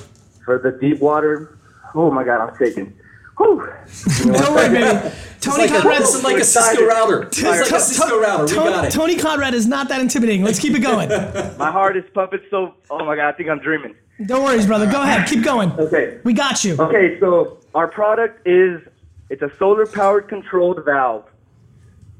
for 0.46 0.58
the 0.58 0.70
deep 0.70 1.00
water, 1.00 1.58
oh 1.94 2.10
my 2.10 2.24
God, 2.24 2.40
I'm 2.48 2.56
shaking. 2.56 2.96
Whew. 3.36 3.70
You 4.24 4.32
know 4.32 4.38
Don't 4.38 4.54
worry, 4.54 4.68
baby. 4.70 5.14
Tony 5.40 5.66
like 5.66 5.70
a, 5.70 5.82
Conrad's 5.82 6.14
it's 6.14 6.24
like 6.24 6.38
a 6.38 6.44
Cisco 6.44 6.86
router. 6.86 7.22
It's 7.24 7.42
like 7.42 7.60
a 7.60 7.80
Cisco 7.80 8.18
router. 8.20 8.44
We 8.44 8.50
Tony, 8.50 8.70
got 8.70 8.84
it. 8.86 8.92
Tony 8.92 9.16
Conrad 9.16 9.54
is 9.54 9.66
not 9.66 9.88
that 9.90 10.00
intimidating. 10.00 10.42
Let's 10.42 10.58
keep 10.58 10.74
it 10.74 10.80
going. 10.80 11.08
My 11.58 11.70
heart 11.70 11.96
is 11.96 12.04
pumping 12.14 12.40
so. 12.50 12.74
Oh 12.90 13.04
my 13.04 13.14
God, 13.14 13.28
I 13.28 13.32
think 13.32 13.50
I'm 13.50 13.58
dreaming. 13.58 13.94
Don't 14.24 14.42
worry, 14.42 14.64
brother. 14.66 14.90
Go 14.90 15.02
ahead. 15.02 15.28
Keep 15.28 15.44
going. 15.44 15.70
Okay. 15.72 16.18
We 16.24 16.32
got 16.32 16.64
you. 16.64 16.76
Okay, 16.78 17.20
so 17.20 17.58
our 17.74 17.86
product 17.86 18.46
is 18.46 18.80
it's 19.28 19.42
a 19.42 19.52
solar 19.58 19.86
powered 19.86 20.28
controlled 20.28 20.82
valve, 20.84 21.26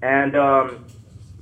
and 0.02 0.36
um, 0.36 0.84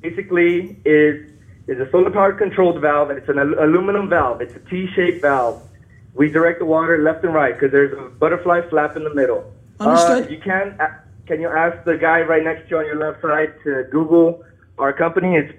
basically 0.01 0.77
is 0.85 1.31
is 1.67 1.81
a 1.81 1.91
solar 1.91 2.11
powered 2.11 2.39
controlled 2.39 2.81
valve, 2.81 3.11
and 3.11 3.19
it's 3.19 3.29
an 3.29 3.39
al- 3.39 3.65
aluminum 3.65 4.09
valve. 4.09 4.41
It's 4.41 4.55
a 4.55 4.61
T-shaped 4.61 5.21
valve. 5.21 5.63
We 6.15 6.31
direct 6.31 6.59
the 6.61 6.65
water 6.65 6.99
left 6.99 7.25
and 7.25 7.35
right 7.35 7.55
because 7.55 7.73
there's 7.73 7.93
a 7.93 8.09
butterfly 8.11 8.63
flap 8.71 8.97
in 8.97 9.05
the 9.05 9.13
middle. 9.15 9.53
Understood. 9.81 10.27
Uh, 10.27 10.31
you 10.31 10.39
can 10.41 10.79
can 11.27 11.41
you 11.41 11.49
ask 11.49 11.85
the 11.85 11.97
guy 11.97 12.21
right 12.23 12.45
next 12.45 12.65
to 12.69 12.71
you 12.71 12.79
on 12.79 12.87
your 12.87 12.97
left 12.97 13.21
side 13.23 13.53
to 13.65 13.85
Google 13.91 14.45
our 14.79 14.93
company? 14.93 15.35
It's 15.37 15.53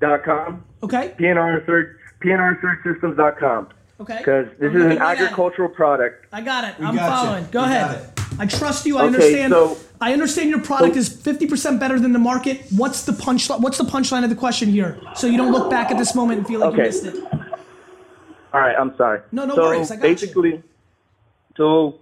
prsurge.com. 0.00 0.64
Okay. 0.82 1.14
PNR 1.18 1.64
Surge 1.66 1.88
PNRSurgeSystems.com 2.22 3.68
Okay. 4.00 4.16
because 4.18 4.46
this 4.58 4.70
I'm 4.70 4.76
is 4.76 4.82
an 4.82 4.88
looking 4.88 4.98
right 4.98 5.18
at 5.18 5.22
agricultural 5.22 5.68
product. 5.68 6.26
I 6.32 6.40
got 6.40 6.64
it. 6.64 6.74
I'm 6.80 6.96
got 6.96 7.04
you. 7.04 7.26
following. 7.26 7.46
Go 7.50 7.60
We 7.60 7.66
ahead. 7.66 8.10
I 8.38 8.46
trust 8.46 8.86
you. 8.86 8.96
I 8.96 9.00
Okay, 9.04 9.06
understand. 9.14 9.52
so- 9.52 9.76
I 10.00 10.12
understand 10.12 10.50
your 10.50 10.60
product 10.60 10.94
so- 10.94 11.00
is 11.00 11.08
50% 11.08 11.78
better 11.78 12.00
than 12.00 12.12
the 12.12 12.18
market. 12.18 12.62
What's 12.76 13.04
the 13.04 13.12
punch? 13.12 13.48
What's 13.48 13.78
the 13.78 13.84
punchline 13.84 14.24
of 14.24 14.30
the 14.30 14.36
question 14.36 14.68
here? 14.70 14.98
So 15.14 15.26
you 15.26 15.36
don't 15.36 15.52
look 15.52 15.70
back 15.70 15.90
at 15.90 15.98
this 15.98 16.14
moment 16.14 16.38
and 16.38 16.46
feel 16.46 16.60
like 16.60 16.72
you 16.76 16.82
missed 16.82 17.04
it. 17.04 17.14
All 18.54 18.60
right, 18.60 18.76
I'm 18.78 18.96
sorry. 18.96 19.20
No, 19.32 19.44
no 19.46 19.56
so 19.56 19.62
worries, 19.62 19.90
I 19.90 19.96
got 19.96 20.04
you. 20.04 20.14
basically, 20.14 20.62
so 21.56 21.98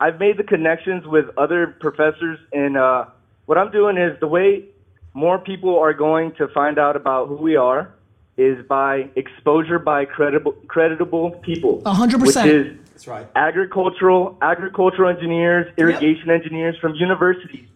I've 0.00 0.18
made 0.18 0.38
the 0.38 0.42
connections 0.42 1.06
with 1.06 1.26
other 1.36 1.76
professors, 1.80 2.38
and 2.52 2.78
uh, 2.78 3.04
what 3.44 3.58
I'm 3.58 3.70
doing 3.70 3.98
is 3.98 4.18
the 4.20 4.26
way 4.26 4.64
more 5.12 5.38
people 5.38 5.78
are 5.78 5.92
going 5.92 6.32
to 6.36 6.48
find 6.48 6.78
out 6.78 6.96
about 6.96 7.28
who 7.28 7.36
we 7.36 7.56
are 7.56 7.92
is 8.38 8.64
by 8.66 9.10
exposure 9.14 9.78
by 9.78 10.06
credible, 10.06 10.52
creditable 10.66 11.32
people. 11.42 11.82
A 11.84 11.92
hundred 11.92 12.22
Which 12.22 12.28
percent. 12.28 12.48
is 12.48 12.76
That's 12.92 13.06
right. 13.06 13.26
agricultural 13.36 14.38
agricultural 14.40 15.10
engineers, 15.14 15.70
irrigation 15.76 16.30
engineers 16.30 16.76
from 16.80 16.94
universities. 16.94 17.68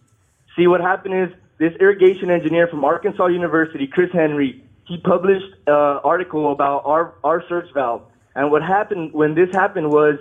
See 0.55 0.65
what 0.65 0.81
happened 0.81 1.13
is 1.13 1.29
this 1.59 1.73
irrigation 1.79 2.31
engineer 2.31 2.67
from 2.67 2.83
Arkansas 2.83 3.27
University, 3.27 3.85
Chris 3.85 4.09
Henry, 4.11 4.63
he 4.87 4.97
published 4.97 5.53
an 5.67 5.99
article 6.03 6.51
about 6.51 6.83
our 6.85 7.13
our 7.23 7.43
surge 7.49 7.71
valve. 7.73 8.03
And 8.35 8.51
what 8.51 8.61
happened 8.63 9.13
when 9.13 9.35
this 9.35 9.49
happened 9.51 9.89
was 9.89 10.15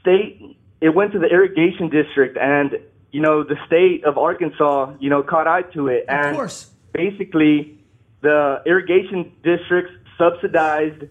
state 0.00 0.56
it 0.80 0.90
went 0.94 1.12
to 1.12 1.18
the 1.18 1.26
irrigation 1.26 1.88
district 1.88 2.36
and 2.36 2.78
you 3.12 3.20
know 3.20 3.42
the 3.42 3.56
state 3.66 4.04
of 4.04 4.18
Arkansas, 4.18 4.94
you 5.00 5.10
know, 5.10 5.22
caught 5.22 5.46
eye 5.46 5.62
to 5.74 5.88
it 5.88 6.02
Of 6.08 6.26
and 6.26 6.36
course. 6.36 6.70
basically 6.92 7.78
the 8.22 8.62
irrigation 8.66 9.32
districts 9.42 9.92
subsidized 10.18 11.04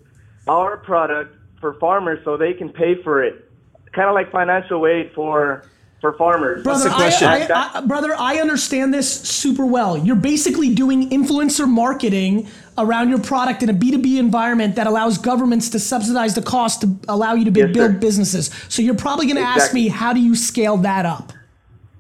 our 0.48 0.78
product 0.78 1.36
for 1.60 1.74
farmers 1.76 2.20
so 2.26 2.38
they 2.38 2.54
can 2.54 2.70
pay 2.70 3.02
for 3.04 3.24
it, 3.24 3.50
kind 3.94 4.08
of 4.10 4.14
like 4.16 4.32
financial 4.32 4.86
aid 4.88 5.12
for 5.14 5.64
for 6.12 6.18
farmers. 6.18 6.62
Brother, 6.64 6.90
the 6.90 6.96
question? 6.96 7.28
I, 7.28 7.48
I, 7.48 7.72
I, 7.76 7.82
brother, 7.82 8.14
I 8.16 8.38
understand 8.38 8.94
this 8.94 9.12
super 9.22 9.66
well. 9.66 9.98
You're 9.98 10.16
basically 10.16 10.74
doing 10.74 11.10
influencer 11.10 11.68
marketing 11.68 12.48
around 12.78 13.10
your 13.10 13.20
product 13.20 13.64
in 13.64 13.70
a 13.70 13.74
B2B 13.74 14.20
environment 14.20 14.76
that 14.76 14.86
allows 14.86 15.18
governments 15.18 15.70
to 15.70 15.80
subsidize 15.80 16.36
the 16.36 16.44
cost 16.44 16.82
to 16.82 16.96
allow 17.08 17.34
you 17.34 17.46
to 17.46 17.52
be- 17.52 17.62
Yes, 17.62 17.74
build 17.74 17.92
sir. 17.94 17.98
businesses. 17.98 18.52
So 18.70 18.82
you're 18.84 18.94
probably 18.96 19.26
going 19.26 19.38
to 19.38 19.42
ask 19.42 19.74
me, 19.74 19.88
how 19.88 20.14
do 20.14 20.20
you 20.20 20.36
scale 20.36 20.78
that 20.78 21.06
up? 21.08 21.34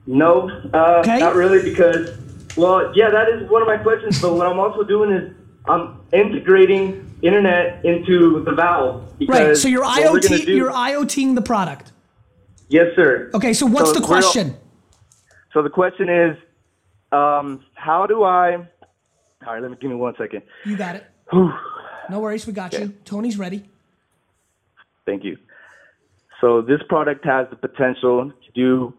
No, 0.05 0.51
uh, 0.73 0.99
Okay. 0.99 1.19
not 1.19 1.33
really, 1.35 1.63
because 1.63 2.11
well, 2.55 2.91
yeah, 2.95 3.09
that 3.09 3.27
is 3.29 3.49
one 3.49 3.63
of 3.63 3.67
my 3.67 3.77
questions. 3.77 4.21
But 4.21 4.33
what 4.35 4.45
I'm 4.45 4.59
also 4.59 4.83
doing 4.83 5.11
is 5.11 5.33
I'm 5.67 5.97
integrating 6.13 7.11
internet 7.23 7.83
into 7.83 8.43
the 8.43 8.51
valve. 8.51 9.01
Right. 9.27 9.57
So 9.57 9.67
you're 9.67 9.81
what 9.81 9.97
we're 10.13 10.19
gonna 10.19 10.35
IoT, 10.41 10.47
you're 10.47 10.71
IoTing 10.71 11.33
the 11.33 11.41
product. 11.41 11.91
Yes, 12.67 12.87
sir. 12.95 13.29
Okay. 13.33 13.53
So 13.53 13.65
what's 13.65 13.89
So 13.93 13.99
the 13.99 14.05
question? 14.05 14.55
So 15.53 15.61
the 15.61 15.69
question 15.69 16.09
is, 16.09 16.37
um, 17.11 17.63
how 17.75 18.05
do 18.05 18.23
I? 18.23 18.55
All 19.45 19.53
right, 19.53 19.61
let 19.61 19.69
me 19.71 19.77
give 19.79 19.89
me 19.89 19.95
one 19.95 20.15
second. 20.17 20.41
You 20.65 20.75
got 20.75 20.95
it. 20.95 21.05
No 22.07 22.19
worries. 22.19 22.45
We 22.45 22.53
got 22.53 22.73
you. 22.73 22.93
Tony's 23.03 23.37
ready. 23.37 23.63
Thank 25.05 25.23
you. 25.23 25.37
So 26.41 26.61
this 26.61 26.81
product 26.89 27.25
has 27.25 27.47
the 27.49 27.55
potential 27.55 28.31
to 28.31 28.51
do 28.53 28.93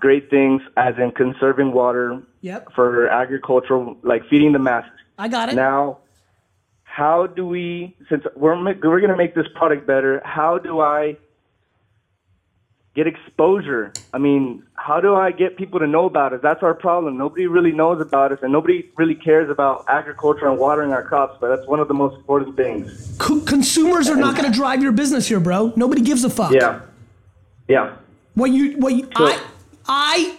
great 0.00 0.28
things, 0.30 0.60
as 0.76 0.94
in 0.98 1.12
conserving 1.12 1.72
water 1.72 2.20
Yep. 2.40 2.72
for 2.74 3.06
agricultural, 3.08 3.96
like 4.02 4.22
feeding 4.28 4.52
the 4.52 4.58
masses. 4.58 4.90
I 5.18 5.28
got 5.28 5.48
it. 5.48 5.54
Now, 5.54 5.98
how 6.82 7.26
do 7.26 7.46
we, 7.46 7.96
since 8.10 8.24
we're 8.34 8.56
we're 8.62 9.00
going 9.00 9.08
to 9.10 9.16
make 9.16 9.34
this 9.34 9.46
product 9.54 9.86
better, 9.86 10.20
how 10.24 10.58
do 10.58 10.80
I 10.80 11.16
get 12.94 13.06
exposure? 13.06 13.92
I 14.12 14.18
mean, 14.18 14.62
how 14.74 15.00
do 15.00 15.14
I 15.14 15.30
get 15.30 15.56
people 15.56 15.78
to 15.80 15.86
know 15.86 16.04
about 16.06 16.32
us? 16.32 16.40
That's 16.42 16.62
our 16.62 16.74
problem. 16.74 17.16
Nobody 17.16 17.46
really 17.46 17.72
knows 17.72 18.00
about 18.00 18.32
us, 18.32 18.38
and 18.42 18.52
nobody 18.52 18.88
really 18.96 19.14
cares 19.14 19.48
about 19.50 19.84
agriculture 19.88 20.48
and 20.48 20.58
watering 20.58 20.92
our 20.92 21.02
crops. 21.02 21.38
But 21.40 21.54
that's 21.54 21.66
one 21.68 21.80
of 21.80 21.88
the 21.88 21.94
most 21.94 22.16
important 22.16 22.56
things. 22.56 23.14
Co- 23.18 23.40
consumers 23.40 24.08
are 24.08 24.16
not 24.16 24.36
going 24.36 24.50
to 24.50 24.56
drive 24.56 24.82
your 24.82 24.92
business 24.92 25.26
here, 25.28 25.40
bro. 25.40 25.72
Nobody 25.76 26.02
gives 26.02 26.24
a 26.24 26.30
fuck. 26.30 26.52
Yeah, 26.52 26.80
yeah. 27.68 27.96
What 28.34 28.50
you 28.50 28.72
what 28.78 28.94
you, 28.94 29.04
So- 29.16 29.26
I 29.26 29.38
I 29.86 30.38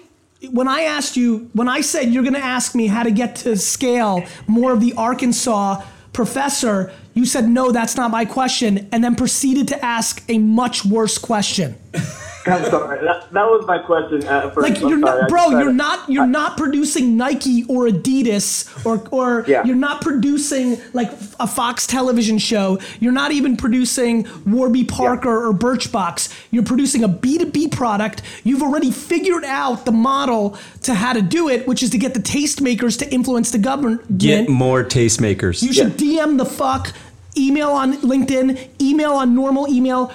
when 0.51 0.67
I 0.67 0.81
asked 0.81 1.15
you 1.15 1.49
when 1.53 1.69
I 1.69 1.81
said 1.81 2.09
you're 2.13 2.23
going 2.23 2.33
to 2.35 2.39
ask 2.43 2.75
me 2.75 2.87
how 2.87 3.03
to 3.03 3.11
get 3.11 3.35
to 3.37 3.55
scale 3.55 4.25
more 4.47 4.73
of 4.73 4.81
the 4.81 4.93
Arkansas 4.93 5.81
professor, 6.11 6.91
you 7.13 7.25
said 7.25 7.47
no, 7.47 7.71
that's 7.71 7.95
not 7.95 8.11
my 8.11 8.25
question, 8.25 8.87
and 8.91 9.03
then 9.03 9.15
proceeded 9.15 9.67
to 9.69 9.83
ask 9.85 10.23
a 10.29 10.37
much 10.37 10.85
worse 10.85 11.17
question. 11.17 11.75
I'm 12.45 12.65
sorry. 12.65 12.99
That, 13.05 13.31
that 13.31 13.45
was 13.45 13.65
my 13.65 13.77
question 13.77 14.25
at 14.25 14.53
first. 14.53 14.69
Like 14.69 14.81
you're 14.81 14.97
not, 14.97 15.29
bro. 15.29 15.51
You're 15.51 15.65
to- 15.67 15.71
not. 15.73 16.09
You're 16.09 16.27
not 16.27 16.57
producing 16.57 17.15
Nike 17.15 17.63
or 17.69 17.87
Adidas 17.87 18.85
or 18.85 19.01
or 19.11 19.45
Yeah. 19.47 19.63
you're 19.63 19.77
not 19.77 20.01
producing 20.01 20.77
like 20.91 21.09
a 21.39 21.47
Fox 21.47 21.87
television 21.87 22.37
show. 22.39 22.79
You're 22.99 23.13
not 23.13 23.31
even 23.31 23.55
producing 23.55 24.27
Warby 24.45 24.83
Parker 24.83 25.47
or 25.47 25.53
Birchbox. 25.53 26.33
You're 26.51 26.63
producing 26.63 27.05
a 27.05 27.09
B2B 27.09 27.71
product. 27.71 28.23
You've 28.43 28.61
already 28.61 28.91
figured 28.91 29.45
out 29.45 29.85
the 29.85 29.93
model 29.93 30.57
to 30.81 30.93
how 30.95 31.13
to 31.13 31.21
do 31.21 31.47
it, 31.47 31.65
which 31.65 31.81
is 31.81 31.91
to 31.91 31.97
get 31.97 32.13
the 32.13 32.19
tastemakers 32.19 32.99
to 32.99 33.09
influence 33.09 33.51
the 33.51 33.57
government. 33.57 34.17
Get 34.17 34.49
more 34.49 34.83
tastemakers. 34.83 35.63
You 35.63 35.71
should 35.71 35.93
DM 35.93 36.37
the 36.37 36.45
fuck, 36.45 36.91
email 37.37 37.69
on 37.69 37.93
LinkedIn, 38.01 38.69
email 38.81 39.13
on 39.13 39.33
normal 39.33 39.67
email, 39.69 40.11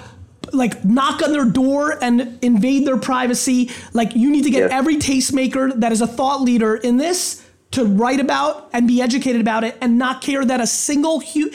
like 0.53 0.85
knock 0.85 1.23
on 1.23 1.33
their 1.33 1.45
door 1.45 1.99
and 2.03 2.39
invade 2.43 2.87
their 2.87 2.97
privacy. 2.99 3.71
Like 3.93 4.15
you 4.15 4.31
need 4.31 4.45
to 4.45 4.51
get 4.51 4.61
Yes. 4.61 4.71
every 4.73 4.97
tastemaker 4.97 5.73
that 5.81 5.93
is 5.93 6.01
a 6.01 6.07
thought 6.07 6.41
leader 6.43 6.75
in 6.77 6.97
this 6.97 7.45
to 7.73 7.85
write 7.85 8.21
about 8.21 8.69
and 8.73 8.87
be 8.89 9.03
educated 9.03 9.41
about 9.41 9.63
it 9.65 9.77
and 9.81 9.99
not 9.99 10.23
care 10.23 10.45
that 10.45 10.61
a 10.61 10.67
single 10.67 11.21
hu- 11.21 11.51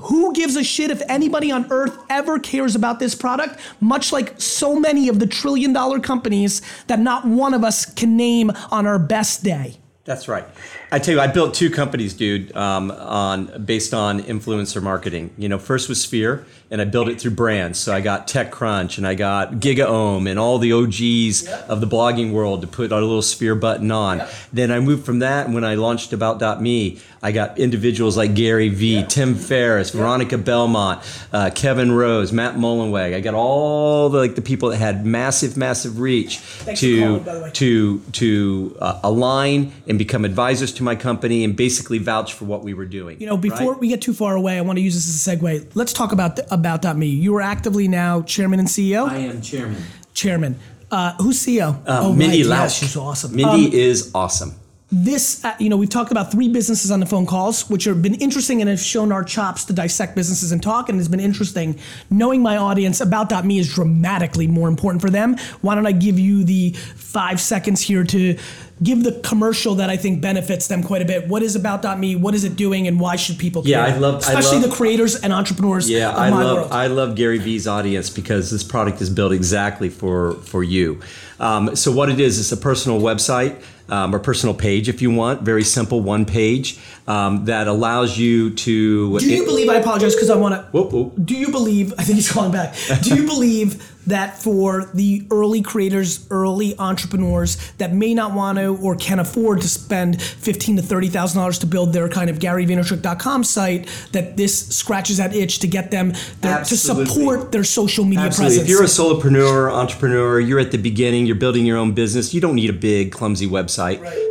who 0.00 0.32
gives 0.32 0.56
a 0.56 0.62
shit 0.64 0.90
if 0.90 1.02
anybody 1.08 1.50
on 1.50 1.66
earth 1.70 1.96
ever 2.10 2.38
cares 2.38 2.74
about 2.74 2.98
this 2.98 3.14
product 3.14 3.58
much 3.80 4.12
like 4.12 4.40
so 4.40 4.78
many 4.78 5.08
of 5.08 5.18
the 5.20 5.26
trillion 5.26 5.72
dollar 5.72 5.98
companies 6.00 6.60
that 6.88 6.98
not 7.00 7.24
one 7.24 7.52
of 7.54 7.62
us 7.64 7.84
can 7.84 8.16
name 8.16 8.50
on 8.70 8.86
our 8.86 8.98
best 8.98 9.42
day 9.44 9.76
That's 10.04 10.28
right. 10.28 10.44
I 10.92 11.00
tell 11.00 11.14
you, 11.16 11.20
I 11.20 11.26
built 11.26 11.52
two 11.52 11.68
companies, 11.68 12.14
dude, 12.14 12.54
um, 12.56 12.92
on 12.92 13.64
based 13.64 13.92
on 13.92 14.22
influencer 14.22 14.80
marketing. 14.80 15.30
You 15.36 15.48
know, 15.48 15.58
first 15.58 15.88
was 15.88 16.00
Sphere, 16.00 16.46
and 16.70 16.80
I 16.80 16.84
built 16.84 17.08
it 17.08 17.20
through 17.20 17.32
brands. 17.32 17.78
So 17.78 17.92
I 17.92 18.00
got 18.00 18.26
TechCrunch, 18.28 18.98
and 18.98 19.06
I 19.06 19.14
got 19.14 19.54
GigaOM, 19.54 20.28
and 20.28 20.38
all 20.38 20.58
the 20.58 20.72
OGs 20.72 21.46
of 21.68 21.80
the 21.80 21.86
blogging 21.86 22.32
world 22.32 22.60
to 22.62 22.66
put 22.66 22.92
a 22.92 22.96
little 22.96 23.22
Sphere 23.22 23.54
button 23.54 23.90
on. 23.90 24.22
Then 24.52 24.70
I 24.70 24.80
moved 24.80 25.04
from 25.04 25.20
that, 25.20 25.46
and 25.46 25.54
when 25.54 25.64
I 25.64 25.74
launched 25.74 26.12
About.me, 26.12 27.00
I 27.22 27.32
got 27.32 27.58
individuals 27.58 28.16
like 28.16 28.34
Gary 28.34 28.68
Vee, 28.68 29.02
Tim 29.02 29.34
Ferriss, 29.34 29.90
Veronica 29.90 30.38
Belmont, 30.38 31.02
uh, 31.32 31.50
Kevin 31.52 31.90
Rose, 31.90 32.32
Matt 32.32 32.54
Mullenweg. 32.54 33.14
I 33.14 33.20
got 33.20 33.34
all 33.34 34.08
the 34.08 34.18
like 34.18 34.36
the 34.36 34.42
people 34.42 34.68
that 34.68 34.76
had 34.76 35.04
massive, 35.04 35.56
massive 35.56 35.98
reach 35.98 36.40
to 36.76 37.20
calling, 37.20 37.24
the 37.24 37.50
to 37.54 38.00
to 38.12 38.76
uh, 38.80 39.00
align 39.02 39.72
and 39.88 39.98
become 39.98 40.24
advisors 40.24 40.72
to 40.74 40.82
my 40.82 40.94
company 40.94 41.42
and 41.42 41.56
basically 41.56 41.98
vouch 41.98 42.32
for 42.32 42.44
what 42.44 42.62
we 42.62 42.74
were 42.74 42.86
doing. 42.86 43.20
You 43.20 43.26
know, 43.26 43.36
before 43.36 43.72
right? 43.72 43.80
we 43.80 43.88
get 43.88 44.02
too 44.02 44.14
far 44.14 44.36
away, 44.36 44.58
I 44.58 44.60
want 44.60 44.76
to 44.76 44.82
use 44.82 44.94
this 44.94 45.08
as 45.08 45.26
a 45.26 45.36
segue. 45.36 45.72
Let's 45.74 45.92
talk 45.92 46.12
about 46.12 46.38
about.me. 46.56 47.06
You 47.06 47.36
are 47.36 47.42
actively 47.42 47.86
now 47.88 48.22
chairman 48.22 48.58
and 48.58 48.68
CEO. 48.68 49.08
I 49.08 49.18
am 49.18 49.40
chairman. 49.40 49.82
chairman. 50.14 50.58
Uh, 50.90 51.14
who's 51.18 51.38
CEO? 51.44 51.76
Uh, 51.86 52.12
Mindy 52.12 52.42
right, 52.48 52.70
she's 52.70 52.96
awesome. 52.96 53.34
Mindy 53.34 53.66
Um, 53.66 53.72
is 53.72 54.10
awesome. 54.14 54.54
this, 54.92 55.44
uh, 55.44 55.52
you 55.58 55.68
know, 55.68 55.76
we've 55.76 55.88
talked 55.90 56.12
about 56.12 56.30
three 56.30 56.48
businesses 56.48 56.92
on 56.92 57.00
the 57.00 57.06
phone 57.06 57.26
calls, 57.26 57.68
which 57.68 57.84
have 57.84 58.00
been 58.02 58.14
interesting 58.14 58.60
and 58.60 58.70
have 58.70 58.78
shown 58.78 59.10
our 59.10 59.24
chops 59.24 59.64
to 59.64 59.72
dissect 59.72 60.14
businesses 60.14 60.52
and 60.52 60.62
talk, 60.62 60.88
and 60.88 60.98
it's 61.00 61.08
been 61.08 61.18
interesting. 61.18 61.76
Knowing 62.08 62.40
my 62.40 62.56
audience, 62.56 63.00
about.me 63.00 63.58
is 63.58 63.74
dramatically 63.74 64.46
more 64.46 64.68
important 64.68 65.02
for 65.02 65.10
them. 65.10 65.36
Why 65.60 65.74
don't 65.74 65.86
I 65.88 65.92
give 65.92 66.20
you 66.20 66.44
the 66.44 66.70
five 66.94 67.40
seconds 67.40 67.80
here 67.80 68.04
to 68.04 68.38
give 68.82 69.02
the 69.04 69.12
commercial 69.22 69.74
that 69.76 69.88
I 69.88 69.96
think 69.96 70.20
benefits 70.20 70.66
them 70.68 70.82
quite 70.82 71.02
a 71.02 71.04
bit? 71.04 71.28
What 71.28 71.42
is 71.42 71.56
about.me? 71.56 72.16
What 72.16 72.34
is 72.34 72.44
it 72.44 72.56
doing, 72.56 72.86
and 72.86 73.00
why 73.00 73.16
should 73.16 73.38
people 73.38 73.62
care? 73.62 73.70
Yeah, 73.72 73.94
I 73.94 73.98
love- 73.98 74.16
I 74.16 74.18
especially 74.28 74.58
love- 74.60 74.70
the 74.70 74.76
creators 74.76 75.16
and 75.16 75.32
entrepreneurs 75.32 75.88
Yeah, 75.88 76.10
of 76.10 76.18
I 76.18 76.30
my 76.30 76.42
love 76.44 76.56
world. 76.58 76.72
I 76.72 76.86
love 76.88 77.14
Gary 77.14 77.38
Vee's 77.38 77.66
audience 77.66 78.10
because 78.10 78.50
this 78.50 78.62
product 78.62 79.00
is 79.00 79.08
built 79.10 79.32
exactly 79.32 79.88
for 79.88 80.36
for 80.44 80.62
you. 80.62 80.98
Um, 81.40 81.74
so 81.76 81.90
what 81.92 82.08
it 82.10 82.18
is, 82.20 82.38
it's 82.38 82.52
a 82.52 82.56
personal 82.56 83.00
website 83.00 83.56
um, 83.88 84.14
or 84.14 84.18
personal 84.18 84.54
page, 84.54 84.88
if 84.88 85.02
you 85.02 85.10
want. 85.10 85.42
Very 85.42 85.64
simple, 85.64 86.00
one 86.00 86.24
page 86.24 86.78
um, 87.06 87.44
that 87.44 87.68
allows 87.68 88.18
you 88.18 88.50
to. 88.50 89.18
Do 89.18 89.34
you 89.34 89.44
believe? 89.44 89.68
I 89.68 89.76
apologize 89.76 90.14
because 90.14 90.30
I 90.30 90.36
want 90.36 90.72
to. 90.72 91.12
Do 91.22 91.34
you 91.34 91.50
believe? 91.50 91.92
I 91.98 92.02
think 92.02 92.16
he's 92.16 92.30
calling 92.30 92.52
back. 92.52 92.74
Do 93.02 93.14
you 93.14 93.26
believe 93.26 93.92
that 94.06 94.40
for 94.40 94.84
the 94.94 95.26
early 95.32 95.62
creators, 95.62 96.26
early 96.30 96.78
entrepreneurs 96.78 97.72
that 97.78 97.92
may 97.92 98.14
not 98.14 98.32
want 98.32 98.56
to 98.56 98.76
or 98.80 98.94
can 98.94 99.18
afford 99.18 99.60
to 99.60 99.68
spend 99.68 100.22
fifteen 100.22 100.76
to 100.76 100.82
thirty 100.82 101.08
thousand 101.08 101.40
dollars 101.40 101.58
to 101.60 101.66
build 101.66 101.92
their 101.92 102.08
kind 102.08 102.30
of 102.30 102.38
GaryVaynerchuk.com 102.38 103.44
site, 103.44 103.88
that 104.12 104.36
this 104.36 104.68
scratches 104.68 105.16
that 105.18 105.34
itch 105.34 105.60
to 105.60 105.66
get 105.66 105.90
them 105.90 106.12
their, 106.40 106.64
to 106.64 106.76
support 106.76 107.52
their 107.52 107.64
social 107.64 108.04
media 108.04 108.26
Absolutely. 108.26 108.58
presence? 108.58 108.68
If 108.68 108.70
you're 108.70 108.82
a 108.82 108.86
solopreneur, 108.86 109.72
entrepreneur, 109.72 110.40
you're 110.40 110.60
at 110.60 110.70
the 110.70 110.78
beginning, 110.78 111.26
you're 111.26 111.36
building 111.36 111.66
your 111.66 111.78
own 111.78 111.92
business, 111.92 112.32
you 112.34 112.40
don't 112.40 112.54
need 112.54 112.70
a 112.70 112.74
big, 112.74 113.12
clumsy 113.12 113.46
website. 113.46 113.75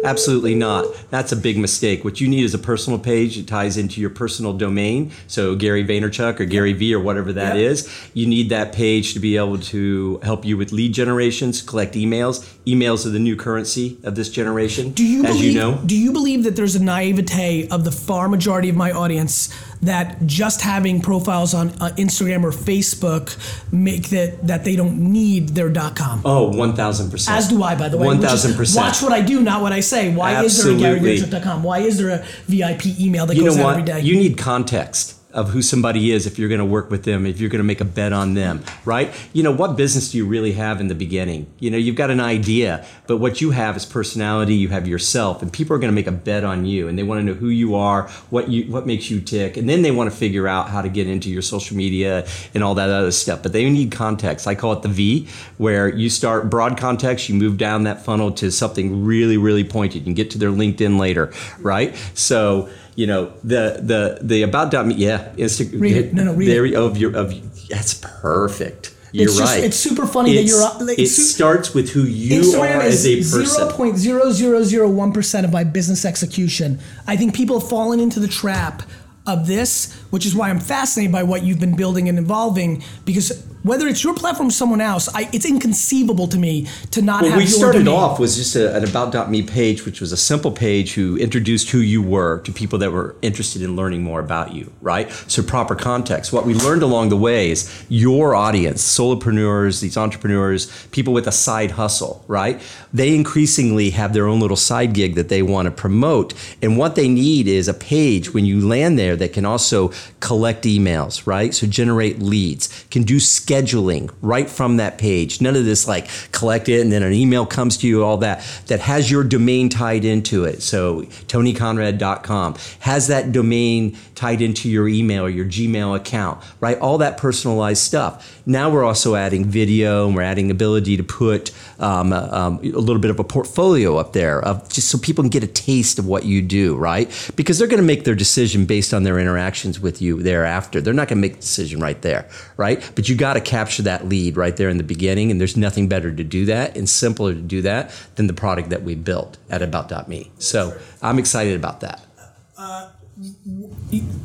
Absolutely 0.04 0.56
not. 0.56 0.86
That's 1.10 1.32
a 1.32 1.36
big 1.36 1.58
mistake. 1.58 2.04
What 2.04 2.22
you 2.22 2.28
need 2.28 2.44
is 2.44 2.54
a 2.54 2.60
personal 2.60 3.00
page 3.00 3.38
that 3.38 3.48
ties 3.48 3.78
into 3.78 4.02
your 4.02 4.10
personal 4.10 4.54
domain. 4.54 5.12
So 5.28 5.56
Gary 5.56 5.84
Vaynerchuk 5.86 6.40
or 6.40 6.46
Gary 6.46 6.74
V 6.74 6.94
or 6.94 7.00
whatever 7.00 7.34
that 7.34 7.56
Yep. 7.56 7.72
is. 7.72 7.90
You 8.14 8.26
need 8.28 8.50
that 8.50 8.74
page 8.74 9.14
to 9.14 9.20
be 9.20 9.38
able 9.38 9.58
to 9.60 10.20
help 10.24 10.46
you 10.46 10.58
with 10.58 10.72
lead 10.72 10.94
generations, 10.94 11.62
collect 11.62 11.96
emails. 11.96 12.46
Emails 12.66 13.06
are 13.06 13.10
the 13.10 13.20
new 13.20 13.36
currency 13.36 13.98
of 14.04 14.16
this 14.16 14.30
generation. 14.30 14.90
Do 14.92 15.06
you 15.06 15.24
as 15.26 15.36
believe? 15.36 15.54
you 15.54 15.60
know? 15.60 15.80
Do 15.86 15.98
you 15.98 16.12
believe 16.12 16.44
that 16.44 16.56
there's 16.56 16.76
a 16.76 16.84
naivete 16.84 17.68
of 17.70 17.84
the 17.84 17.92
far 17.92 18.28
majority 18.28 18.70
of 18.70 18.76
my 18.76 18.92
audience 18.92 19.50
that 19.86 20.26
just 20.26 20.62
having 20.62 21.02
profiles 21.02 21.54
on 21.54 21.70
uh, 21.70 21.92
Instagram 21.98 22.44
or 22.44 22.52
Facebook 22.52 23.36
make 23.72 24.10
that 24.10 24.46
that 24.48 24.64
they 24.64 24.76
don't 24.76 24.98
need 25.12 25.50
their 25.50 25.72
.com? 25.74 26.22
Oh, 26.26 26.52
1000%. 26.52 27.30
As 27.30 27.48
do 27.48 27.64
I, 27.64 27.76
by 27.76 27.90
the 27.90 27.98
way. 27.98 28.08
One 28.08 28.18
which 28.18 28.26
is- 28.26 28.32
thousand 28.32 28.56
percent. 28.56 28.86
Watch 28.86 29.02
what 29.02 29.12
I 29.12 29.22
do, 29.22 29.42
not 29.42 29.62
what 29.62 29.72
I 29.74 29.80
say. 29.80 30.14
Why 30.14 30.44
is 30.44 30.64
there 30.64 30.74
a 30.74 30.76
GaryVaynerchuk.com? 30.76 31.64
Why 31.64 31.80
is 31.80 31.98
there 31.98 32.10
a 32.10 32.26
VIP 32.48 33.00
email 33.00 33.26
that 33.26 33.36
you 33.36 33.44
goes 33.44 33.58
know 33.58 33.64
out 33.64 33.66
what? 33.66 33.72
every 33.80 33.84
day? 33.84 34.00
You 34.02 34.18
need 34.18 34.38
context. 34.38 35.15
Of 35.36 35.50
who 35.50 35.62
somebody 35.62 36.12
is 36.12 36.26
if 36.26 36.40
you're 36.40 36.48
going 36.48 36.60
to 36.60 36.66
work 36.66 36.90
with 36.90 37.04
them, 37.04 37.26
if 37.26 37.40
you're 37.42 37.50
going 37.50 37.60
to 37.60 37.66
make 37.66 37.82
a 37.82 37.86
bet 37.86 38.14
on 38.14 38.34
them, 38.34 38.64
right? 38.86 39.14
You 39.34 39.44
know, 39.44 39.52
what 39.52 39.76
business 39.76 40.12
do 40.12 40.18
you 40.18 40.26
really 40.26 40.54
have 40.54 40.80
in 40.80 40.88
the 40.88 40.96
beginning? 40.96 41.46
You 41.60 41.70
know, 41.70 41.78
you've 41.78 41.98
got 41.98 42.10
an 42.10 42.22
idea, 42.22 42.86
but 43.06 43.18
what 43.18 43.42
you 43.42 43.52
have 43.52 43.76
is 43.76 43.86
personality, 43.86 44.56
you 44.56 44.70
have 44.70 44.88
yourself, 44.88 45.42
and 45.42 45.52
people 45.52 45.76
are 45.76 45.80
going 45.80 45.92
to 45.92 45.96
make 45.96 46.08
a 46.08 46.12
bet 46.12 46.46
on 46.46 46.66
you 46.66 46.88
and 46.88 46.98
they 46.98 47.04
want 47.04 47.20
to 47.20 47.24
know 47.26 47.34
who 47.34 47.50
you 47.50 47.76
are, 47.76 48.08
what 48.30 48.48
you 48.50 48.72
what 48.72 48.88
makes 48.88 49.12
you 49.12 49.20
tick, 49.20 49.58
and 49.58 49.68
then 49.68 49.82
they 49.82 49.92
want 49.92 50.10
to 50.10 50.16
figure 50.16 50.48
out 50.48 50.70
how 50.70 50.82
to 50.82 50.90
get 50.90 51.06
into 51.08 51.30
your 51.30 51.42
social 51.42 51.76
media 51.76 52.26
and 52.54 52.64
all 52.64 52.76
that 52.76 52.90
other 52.90 53.12
stuff. 53.12 53.44
But 53.44 53.52
they 53.52 53.70
need 53.70 53.92
context. 53.92 54.48
I 54.48 54.56
call 54.56 54.72
it 54.72 54.84
the 54.84 54.88
V, 54.88 55.28
where 55.58 55.94
you 55.94 56.10
start 56.10 56.50
broad 56.50 56.78
context, 56.78 57.28
you 57.28 57.36
move 57.36 57.58
down 57.58 57.84
that 57.84 58.06
funnel 58.06 58.32
to 58.34 58.52
something 58.52 59.04
really, 59.04 59.36
really 59.36 59.66
pointed. 59.66 60.00
You 60.00 60.04
can 60.06 60.14
get 60.14 60.32
to 60.32 60.38
their 60.38 60.52
LinkedIn 60.52 60.98
later, 60.98 61.34
right? 61.60 61.94
So 62.14 62.70
you 62.96 63.06
know 63.08 63.32
the 63.44 63.80
the 63.82 64.20
the 64.22 64.42
about.me 64.44 64.96
yeah 64.96 65.30
Insta- 65.38 65.80
Read 65.80 65.98
it. 65.98 66.14
No, 66.14 66.24
no, 66.24 66.34
read 66.34 66.48
there, 66.48 66.66
it. 66.66 66.76
of 66.76 66.98
your 66.98 67.16
of 67.16 67.34
that's 67.70 67.94
perfect 67.96 68.94
you're 69.12 69.26
It's 69.30 69.38
just- 69.38 69.54
right 69.56 69.64
it's 69.64 69.78
super 69.78 70.06
funny 70.06 70.36
that 70.36 70.44
you're, 70.44 70.60
like, 70.86 71.00
it 71.00 71.08
su- 71.08 71.22
starts 71.22 71.74
with 71.74 71.90
who 71.92 72.02
you 72.04 72.42
Instagram 72.42 72.78
are 72.78 72.82
as 72.82 73.06
a 73.08 73.18
person 73.18 73.46
zero 73.46 73.72
point 73.72 73.98
zero 73.98 74.32
zero 74.32 74.64
zero 74.64 74.90
one 74.90 75.12
percent 75.14 75.46
of 75.46 75.54
my 75.54 75.64
business 75.64 76.04
execution. 76.06 76.80
I 77.08 77.16
think 77.16 77.34
people 77.34 77.60
have 77.60 77.70
fallen 77.70 78.00
into 78.02 78.20
the 78.20 78.28
trap 78.28 78.84
of 79.26 79.48
this, 79.48 79.94
which 80.12 80.26
is 80.26 80.36
why 80.36 80.50
I'm 80.50 80.60
fascinated 80.60 81.12
by 81.14 81.24
what 81.24 81.44
you've 81.44 81.60
been 81.60 81.76
building 81.78 82.10
and 82.10 82.20
evolving. 82.20 82.84
Because 83.06 83.42
whether 83.66 83.88
it's 83.88 84.04
your 84.04 84.14
platform 84.14 84.50
or 84.50 84.52
someone 84.52 84.80
else, 84.80 85.10
I, 85.16 85.28
it's 85.34 85.46
inconceivable 85.46 86.28
to 86.28 86.38
me 86.38 86.68
to 86.92 87.02
not 87.02 87.24
Well, 87.24 87.32
have 87.32 87.40
we 87.40 87.48
started 87.48 87.86
domain. 87.86 88.00
off 88.00 88.20
was 88.20 88.36
just 88.38 88.56
a, 88.56 88.76
an 88.76 88.84
about.me 88.84 89.42
page, 89.42 89.86
which 89.86 90.00
was 90.00 90.12
a 90.12 90.18
simple 90.18 90.52
page 90.52 90.94
who 90.94 91.18
introduced 91.18 91.72
who 91.72 91.80
you 91.80 92.04
were 92.04 92.42
to 92.42 92.52
people 92.52 92.78
that 92.80 92.92
were 92.92 93.16
interested 93.24 93.64
in 93.64 93.76
learning 93.76 94.04
more 94.04 94.20
about 94.20 94.54
you, 94.54 94.72
right? 94.82 95.12
So 95.28 95.42
proper 95.42 95.76
context. 95.76 96.32
What 96.32 96.46
we 96.46 96.54
learned 96.54 96.84
along 96.84 97.10
the 97.10 97.18
way 97.18 97.50
is 97.50 97.86
your 97.90 98.36
audience, 98.36 98.84
solopreneurs, 98.84 99.82
these 99.82 99.98
entrepreneurs, 99.98 100.70
people 100.92 101.14
with 101.14 101.26
a 101.26 101.32
side 101.32 101.72
hustle, 101.72 102.24
right? 102.28 102.62
They 102.94 103.16
increasingly 103.16 103.90
have 103.90 104.14
their 104.14 104.28
own 104.28 104.40
little 104.40 104.58
side 104.58 104.94
gig 104.94 105.16
that 105.16 105.30
they 105.30 105.42
want 105.42 105.66
to 105.66 105.72
promote. 105.72 106.36
And 106.62 106.78
what 106.78 106.94
they 106.94 107.08
need 107.08 107.48
is 107.48 107.68
a 107.68 107.74
page 107.74 108.32
when 108.32 108.46
you 108.46 108.66
land 108.66 109.00
there 109.00 109.16
that 109.16 109.34
can 109.34 109.44
also 109.44 109.92
collect 110.20 110.66
emails, 110.66 111.26
right? 111.26 111.52
So 111.52 111.66
generate 111.66 112.20
leads, 112.20 112.86
can 112.92 113.02
do 113.02 113.20
scheduling 113.56 114.14
right 114.22 114.50
from 114.50 114.78
that 114.78 114.98
page. 114.98 115.42
None 115.42 115.56
of 115.56 115.66
this 115.66 115.88
like 115.88 116.08
collect 116.32 116.70
it 116.70 116.82
and 116.82 116.92
then 116.92 117.04
an 117.04 117.14
email 117.14 117.46
comes 117.46 117.78
to 117.78 117.88
you, 117.88 118.04
all 118.04 118.18
that, 118.18 118.46
that 118.68 118.80
has 118.82 119.10
your 119.10 119.24
domain 119.24 119.70
tied 119.70 120.06
into 120.06 120.46
it. 120.46 120.62
So 120.62 121.04
tonyconrad.com 121.28 122.56
has 122.80 123.08
that 123.08 123.32
domain 123.32 123.98
tied 124.16 124.42
into 124.42 124.70
your 124.70 124.88
email 124.88 125.26
or 125.26 125.30
your 125.30 125.46
Gmail 125.46 125.96
account, 125.96 126.44
right? 126.60 126.78
All 126.80 126.98
that 127.00 127.18
personalized 127.18 127.82
stuff. 127.82 128.35
Now 128.46 128.70
we're 128.70 128.84
also 128.84 129.16
adding 129.16 129.46
video 129.46 130.06
and 130.06 130.16
we're 130.16 130.22
adding 130.22 130.52
ability 130.52 130.98
to 130.98 131.04
put 131.04 131.52
um, 131.80 132.14
um, 132.14 132.60
a 132.60 132.80
little 132.80 133.00
bit 133.00 133.12
of 133.12 133.20
a 133.20 133.24
portfolio 133.24 133.98
up 133.98 134.14
there 134.14 134.42
of 134.42 134.70
just 134.70 134.90
so 134.90 134.98
people 134.98 135.24
can 135.24 135.30
get 135.30 135.44
a 135.44 135.48
taste 135.48 135.98
of 135.98 136.06
what 136.06 136.26
you 136.26 136.42
do, 136.42 136.76
right? 136.76 137.10
Because 137.36 137.58
they're 137.58 137.68
going 137.68 137.82
to 137.82 137.86
make 137.86 138.04
their 138.04 138.16
decision 138.16 138.66
based 138.66 138.94
on 138.94 139.04
their 139.04 139.20
interactions 139.20 139.80
with 139.80 140.02
you 140.02 140.22
thereafter. 140.22 140.80
They're 140.80 140.94
not 140.94 141.08
going 141.08 141.18
to 141.18 141.22
make 141.22 141.34
the 141.36 141.42
decision 141.42 141.80
right 141.80 142.02
there, 142.02 142.30
right? 142.58 142.92
But 142.96 143.10
you 143.10 143.16
got 143.16 143.34
to 143.34 143.42
capture 143.42 143.84
that 143.84 144.08
lead 144.08 144.38
right 144.38 144.56
there 144.56 144.70
in 144.70 144.78
the 144.78 144.84
beginning, 144.84 145.32
and 145.32 145.40
there's 145.40 145.58
nothing 145.58 145.88
better 145.88 146.14
to 146.14 146.24
do 146.24 146.46
that 146.46 146.78
and 146.78 146.88
simpler 146.88 147.34
to 147.34 147.42
do 147.42 147.62
that 147.64 147.92
than 148.16 148.28
the 148.28 148.34
product 148.34 148.70
that 148.70 148.84
we 148.84 148.96
built 148.96 149.38
at 149.50 149.62
About.me. 149.62 150.32
So 150.38 150.78
I'm 151.02 151.20
excited 151.20 151.56
about 151.56 151.82
that. 151.82 152.02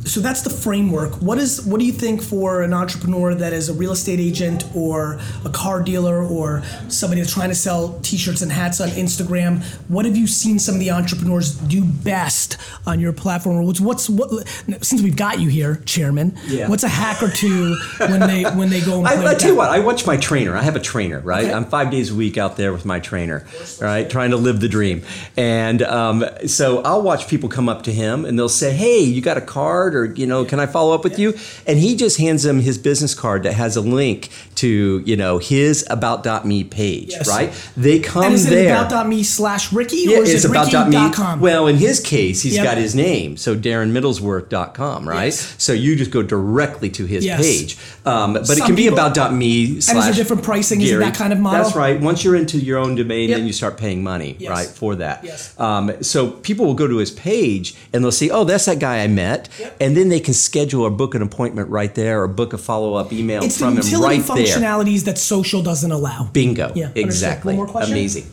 So 0.05 0.21
that's 0.21 0.43
the 0.43 0.51
framework. 0.51 1.13
What 1.23 1.39
is 1.39 1.65
what 1.65 1.79
do 1.79 1.87
you 1.87 1.93
think 1.93 2.21
for 2.21 2.63
an 2.63 2.75
entrepreneur 2.75 3.35
that 3.35 3.53
is 3.53 3.69
a 3.69 3.73
real 3.75 3.93
estate 3.93 4.19
agent 4.19 4.65
or 4.75 5.21
a 5.45 5.49
car 5.51 5.81
dealer 5.81 6.25
or 6.25 6.63
somebody 6.89 7.21
that's 7.21 7.33
trying 7.33 7.51
to 7.51 7.55
sell 7.55 8.01
t-shirts 8.03 8.43
and 8.43 8.51
hats 8.51 8.81
on 8.81 8.89
Instagram? 8.89 9.63
What 9.89 10.07
have 10.07 10.17
you 10.17 10.27
seen 10.27 10.59
some 10.59 10.75
of 10.75 10.81
the 10.81 10.91
entrepreneurs 10.91 11.55
do 11.55 11.85
best 11.85 12.57
on 12.85 12.99
your 12.99 13.13
platform? 13.13 13.59
Or 13.59 13.63
what's 13.63 13.81
what's 13.81 14.11
what 14.11 14.29
since 14.83 15.03
we've 15.03 15.17
got 15.17 15.39
you 15.39 15.49
here, 15.49 15.77
chairman, 15.87 16.37
Yeah. 16.47 16.69
what's 16.69 16.83
a 16.83 16.89
hack 16.89 17.23
or 17.23 17.31
two 17.31 17.77
when 17.99 18.21
they 18.21 18.43
when 18.43 18.71
they 18.71 18.81
go 18.81 19.05
I, 19.05 19.25
I 19.25 19.35
tell 19.35 19.51
you 19.53 19.57
what, 19.57 19.71
I 19.71 19.79
watch 19.79 20.05
my 20.05 20.17
trainer. 20.17 20.57
I 20.57 20.63
have 20.63 20.75
a 20.75 20.81
trainer, 20.81 21.21
right? 21.21 21.45
Okay. 21.45 21.53
I'm 21.53 21.65
five 21.67 21.93
days 21.93 22.11
a 22.11 22.15
week 22.17 22.37
out 22.37 22.57
there 22.57 22.73
with 22.73 22.85
my 22.85 22.99
trainer, 22.99 23.47
right? 23.81 24.11
Trying 24.11 24.31
to 24.31 24.37
live 24.37 24.59
the 24.61 24.69
dream. 24.69 25.03
And 25.37 25.83
um, 25.83 26.25
so 26.47 26.83
I'll 26.83 27.03
watch 27.03 27.29
people 27.29 27.49
come 27.49 27.69
up 27.69 27.83
to 27.85 27.93
him 27.93 28.25
and 28.25 28.37
they'll 28.37 28.49
say, 28.49 28.80
Hey, 28.81 29.01
you 29.01 29.21
got 29.21 29.37
a 29.37 29.43
card 29.43 29.95
or, 29.95 30.07
you 30.07 30.27
know, 30.27 30.45
can 30.47 30.59
I 30.59 30.65
follow 30.67 30.95
up 30.95 31.05
with 31.05 31.19
you? 31.19 31.35
And 31.67 31.79
he 31.79 31.95
just 31.97 32.17
hands 32.19 32.45
them 32.45 32.61
his 32.61 32.79
business 32.79 33.15
card 33.15 33.43
that 33.43 33.53
has 33.53 33.77
a 33.77 33.83
link 33.83 34.31
to, 34.57 35.03
you 35.05 35.17
know, 35.17 35.37
his 35.37 35.85
about.me 35.91 36.65
page, 36.65 37.11
Yes. 37.11 37.29
right? 37.29 37.53
They 37.77 37.99
come 38.01 38.25
And 38.25 38.35
is 38.35 38.47
it 38.47 38.51
there. 38.51 38.75
about.me 38.75 39.23
slash 39.23 39.71
Ricky 39.73 39.97
Yeah, 40.07 40.19
or 40.19 40.23
is 40.23 40.33
it's 40.35 40.45
it 40.47 40.51
about 40.51 40.73
Ricky.com? 40.73 41.41
Well, 41.41 41.67
in 41.67 41.77
his 41.77 42.01
case, 42.01 42.41
he's 42.43 42.55
Yep. 42.57 42.65
got 42.65 42.79
his 42.79 42.95
name, 42.95 43.37
so 43.37 43.55
DarrenMiddlesworth.com, 43.55 45.09
right? 45.09 45.25
Yes. 45.27 45.55
So 45.59 45.73
you 45.73 45.95
just 45.97 46.11
go 46.11 46.23
directly 46.23 46.89
to 46.91 47.05
his 47.07 47.25
Yes. 47.25 47.41
page. 47.41 47.77
Um, 48.07 48.33
but 48.35 48.43
it 48.43 48.47
Some 48.47 48.67
can 48.69 48.75
be 48.77 48.85
people- 48.85 48.99
about 48.99 49.35
me 49.35 49.81
slash 49.81 50.17
different 50.17 50.43
pricing? 50.43 50.81
Is 50.81 50.91
it 50.93 50.99
that 51.01 51.15
kind 51.15 51.33
of 51.33 51.39
model? 51.39 51.63
That's 51.63 51.77
right. 51.77 52.01
Once 52.01 52.25
you're 52.25 52.37
into 52.37 52.59
your 52.59 52.79
own 52.79 52.95
domain, 52.95 53.29
Yep. 53.29 53.39
then 53.39 53.47
you 53.47 53.53
start 53.53 53.77
paying 53.77 54.03
money, 54.03 54.37
right, 54.49 54.67
for 54.67 54.95
that. 54.97 55.21
Yes. 55.25 55.51
Um, 55.59 55.93
so 56.01 56.29
people 56.29 56.65
will 56.67 56.75
go 56.75 56.87
to 56.87 56.97
his 56.97 57.11
page 57.11 57.75
and 57.93 58.03
they'll 58.03 58.11
see, 58.13 58.31
oh, 58.31 58.45
that's 58.45 58.67
that 58.71 58.79
guy 58.79 59.03
I 59.05 59.09
met, 59.09 59.49
Yep. 59.59 59.77
and 59.81 59.97
then 59.97 60.09
they 60.09 60.21
can 60.21 60.35
schedule 60.35 60.83
or 60.83 60.91
book 60.91 61.15
an 61.15 61.23
appointment 61.23 61.69
right 61.71 61.95
there, 61.95 62.23
or 62.23 62.29
book 62.29 62.53
a 62.53 62.59
follow 62.59 62.95
up 62.95 63.13
email 63.13 63.43
it's 63.45 63.57
the 63.59 63.65
from 63.67 63.77
him 63.77 63.83
utility 63.85 64.19
right 64.21 64.27
there. 64.37 64.47
functionalities 64.47 65.05
that 65.05 65.19
social 65.19 65.63
doesn't 65.63 65.93
allow. 65.93 66.29
Bingo. 66.33 66.73
Yeah, 66.75 66.91
exactly. 66.95 67.55
One 67.55 67.65
more 67.65 67.73
question? 67.73 67.93
Amazing. 67.95 68.27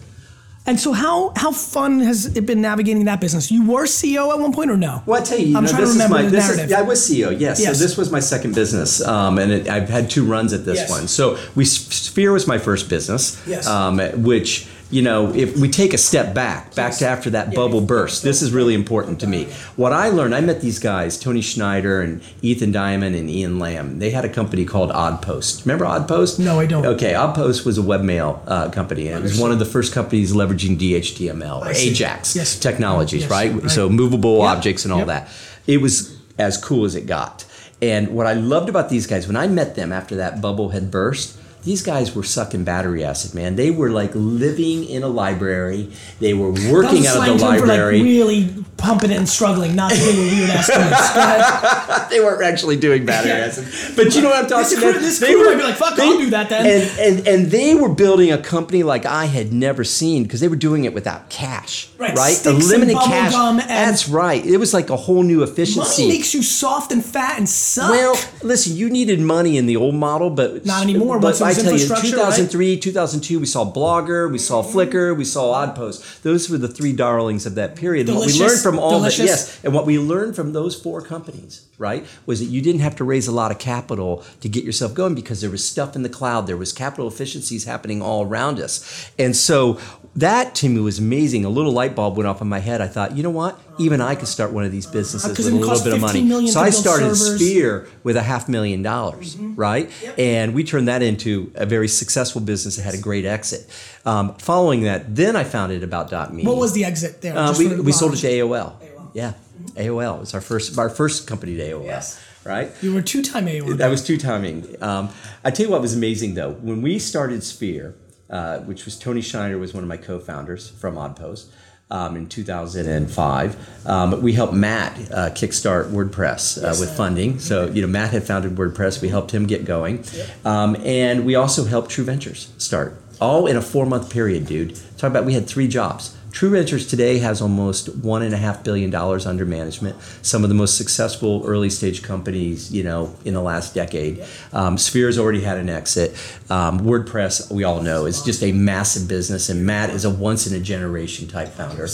And 0.69 0.77
so, 0.77 0.91
how 0.91 1.31
how 1.38 1.51
fun 1.53 2.01
has 2.01 2.25
it 2.35 2.45
been 2.45 2.59
navigating 2.61 3.05
that 3.05 3.21
business? 3.21 3.49
You 3.49 3.65
were 3.71 3.85
CEO 3.85 4.31
at 4.33 4.39
one 4.39 4.51
point, 4.51 4.69
or 4.69 4.75
no? 4.75 5.01
Well, 5.05 5.21
I 5.21 5.23
tell 5.23 5.39
you, 5.39 5.47
you 5.47 5.57
I'm 5.57 5.63
know, 5.63 5.69
trying 5.69 5.81
this 5.83 5.91
to 5.93 6.03
remember 6.03 6.15
my 6.17 6.21
the 6.23 6.29
this 6.29 6.43
narrative. 6.43 6.65
is 6.65 6.71
yeah, 6.71 6.79
I 6.79 6.81
was 6.81 6.99
CEO. 7.09 7.29
Yes, 7.39 7.61
Yes. 7.61 7.77
so 7.77 7.83
this 7.85 7.95
was 7.95 8.11
my 8.11 8.19
second 8.19 8.53
business, 8.53 8.99
um, 9.01 9.38
and 9.39 9.49
it, 9.53 9.69
I've 9.69 9.88
had 9.88 10.09
two 10.09 10.25
runs 10.25 10.51
at 10.51 10.65
this 10.65 10.79
Yes. 10.79 10.89
one. 10.89 11.07
So 11.07 11.38
we 11.55 11.63
Sphere 11.63 12.33
was 12.33 12.47
my 12.47 12.57
first 12.57 12.89
business, 12.89 13.38
Yes. 13.47 13.65
um, 13.65 13.99
which 14.29 14.67
you 14.89 15.01
know, 15.01 15.33
if 15.33 15.57
we 15.57 15.67
take 15.69 15.93
a 15.93 15.97
step 15.97 16.33
back, 16.33 16.73
back 16.73 16.93
to 16.97 17.05
after 17.07 17.29
that 17.31 17.53
bubble 17.53 17.81
burst, 17.81 18.23
this 18.23 18.41
is 18.41 18.51
really 18.53 18.73
important 18.73 19.19
to 19.19 19.27
me. 19.27 19.45
What 19.75 19.91
I 19.91 20.07
learned, 20.09 20.33
I 20.33 20.39
met 20.41 20.61
these 20.61 20.79
guys, 20.79 21.19
Tony 21.19 21.41
Schneider 21.41 22.01
and 22.01 22.21
Ethan 22.41 22.71
Diamond 22.71 23.13
and 23.15 23.29
Ian 23.29 23.59
Lamb. 23.59 23.99
They 23.99 24.11
had 24.11 24.23
a 24.23 24.29
company 24.29 24.63
called 24.63 24.89
Oddpost. 24.91 25.65
Remember 25.65 25.83
Oddpost? 25.85 26.39
No, 26.39 26.59
I 26.59 26.65
don't. 26.67 26.85
Okay, 26.85 27.13
Oddpost 27.13 27.65
was 27.65 27.77
a 27.77 27.81
webmail 27.81 28.39
uh, 28.47 28.69
company, 28.69 29.09
and 29.09 29.17
it 29.19 29.23
was 29.23 29.38
one 29.39 29.51
of 29.51 29.59
the 29.59 29.65
first 29.65 29.93
companies 29.93 30.31
leveraging 30.33 30.77
DHTML 30.77 31.65
or 31.65 31.69
Ajax 31.71 32.35
Yes. 32.35 32.57
technologies, 32.57 33.23
Yes, 33.23 33.31
right? 33.31 33.53
right. 33.53 33.69
So 33.71 33.89
movable 33.89 34.38
Yep. 34.39 34.57
objects 34.57 34.83
and 34.85 34.93
all 34.93 34.99
Yep. 34.99 35.07
that. 35.07 35.29
It 35.67 35.81
was 35.81 36.15
as 36.39 36.55
cool 36.57 36.85
as 36.85 36.95
it 36.95 37.05
got. 37.07 37.43
And 37.81 38.09
what 38.09 38.25
I 38.25 38.33
loved 38.33 38.69
about 38.69 38.89
these 38.89 39.05
guys, 39.05 39.27
when 39.27 39.35
I 39.35 39.47
met 39.47 39.75
them 39.75 39.91
after 39.91 40.15
that 40.15 40.41
bubble 40.41 40.69
had 40.69 40.89
burst, 40.89 41.35
these 41.64 41.82
guys 41.84 42.16
were 42.16 42.24
sucking 42.24 42.64
battery 42.64 43.03
acid, 43.03 43.34
man. 43.34 43.55
They 43.58 43.72
were 43.72 43.89
like 43.89 44.12
living 44.14 44.86
in 44.86 45.03
a 45.03 45.08
library. 45.08 45.89
They 46.20 46.34
were 46.34 46.51
working 46.72 47.05
out 47.08 47.28
of 47.28 47.38
the 47.39 47.45
library. 47.45 47.97
like 47.97 48.05
really 48.05 48.53
pumping 48.78 49.12
it 49.12 49.18
and 49.18 49.28
struggling, 49.28 49.76
not 49.76 49.91
doing 49.91 50.16
weird 50.18 50.49
ass 50.51 50.68
things. 50.68 52.08
They 52.10 52.22
weren't 52.22 52.41
actually 52.43 52.78
doing 52.78 53.05
battery 53.05 53.32
Yeah. 53.32 53.45
acid. 53.47 53.95
But 53.97 54.16
you 54.16 54.22
know 54.22 54.30
what 54.30 54.43
I'm 54.43 54.49
talking 54.49 54.70
This 54.70 54.80
crew- 54.80 54.89
about? 54.91 55.01
this 55.01 55.20
crew 55.20 55.45
might 55.45 55.58
be 55.58 55.64
like, 55.64 55.76
"Fuck, 55.76 55.99
I'll 55.99 56.18
do 56.18 56.30
that 56.30 56.49
then." 56.49 56.66
And, 56.66 56.99
and 57.18 57.28
and 57.28 57.51
they 57.51 57.76
were 57.76 57.89
building 57.89 58.32
a 58.32 58.38
company 58.38 58.84
like 58.84 59.05
I 59.05 59.26
had 59.26 59.51
never 59.51 59.84
seen 59.84 60.24
because 60.24 60.39
they 60.39 60.47
were 60.47 60.55
doing 60.55 60.86
it 60.86 60.93
without 60.93 61.30
cash. 61.30 61.89
Right, 61.97 62.16
Right? 62.16 62.38
cash. 62.41 63.34
That's 63.68 64.08
right. 64.10 64.45
It 64.45 64.58
was 64.58 64.74
like 64.74 64.89
a 64.89 64.95
whole 64.95 65.24
new 65.24 65.43
efficiency. 65.43 66.03
Money 66.03 66.18
makes 66.18 66.34
you 66.34 66.43
soft 66.43 66.91
and 66.91 67.03
fat 67.03 67.38
and 67.38 67.49
suck. 67.49 67.89
Well, 67.91 68.16
listen, 68.41 68.76
you 68.76 68.89
needed 68.89 69.20
money 69.20 69.58
in 69.58 69.66
the 69.66 69.76
old 69.76 69.95
model, 69.95 70.30
but 70.30 70.66
Not 70.66 70.84
anymore, 70.84 71.20
But 71.20 71.24
once 71.28 71.41
it 71.41 71.43
was 71.43 71.46
I 71.47 71.53
tell 71.53 71.73
you, 71.73 71.81
infrastructure, 71.81 72.11
2003, 72.11 72.79
2002, 72.79 73.39
we 73.39 73.45
saw 73.45 73.71
Blogger, 73.71 74.31
we 74.31 74.37
saw 74.37 74.63
mm-hmm. 74.63 74.77
Flickr, 74.77 75.17
we 75.17 75.25
saw 75.25 75.65
Oddpost. 75.65 76.21
Those 76.21 76.49
were 76.49 76.57
the 76.57 76.67
three 76.67 76.93
darlings 76.93 77.45
of 77.45 77.55
that 77.55 77.75
period. 77.75 78.07
And 78.07 78.17
what 78.17 78.25
we 78.25 78.33
Delicious. 78.33 78.63
learned 78.63 78.63
from 78.63 78.79
all 78.79 78.99
that, 78.99 79.15
Delicious. 79.15 79.25
yes, 79.25 79.63
and 79.63 79.73
what 79.73 79.85
we 79.85 79.99
learned 79.99 80.35
from 80.35 80.53
those 80.53 80.79
four 80.79 81.01
companies, 81.01 81.67
right, 81.77 82.05
was 82.25 82.39
that 82.39 82.45
you 82.45 82.61
didn't 82.61 82.81
have 82.81 82.95
to 82.97 83.03
raise 83.03 83.27
a 83.27 83.31
lot 83.31 83.51
of 83.51 83.59
capital 83.59 84.23
to 84.41 84.49
get 84.49 84.63
yourself 84.63 84.93
going 84.93 85.15
because 85.15 85.41
there 85.41 85.49
was 85.49 85.67
stuff 85.67 85.95
in 85.95 86.03
the 86.03 86.09
cloud, 86.09 86.47
there 86.47 86.57
was 86.57 86.73
capital 86.73 87.07
efficiencies 87.07 87.65
happening 87.65 88.01
all 88.01 88.25
around 88.25 88.59
us, 88.59 89.11
and 89.17 89.35
so 89.35 89.79
that 90.18 90.55
to 90.55 90.70
me 90.70 90.80
was 90.82 90.99
amazing. 90.99 91.45
A 91.45 91.49
little 91.49 91.72
light 91.72 91.95
bulb 91.95 92.18
went 92.18 92.28
off 92.28 92.41
in 92.41 92.47
my 92.49 92.59
head. 92.59 92.82
I 92.82 92.88
thought, 92.88 93.15
you 93.15 93.24
know 93.24 93.30
what? 93.30 93.59
Even 93.80 94.01
I 94.01 94.15
could 94.15 94.28
start 94.28 94.51
one 94.51 94.65
of 94.65 94.72
these 94.72 94.86
businesses 94.88 95.38
with 95.38 95.47
a 95.53 95.55
little 95.55 95.84
bit 95.84 95.93
of 95.93 96.01
money. 96.01 96.47
So 96.47 96.59
I 96.59 96.72
started 96.72 97.15
servers. 97.15 97.36
Sphere 97.39 97.88
with 98.03 98.15
a 98.18 98.24
half 98.24 98.49
million 98.49 98.82
dollars, 98.82 99.36
Mm-hmm. 99.36 99.55
right? 99.55 99.91
And 100.18 100.53
we 100.55 100.63
turned 100.63 100.88
that 100.88 101.01
into 101.01 101.51
a 101.55 101.65
very 101.65 101.88
successful 101.88 102.41
business 102.41 102.76
that 102.78 102.84
had 102.84 102.95
a 102.95 102.99
great 103.01 103.26
exit. 103.26 103.68
Um, 104.05 104.34
following 104.36 104.82
that, 104.84 105.15
then 105.15 105.36
I 105.36 105.43
founded 105.43 105.84
About.me. 105.84 106.43
what 106.45 106.57
was 106.57 106.74
the 106.74 106.84
exit 106.86 107.22
there? 107.22 107.38
Uh, 107.38 107.55
we 107.57 107.68
the 107.68 107.84
we 107.84 107.91
sold 107.91 108.13
it 108.13 108.18
to 108.18 108.28
AOL. 108.28 108.74
Yeah. 109.13 109.34
AOL. 109.76 110.22
It's 110.24 110.34
our 110.34 110.41
first 110.41 110.78
our 110.78 110.89
first 110.89 111.28
company 111.28 111.55
to 111.57 111.63
AOL. 111.63 111.86
Yes. 111.86 112.20
Right. 112.43 112.72
You 112.82 112.93
were 112.93 113.01
two-time 113.01 113.45
A1. 113.45 113.78
That 113.78 113.89
was 113.89 114.01
two 114.03 114.18
timing. 114.18 114.82
Um, 114.82 115.09
I 115.43 115.51
tell 115.51 115.65
you 115.65 115.72
what 115.72 115.82
was 115.82 115.93
amazing 115.93 116.34
though. 116.36 116.51
When 116.53 116.82
we 116.82 116.97
started 116.97 117.43
Sphere, 117.43 117.93
uh, 118.30 118.59
which 118.59 118.86
was 118.86 118.97
Tony 118.97 119.21
Schneider 119.21 119.57
was 119.57 119.73
one 119.73 119.84
of 119.84 119.89
my 119.89 119.97
co-founders 119.97 120.69
from 120.69 120.95
Oddpost. 120.95 121.45
Um, 121.89 122.17
in 122.17 122.28
2005, 122.28 123.88
um, 123.88 124.21
we 124.21 124.34
helped 124.34 124.53
Matt 124.53 124.91
uh, 125.09 125.30
kickstart 125.30 125.89
WordPress 125.89 126.61
uh, 126.61 126.75
with 126.82 126.95
funding. 126.97 127.39
So 127.39 127.67
you 127.67 127.82
know, 127.82 127.88
Matt 127.88 128.11
had 128.11 128.23
founded 128.25 128.55
WordPress. 128.55 129.01
We 129.01 129.07
helped 129.07 129.32
him 129.32 129.45
get 129.45 129.63
going, 129.63 130.03
um, 130.43 130.75
and 130.84 131.25
we 131.25 131.36
also 131.36 131.63
helped 131.63 131.89
True 131.89 132.03
Ventures 132.03 132.51
start. 132.57 133.01
All 133.21 133.47
in 133.47 133.55
a 133.55 133.61
four-month 133.61 134.11
period, 134.11 134.45
dude. 134.47 134.75
Talk 134.97 135.11
about 135.11 135.23
we 135.23 135.34
had 135.34 135.47
three 135.47 135.69
jobs. 135.69 136.16
True 136.38 136.51
Ventures 136.51 136.85
today 136.85 137.17
has 137.17 137.41
almost 137.41 137.95
one 137.95 138.21
and 138.21 138.31
a 138.31 138.38
half 138.38 138.63
billion 138.63 138.91
dollars 138.91 139.25
under 139.25 139.43
management. 139.43 139.95
Some 140.21 140.43
of 140.43 140.49
the 140.49 140.53
most 140.53 140.77
successful 140.77 141.41
early 141.47 141.71
stage 141.71 142.03
companies, 142.03 142.71
you 142.71 142.83
know, 142.83 143.15
in 143.25 143.33
the 143.33 143.41
last 143.41 143.73
decade. 143.73 144.23
Um, 144.53 144.77
Sphere's 144.77 145.17
already 145.17 145.41
had 145.41 145.57
an 145.57 145.67
exit. 145.67 146.11
Um, 146.51 146.81
WordPress, 146.81 147.51
we 147.51 147.63
all 147.63 147.81
know, 147.81 148.05
is 148.05 148.21
just 148.21 148.43
a 148.43 148.51
massive 148.51 149.07
business, 149.07 149.49
and 149.49 149.65
Matt 149.65 149.89
is 149.89 150.05
a 150.05 150.11
once 150.11 150.45
in 150.45 150.55
a 150.55 150.59
generation 150.59 151.27
type 151.27 151.49
founder. 151.49 151.88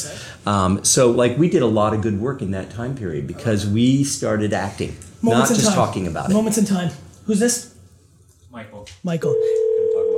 Um, 0.45 0.83
so, 0.83 1.09
like, 1.11 1.37
we 1.37 1.49
did 1.49 1.61
a 1.61 1.65
lot 1.65 1.93
of 1.93 2.01
good 2.01 2.19
work 2.19 2.41
in 2.41 2.51
that 2.51 2.69
time 2.69 2.97
period 2.97 3.27
because 3.27 3.65
we 3.65 4.03
started 4.03 4.51
acting, 4.51 4.97
Moments 5.21 5.51
not 5.51 5.55
just 5.55 5.67
time. 5.69 5.75
talking 5.75 6.05
about 6.05 6.29
it. 6.29 6.33
Moments 6.33 6.57
in 6.57 6.65
time. 6.65 6.91
Who's 7.27 7.39
this? 7.39 7.73
Michael. 8.51 8.89
Michael. 9.05 9.33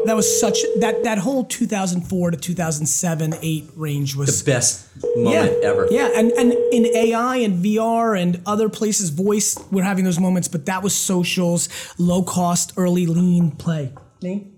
That 0.06 0.16
was 0.16 0.40
such 0.40 0.60
that 0.80 1.04
that 1.04 1.18
whole 1.18 1.44
2004 1.46 2.32
to 2.32 2.38
2007 2.38 3.34
8 3.42 3.70
range 3.76 4.16
was 4.16 4.44
The 4.44 4.52
best 4.52 4.88
moment 5.16 5.54
yeah, 5.62 5.68
ever. 5.68 5.88
Yeah, 5.90 6.10
and 6.16 6.32
and 6.32 6.54
in 6.72 6.86
AI 6.86 7.38
and 7.38 7.64
VR 7.64 8.20
and 8.20 8.42
other 8.46 8.70
places, 8.70 9.10
voice, 9.10 9.58
we're 9.72 9.84
having 9.84 10.06
those 10.06 10.20
moments, 10.20 10.48
but 10.48 10.66
that 10.68 10.84
was 10.84 10.94
socials, 10.94 11.70
low 11.98 12.24
cost, 12.24 12.74
early 12.78 13.06
lean 13.06 13.52
play. 13.52 13.94
Name? 14.22 14.54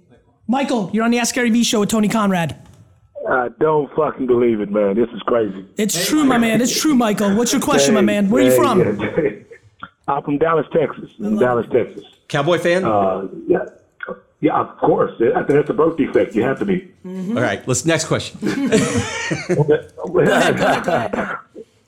Michael, 0.47 0.89
you're 0.93 1.03
on 1.03 1.11
the 1.11 1.19
Ask 1.19 1.35
Gary 1.35 1.49
V 1.49 1.63
show 1.63 1.79
with 1.81 1.89
Tony 1.89 2.07
Conrad. 2.07 2.55
I 3.29 3.49
don't 3.59 3.93
fucking 3.93 4.27
believe 4.27 4.61
it, 4.61 4.71
man. 4.71 4.95
This 4.95 5.09
is 5.09 5.21
crazy. 5.23 5.65
It's 5.77 6.07
true, 6.07 6.23
my 6.23 6.37
man. 6.37 6.61
It's 6.61 6.79
true, 6.79 6.95
Michael. 6.95 7.35
What's 7.35 7.51
your 7.51 7.61
question, 7.61 7.93
my 7.93 8.01
man? 8.01 8.29
Where 8.29 8.43
are 8.43 8.45
you 8.45 8.55
from? 8.55 8.99
yeah. 8.99 9.31
I'm 10.07 10.23
from 10.23 10.37
Dallas, 10.37 10.65
Texas. 10.71 11.09
Dallas, 11.19 11.67
Texas. 11.69 12.03
Cowboy 12.29 12.59
fan? 12.59 12.85
Uh, 12.85 13.27
yeah, 13.45 13.65
yeah, 14.39 14.59
of 14.59 14.77
course. 14.77 15.11
I 15.19 15.43
think 15.43 15.47
that's 15.49 15.69
a 15.69 15.73
birth 15.73 15.97
defect. 15.97 16.35
You 16.35 16.43
have 16.43 16.59
to 16.59 16.65
be. 16.65 16.93
Mm-hmm. 17.05 17.37
All 17.37 17.43
right, 17.43 17.67
let's 17.67 17.85
next 17.85 18.05
question. 18.05 18.39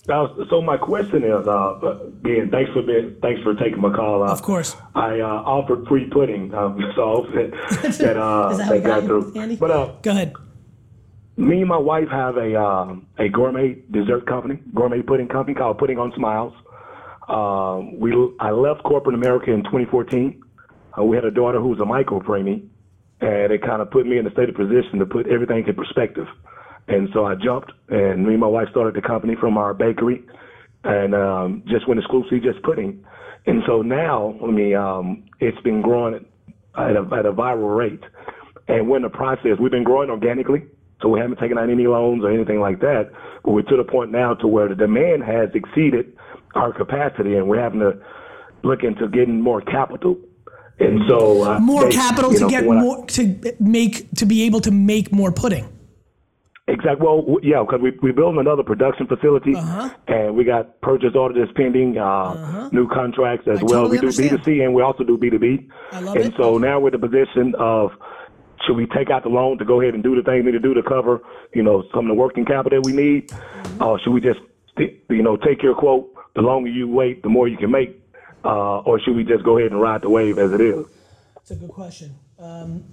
So 0.10 0.60
my 0.64 0.76
question 0.76 1.24
is, 1.24 1.48
uh, 1.48 2.00
again, 2.26 2.50
thanks 2.50 2.72
for 2.72 2.82
being, 2.82 3.16
thanks 3.22 3.44
for 3.44 3.54
taking 3.54 3.80
my 3.80 3.96
call. 3.96 4.24
Uh, 4.24 4.32
Of 4.32 4.42
course. 4.42 4.76
I 4.96 5.20
uh, 5.20 5.26
offered 5.46 5.88
free 5.88 6.10
pudding, 6.10 6.52
um, 6.56 6.80
so 6.96 7.28
that 7.36 7.52
that, 8.00 8.18
uh, 8.18 8.50
Is 8.52 8.58
that 8.58 8.70
that 8.70 8.84
got 8.84 8.84
got 8.84 9.02
you, 9.04 9.08
through. 9.08 9.40
Andy? 9.40 9.56
But 9.56 9.70
uh, 9.70 9.94
Go 10.02 10.10
ahead. 10.10 10.34
me 11.38 11.60
and 11.60 11.70
my 11.70 11.78
wife 11.78 12.10
have 12.10 12.38
a 12.38 12.60
um, 12.60 13.06
a 13.20 13.30
gourmet 13.30 13.78
dessert 13.92 14.26
company, 14.26 14.60
gourmet 14.74 15.04
pudding 15.04 15.28
company 15.28 15.54
called 15.54 15.78
Pudding 15.78 16.00
on 16.00 16.12
Smiles. 16.16 16.54
Um, 17.28 18.00
we 18.00 18.12
I 18.40 18.50
left 18.50 18.82
corporate 18.84 19.14
America 19.14 19.52
in 19.52 19.62
2014. 19.64 20.42
Uh, 21.00 21.04
we 21.04 21.16
had 21.16 21.26
a 21.26 21.32
daughter 21.32 21.60
who 21.60 21.70
was 21.70 21.80
a 21.80 21.86
micro 21.86 22.20
preemie, 22.20 22.68
and 23.22 23.52
it 23.52 23.62
kind 23.62 23.82
of 23.82 23.92
put 23.92 24.06
me 24.06 24.18
in 24.18 24.28
a 24.28 24.32
state 24.32 24.50
of 24.50 24.56
position 24.56 25.00
to 25.00 25.06
put 25.06 25.28
everything 25.28 25.64
in 25.68 25.76
perspective. 25.76 26.28
And 26.88 27.10
so 27.14 27.26
I 27.26 27.36
jumped, 27.36 27.72
and 27.90 28.26
me 28.26 28.32
and 28.32 28.40
my 28.40 28.48
wife 28.48 28.68
started 28.72 28.96
the 28.96 29.08
company 29.08 29.36
from 29.40 29.58
our 29.58 29.74
bakery, 29.74 30.24
and 30.84 31.14
um, 31.14 31.64
just 31.68 31.88
went 31.88 32.00
exclusively 32.00 32.40
just 32.40 32.62
pudding. 32.64 33.06
And 33.46 33.62
so 33.68 33.82
now, 33.82 34.36
I 34.44 34.48
mean, 34.48 34.76
um, 34.76 35.24
it's 35.40 35.60
been 35.62 35.82
growing 35.82 36.26
at 36.78 36.96
a, 36.96 37.08
at 37.18 37.26
a 37.26 37.32
viral 37.32 37.78
rate. 37.78 38.04
And 38.68 38.88
we're 38.88 38.98
in 38.98 39.04
the 39.04 39.10
process. 39.10 39.58
We've 39.60 39.72
been 39.72 39.84
growing 39.84 40.10
organically, 40.10 40.64
so 41.02 41.10
we 41.10 41.20
haven't 41.20 41.40
taken 41.40 41.58
out 41.58 41.70
any 41.70 41.88
loans 41.88 42.24
or 42.24 42.32
anything 42.32 42.60
like 42.60 42.80
that. 42.82 43.12
But 43.44 43.52
we're 43.52 43.64
to 43.64 43.78
the 43.78 43.84
point 43.84 44.12
now 44.12 44.36
to 44.36 44.48
where 44.48 44.68
the 44.68 44.76
demand 44.76 45.24
has 45.24 45.50
exceeded 45.54 46.16
our 46.56 46.72
capacity, 46.74 47.36
and 47.36 47.48
we're 47.48 47.62
having 47.62 47.80
to 47.80 47.98
look 48.64 48.84
into 48.84 49.08
getting 49.08 49.42
more 49.42 49.62
capital. 49.62 50.18
And 50.80 51.02
so 51.10 51.44
uh, 51.44 51.60
More 51.60 51.84
they- 51.86 51.92
capital 51.92 52.32
to 52.34 52.40
know, 52.42 52.50
get 52.50 52.66
when 52.66 52.78
I- 52.78 52.82
more 52.82 53.06
to 53.08 53.56
make 53.60 54.10
to 54.16 54.26
be 54.26 54.44
able 54.44 54.62
to 54.62 54.72
make 54.72 55.12
more 55.12 55.32
pudding. 55.32 55.68
Exactly. 56.68 57.04
Well, 57.06 57.38
yeah, 57.42 57.62
because 57.64 57.82
we 57.82 57.92
we 58.04 58.12
building 58.12 58.40
another 58.40 58.62
production 58.64 59.08
facility, 59.08 59.56
Uh-huh. 59.56 59.90
and 60.08 60.36
we 60.36 60.44
got 60.44 60.80
purchase 60.82 61.16
orders 61.16 61.50
pending, 61.56 61.98
uh, 61.98 62.70
new 62.72 62.88
contracts 62.88 63.48
as 63.48 63.60
I 63.60 63.64
well. 63.64 63.88
totally 63.90 64.00
we 64.00 64.12
do. 64.12 64.18
B 64.18 64.30
two 64.30 64.38
C 64.46 64.62
and 64.62 64.74
we 64.76 64.82
also 64.84 65.04
do 65.04 65.18
B 65.18 65.30
two 65.32 65.40
B. 65.40 65.68
I 65.92 66.00
love 66.02 66.16
and 66.16 66.26
it. 66.26 66.34
so 66.38 66.58
now 66.60 66.80
we're 66.80 66.94
in 66.94 67.02
the 67.02 67.08
position 67.08 67.56
of 67.58 67.92
should 68.68 68.76
we 68.78 68.86
take 68.88 69.10
out 69.10 69.24
the 69.24 69.30
loan 69.30 69.58
to 69.58 69.66
go 69.66 69.82
ahead 69.82 69.96
and 69.96 70.04
do 70.04 70.16
the 70.16 70.22
things 70.22 70.46
we 70.46 70.52
need 70.52 70.62
to 70.62 70.68
do 70.70 70.74
to 70.76 70.84
cover, 70.84 71.22
you 71.56 71.64
know, 71.64 71.82
some 71.94 72.06
of 72.06 72.16
the 72.16 72.22
working 72.22 72.46
capital 72.46 72.80
that 72.82 72.86
we 72.86 72.94
need, 72.96 73.30
Mm-hmm. 73.30 73.84
or 73.84 74.00
should 74.00 74.12
we 74.14 74.22
just, 74.22 74.40
you 75.10 75.24
know, 75.24 75.38
take 75.38 75.64
your 75.64 75.74
quote? 75.74 76.14
The 76.36 76.42
longer 76.42 76.70
you 76.70 76.88
wait, 76.88 77.24
the 77.24 77.30
more 77.30 77.48
you 77.48 77.58
can 77.58 77.72
make, 77.72 77.99
uh, 78.44 78.80
or 78.80 79.00
should 79.00 79.16
we 79.16 79.24
just 79.24 79.44
go 79.44 79.58
ahead 79.58 79.72
and 79.72 79.80
ride 79.82 80.02
the 80.02 80.10
wave 80.10 80.38
as 80.38 80.52
it 80.54 80.62
is? 80.62 80.86
It's 81.38 81.52
a 81.52 81.56
good 81.56 81.70
question. 81.72 82.16
Um, 82.40 82.84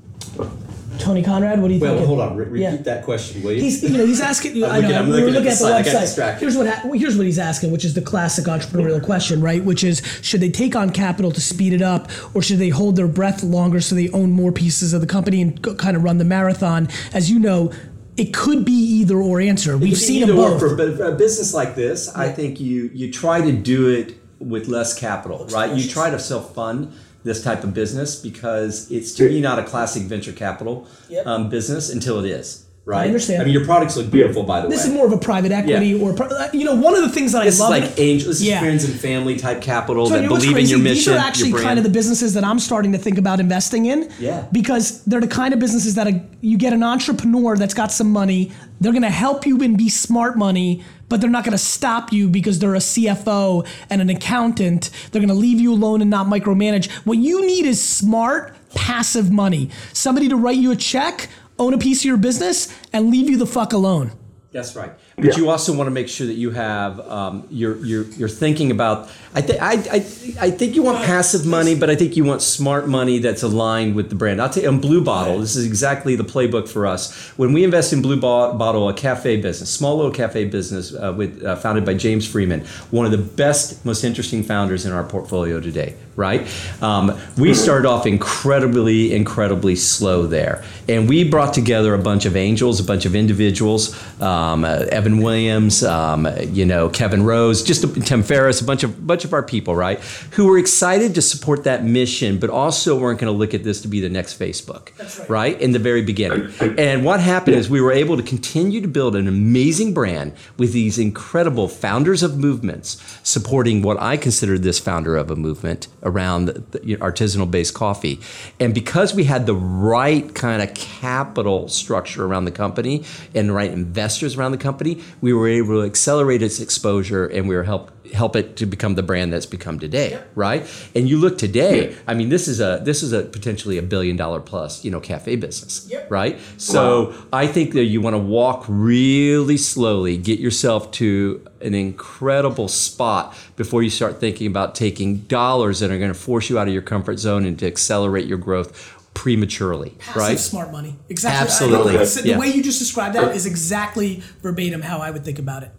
Tony 0.98 1.22
Conrad, 1.22 1.60
what 1.60 1.68
do 1.68 1.74
you 1.74 1.80
think? 1.80 1.96
Well, 1.98 2.06
hold 2.06 2.20
on. 2.20 2.36
Re- 2.36 2.46
repeat 2.46 2.60
Yeah. 2.62 2.76
that 2.76 3.04
question, 3.04 3.42
will 3.42 3.52
you? 3.52 3.60
He's, 3.62 3.82
you 3.82 3.96
know, 3.96 4.04
he's 4.06 4.20
asking. 4.20 4.52
I 4.64 4.76
looking- 4.80 4.90
know. 4.90 4.98
I'm 5.00 5.06
we 5.06 5.12
looking 5.12 5.24
were 5.24 5.28
at 5.30 5.34
looking 5.34 5.44
the 5.44 5.50
at 5.50 5.84
the 5.84 6.06
slide. 6.06 6.34
Website. 6.34 6.38
Here's 6.40 6.56
what 6.56 6.66
ha- 6.68 6.90
here's 6.94 7.16
what 7.16 7.26
he's 7.26 7.38
asking, 7.38 7.70
which 7.70 7.84
is 7.84 7.94
the 7.94 8.00
classic 8.02 8.46
entrepreneurial 8.46 9.02
question, 9.04 9.40
right? 9.40 9.62
Which 9.64 9.84
is, 9.84 10.00
should 10.22 10.40
they 10.40 10.50
take 10.50 10.74
on 10.74 10.90
capital 10.90 11.30
to 11.32 11.40
speed 11.40 11.72
it 11.74 11.82
up, 11.82 12.10
or 12.34 12.42
should 12.42 12.58
they 12.58 12.70
hold 12.70 12.96
their 12.96 13.08
breath 13.08 13.42
longer 13.42 13.80
so 13.80 13.94
they 13.94 14.08
own 14.10 14.30
more 14.32 14.52
pieces 14.52 14.92
of 14.94 15.00
the 15.00 15.06
company 15.06 15.42
and 15.42 15.60
go, 15.62 15.74
kind 15.74 15.96
of 15.96 16.02
run 16.02 16.18
the 16.18 16.24
marathon? 16.24 16.88
As 17.12 17.30
you 17.30 17.38
know, 17.38 17.72
it 18.16 18.32
could 18.34 18.64
be 18.64 18.72
either 18.72 19.18
or 19.18 19.40
answer. 19.40 19.76
We've 19.76 19.96
seen 19.98 20.22
them 20.26 20.30
Either 20.30 20.40
or. 20.40 20.50
both. 20.52 20.60
For 20.60 20.76
but 20.76 20.96
for 20.96 21.04
a 21.04 21.12
business 21.14 21.52
like 21.54 21.74
this, 21.76 22.12
I 22.16 22.30
think 22.32 22.58
you 22.58 22.90
you 22.94 23.12
try 23.12 23.42
to 23.42 23.52
do 23.52 23.88
it 23.90 24.14
with 24.38 24.68
less 24.68 24.98
capital, 24.98 25.46
right? 25.46 25.74
You 25.76 25.88
try 25.88 26.10
to 26.10 26.18
self 26.18 26.54
fund 26.54 26.92
this 27.24 27.42
type 27.42 27.64
of 27.64 27.74
business 27.74 28.14
because 28.20 28.90
it's 28.90 29.12
to 29.14 29.28
me 29.28 29.40
not 29.40 29.58
a 29.58 29.62
classic 29.64 30.04
venture 30.04 30.32
capital 30.32 30.86
Yep. 31.08 31.26
um, 31.26 31.48
business 31.48 31.90
until 31.90 32.24
it 32.24 32.30
is. 32.30 32.65
Right. 32.86 33.02
I 33.02 33.06
understand. 33.06 33.42
I 33.42 33.44
mean, 33.46 33.52
your 33.52 33.64
products 33.64 33.96
look 33.96 34.12
beautiful, 34.12 34.44
by 34.44 34.60
the 34.60 34.68
This 34.68 34.76
way. 34.78 34.82
This 34.84 34.86
is 34.86 34.92
more 34.94 35.06
of 35.06 35.12
a 35.12 35.18
private 35.18 35.50
equity, 35.50 35.88
Yeah. 35.88 36.02
or 36.04 36.12
pri- 36.12 36.28
uh, 36.28 36.48
you 36.52 36.64
know, 36.64 36.76
one 36.76 36.94
of 36.94 37.02
the 37.02 37.08
things 37.08 37.32
that 37.32 37.42
This 37.44 37.60
I 37.60 37.64
is 37.66 37.70
love. 37.70 37.70
like 37.82 37.98
angel. 37.98 38.28
This 38.28 38.40
is 38.40 38.58
friends 38.60 38.84
and 38.84 38.94
family 38.94 39.34
type 39.36 39.60
capital 39.60 40.06
So 40.06 40.14
that 40.14 40.22
you 40.22 40.28
know 40.28 40.36
believe 40.36 40.56
in 40.56 40.66
your 40.66 40.78
mission, 40.78 41.12
These 41.14 41.20
are 41.20 41.26
actually 41.26 41.52
kind 41.54 41.78
of 41.80 41.82
the 41.84 41.90
businesses 41.90 42.34
that 42.34 42.44
I'm 42.44 42.60
starting 42.60 42.92
to 42.92 42.98
think 42.98 43.18
about 43.18 43.40
investing 43.40 43.86
in. 43.86 44.08
Yeah. 44.20 44.44
Because 44.52 45.02
they're 45.02 45.20
the 45.20 45.26
kind 45.26 45.52
of 45.52 45.58
businesses 45.58 45.96
that 45.96 46.06
a, 46.06 46.22
you 46.40 46.56
get 46.56 46.72
an 46.72 46.84
entrepreneur 46.84 47.56
that's 47.56 47.74
got 47.74 47.90
some 47.90 48.12
money. 48.12 48.52
They're 48.80 48.92
going 48.92 49.02
to 49.02 49.10
help 49.10 49.46
you 49.46 49.60
and 49.62 49.76
be 49.76 49.88
smart 49.88 50.38
money, 50.38 50.84
but 51.08 51.20
they're 51.20 51.28
not 51.28 51.42
going 51.42 51.58
to 51.58 51.58
stop 51.58 52.12
you 52.12 52.28
because 52.28 52.60
they're 52.60 52.76
a 52.76 52.78
CFO 52.78 53.66
and 53.90 54.00
an 54.00 54.10
accountant. 54.10 54.90
They're 55.10 55.20
going 55.20 55.28
to 55.28 55.34
leave 55.34 55.60
you 55.60 55.72
alone 55.72 56.02
and 56.02 56.10
not 56.10 56.28
micromanage. 56.28 56.88
What 57.04 57.18
you 57.18 57.44
need 57.44 57.66
is 57.66 57.82
smart, 57.82 58.54
passive 58.76 59.32
money. 59.32 59.70
Somebody 59.92 60.28
to 60.28 60.36
write 60.36 60.58
you 60.58 60.70
a 60.70 60.76
check, 60.76 61.28
own 61.58 61.74
a 61.74 61.78
piece 61.78 62.00
of 62.00 62.04
your 62.04 62.16
business, 62.16 62.74
and 62.92 63.10
leave 63.10 63.28
you 63.28 63.36
the 63.36 63.46
fuck 63.46 63.72
alone. 63.72 64.12
That's 64.56 64.74
right. 64.74 64.92
But 65.16 65.36
you 65.36 65.50
also 65.50 65.76
want 65.76 65.86
to 65.86 65.90
make 65.90 66.08
sure 66.08 66.26
that 66.26 66.34
you 66.34 66.50
have 66.50 66.98
um, 67.10 67.46
you're 67.50 67.76
you're 67.84 68.04
you're 68.04 68.28
thinking 68.28 68.70
about. 68.70 69.10
I 69.34 69.42
think 69.42 69.60
I, 69.60 69.72
I 69.72 70.46
I 70.46 70.50
think 70.50 70.74
you 70.74 70.82
want 70.82 71.04
passive 71.04 71.44
money, 71.44 71.74
but 71.74 71.90
I 71.90 71.94
think 71.94 72.16
you 72.16 72.24
want 72.24 72.40
smart 72.40 72.88
money 72.88 73.18
that's 73.18 73.42
aligned 73.42 73.94
with 73.94 74.08
the 74.08 74.14
brand. 74.14 74.40
I'll 74.40 74.48
tell 74.48 74.62
you, 74.62 74.70
on 74.70 74.80
Blue 74.80 75.04
Bottle, 75.04 75.40
this 75.40 75.56
is 75.56 75.66
exactly 75.66 76.16
the 76.16 76.24
playbook 76.24 76.70
for 76.70 76.86
us. 76.86 77.14
When 77.36 77.52
we 77.52 77.64
invest 77.64 77.92
in 77.92 78.00
Blue 78.00 78.18
Bottle, 78.18 78.88
a 78.88 78.94
cafe 78.94 79.36
business, 79.38 79.68
small 79.68 79.96
little 79.96 80.12
cafe 80.12 80.46
business, 80.46 80.94
uh, 80.94 81.12
with 81.14 81.44
uh, 81.44 81.56
founded 81.56 81.84
by 81.84 81.92
James 81.92 82.26
Freeman, 82.26 82.64
one 82.90 83.04
of 83.04 83.12
the 83.12 83.18
best, 83.18 83.84
most 83.84 84.04
interesting 84.04 84.42
founders 84.42 84.86
in 84.86 84.92
our 84.92 85.04
portfolio 85.04 85.60
today. 85.60 85.96
Right? 86.16 86.48
Um, 86.82 87.18
we 87.36 87.52
started 87.52 87.86
off 87.86 88.06
incredibly, 88.06 89.14
incredibly 89.14 89.76
slow 89.76 90.26
there, 90.26 90.64
and 90.88 91.08
we 91.08 91.24
brought 91.24 91.52
together 91.52 91.92
a 91.94 91.98
bunch 91.98 92.24
of 92.24 92.36
angels, 92.36 92.80
a 92.80 92.84
bunch 92.84 93.04
of 93.04 93.14
individuals, 93.14 93.94
um, 94.20 94.64
uh, 94.64 94.86
Evan 94.90 95.22
Williams, 95.22 95.84
um, 95.84 96.26
you 96.48 96.64
know, 96.64 96.88
Kevin 96.88 97.22
Rose, 97.22 97.62
just 97.62 97.84
a, 97.84 97.88
Tim 98.00 98.22
Ferriss, 98.22 98.60
a 98.60 98.64
bunch 98.64 98.82
of 98.82 99.06
bunch 99.06 99.24
of 99.24 99.32
our 99.32 99.42
people, 99.42 99.76
right, 99.76 100.00
who 100.32 100.46
were 100.46 100.58
excited 100.58 101.14
to 101.14 101.22
support 101.22 101.64
that 101.64 101.84
mission, 101.84 102.38
but 102.38 102.50
also 102.50 102.98
weren't 102.98 103.20
going 103.20 103.32
to 103.32 103.38
look 103.38 103.52
at 103.52 103.62
this 103.62 103.82
to 103.82 103.88
be 103.88 104.00
the 104.00 104.08
next 104.08 104.38
Facebook, 104.38 105.28
right. 105.28 105.60
in 105.60 105.72
the 105.72 105.78
very 105.78 106.02
beginning. 106.02 106.52
And 106.78 107.04
what 107.04 107.20
happened 107.20 107.56
is 107.56 107.68
we 107.68 107.80
were 107.80 107.92
able 107.92 108.16
to 108.16 108.22
continue 108.22 108.80
to 108.80 108.88
build 108.88 109.16
an 109.16 109.28
amazing 109.28 109.92
brand 109.92 110.32
with 110.56 110.72
these 110.72 110.98
incredible 110.98 111.68
founders 111.68 112.22
of 112.22 112.38
movements 112.38 113.02
supporting 113.22 113.82
what 113.82 114.00
I 114.00 114.16
consider 114.16 114.58
this 114.58 114.78
founder 114.78 115.16
of 115.16 115.30
a 115.30 115.36
movement 115.36 115.88
around 116.06 116.46
the, 116.46 116.96
artisanal 116.96 117.50
based 117.50 117.74
coffee. 117.74 118.20
And 118.58 118.72
because 118.72 119.12
we 119.12 119.24
had 119.24 119.44
the 119.44 119.54
right 119.54 120.34
kind 120.34 120.62
of 120.62 120.72
capital 120.74 121.68
structure 121.68 122.24
around 122.24 122.46
the 122.46 122.50
company 122.52 123.04
and 123.34 123.48
the 123.50 123.52
right 123.52 123.70
investors 123.70 124.36
around 124.36 124.52
the 124.52 124.58
company, 124.58 125.02
we 125.20 125.32
were 125.32 125.48
able 125.48 125.80
to 125.80 125.82
accelerate 125.82 126.40
its 126.42 126.60
exposure 126.60 127.26
and 127.26 127.48
we 127.48 127.56
were 127.56 127.64
help 127.64 127.90
help 128.12 128.36
it 128.36 128.56
to 128.56 128.66
become 128.66 128.94
the 128.94 129.02
brand 129.02 129.32
that's 129.32 129.46
become 129.46 129.78
today, 129.78 130.20
right? 130.34 130.66
And 130.94 131.08
you 131.08 131.18
look 131.18 131.38
today, 131.38 131.96
I 132.06 132.14
mean, 132.14 132.28
this 132.28 132.48
is 132.48 132.60
a 132.60 132.80
this 132.84 133.02
is 133.02 133.12
a 133.12 133.22
potentially 133.22 133.78
a 133.78 133.82
billion 133.82 134.16
dollar 134.16 134.40
plus, 134.40 134.84
you 134.84 134.90
know, 134.90 135.00
cafe 135.00 135.36
business, 135.36 135.90
right? 136.08 136.38
So 136.56 137.14
I 137.32 137.46
think 137.46 137.72
that 137.74 137.84
you 137.84 138.00
want 138.00 138.14
to 138.14 138.18
walk 138.18 138.64
really 138.68 139.56
slowly, 139.56 140.16
get 140.16 140.38
yourself 140.40 140.90
to 140.92 141.44
an 141.60 141.74
incredible 141.74 142.68
spot 142.68 143.36
before 143.56 143.82
you 143.82 143.90
start 143.90 144.20
thinking 144.20 144.46
about 144.46 144.74
taking 144.74 145.18
dollars 145.20 145.80
that 145.80 145.90
are 145.90 145.98
going 145.98 146.12
to 146.12 146.18
force 146.18 146.48
you 146.50 146.58
out 146.58 146.68
of 146.68 146.72
your 146.74 146.82
comfort 146.82 147.18
zone 147.18 147.44
and 147.44 147.58
to 147.58 147.66
accelerate 147.66 148.26
your 148.26 148.38
growth 148.38 148.92
prematurely, 149.14 149.90
Passive 149.98 150.16
right? 150.16 150.38
smart 150.38 150.70
money. 150.70 150.96
Exactly. 151.08 151.40
Absolutely. 151.46 151.96
I- 151.96 152.02
I- 152.02 152.34
The 152.34 152.38
way 152.38 152.48
you 152.48 152.62
just 152.62 152.78
described 152.78 153.14
that 153.14 153.34
is 153.34 153.46
exactly 153.46 154.22
verbatim 154.42 154.82
how 154.82 154.98
I 154.98 155.10
would 155.10 155.24
think 155.24 155.38
about 155.38 155.62
it. 155.62 155.70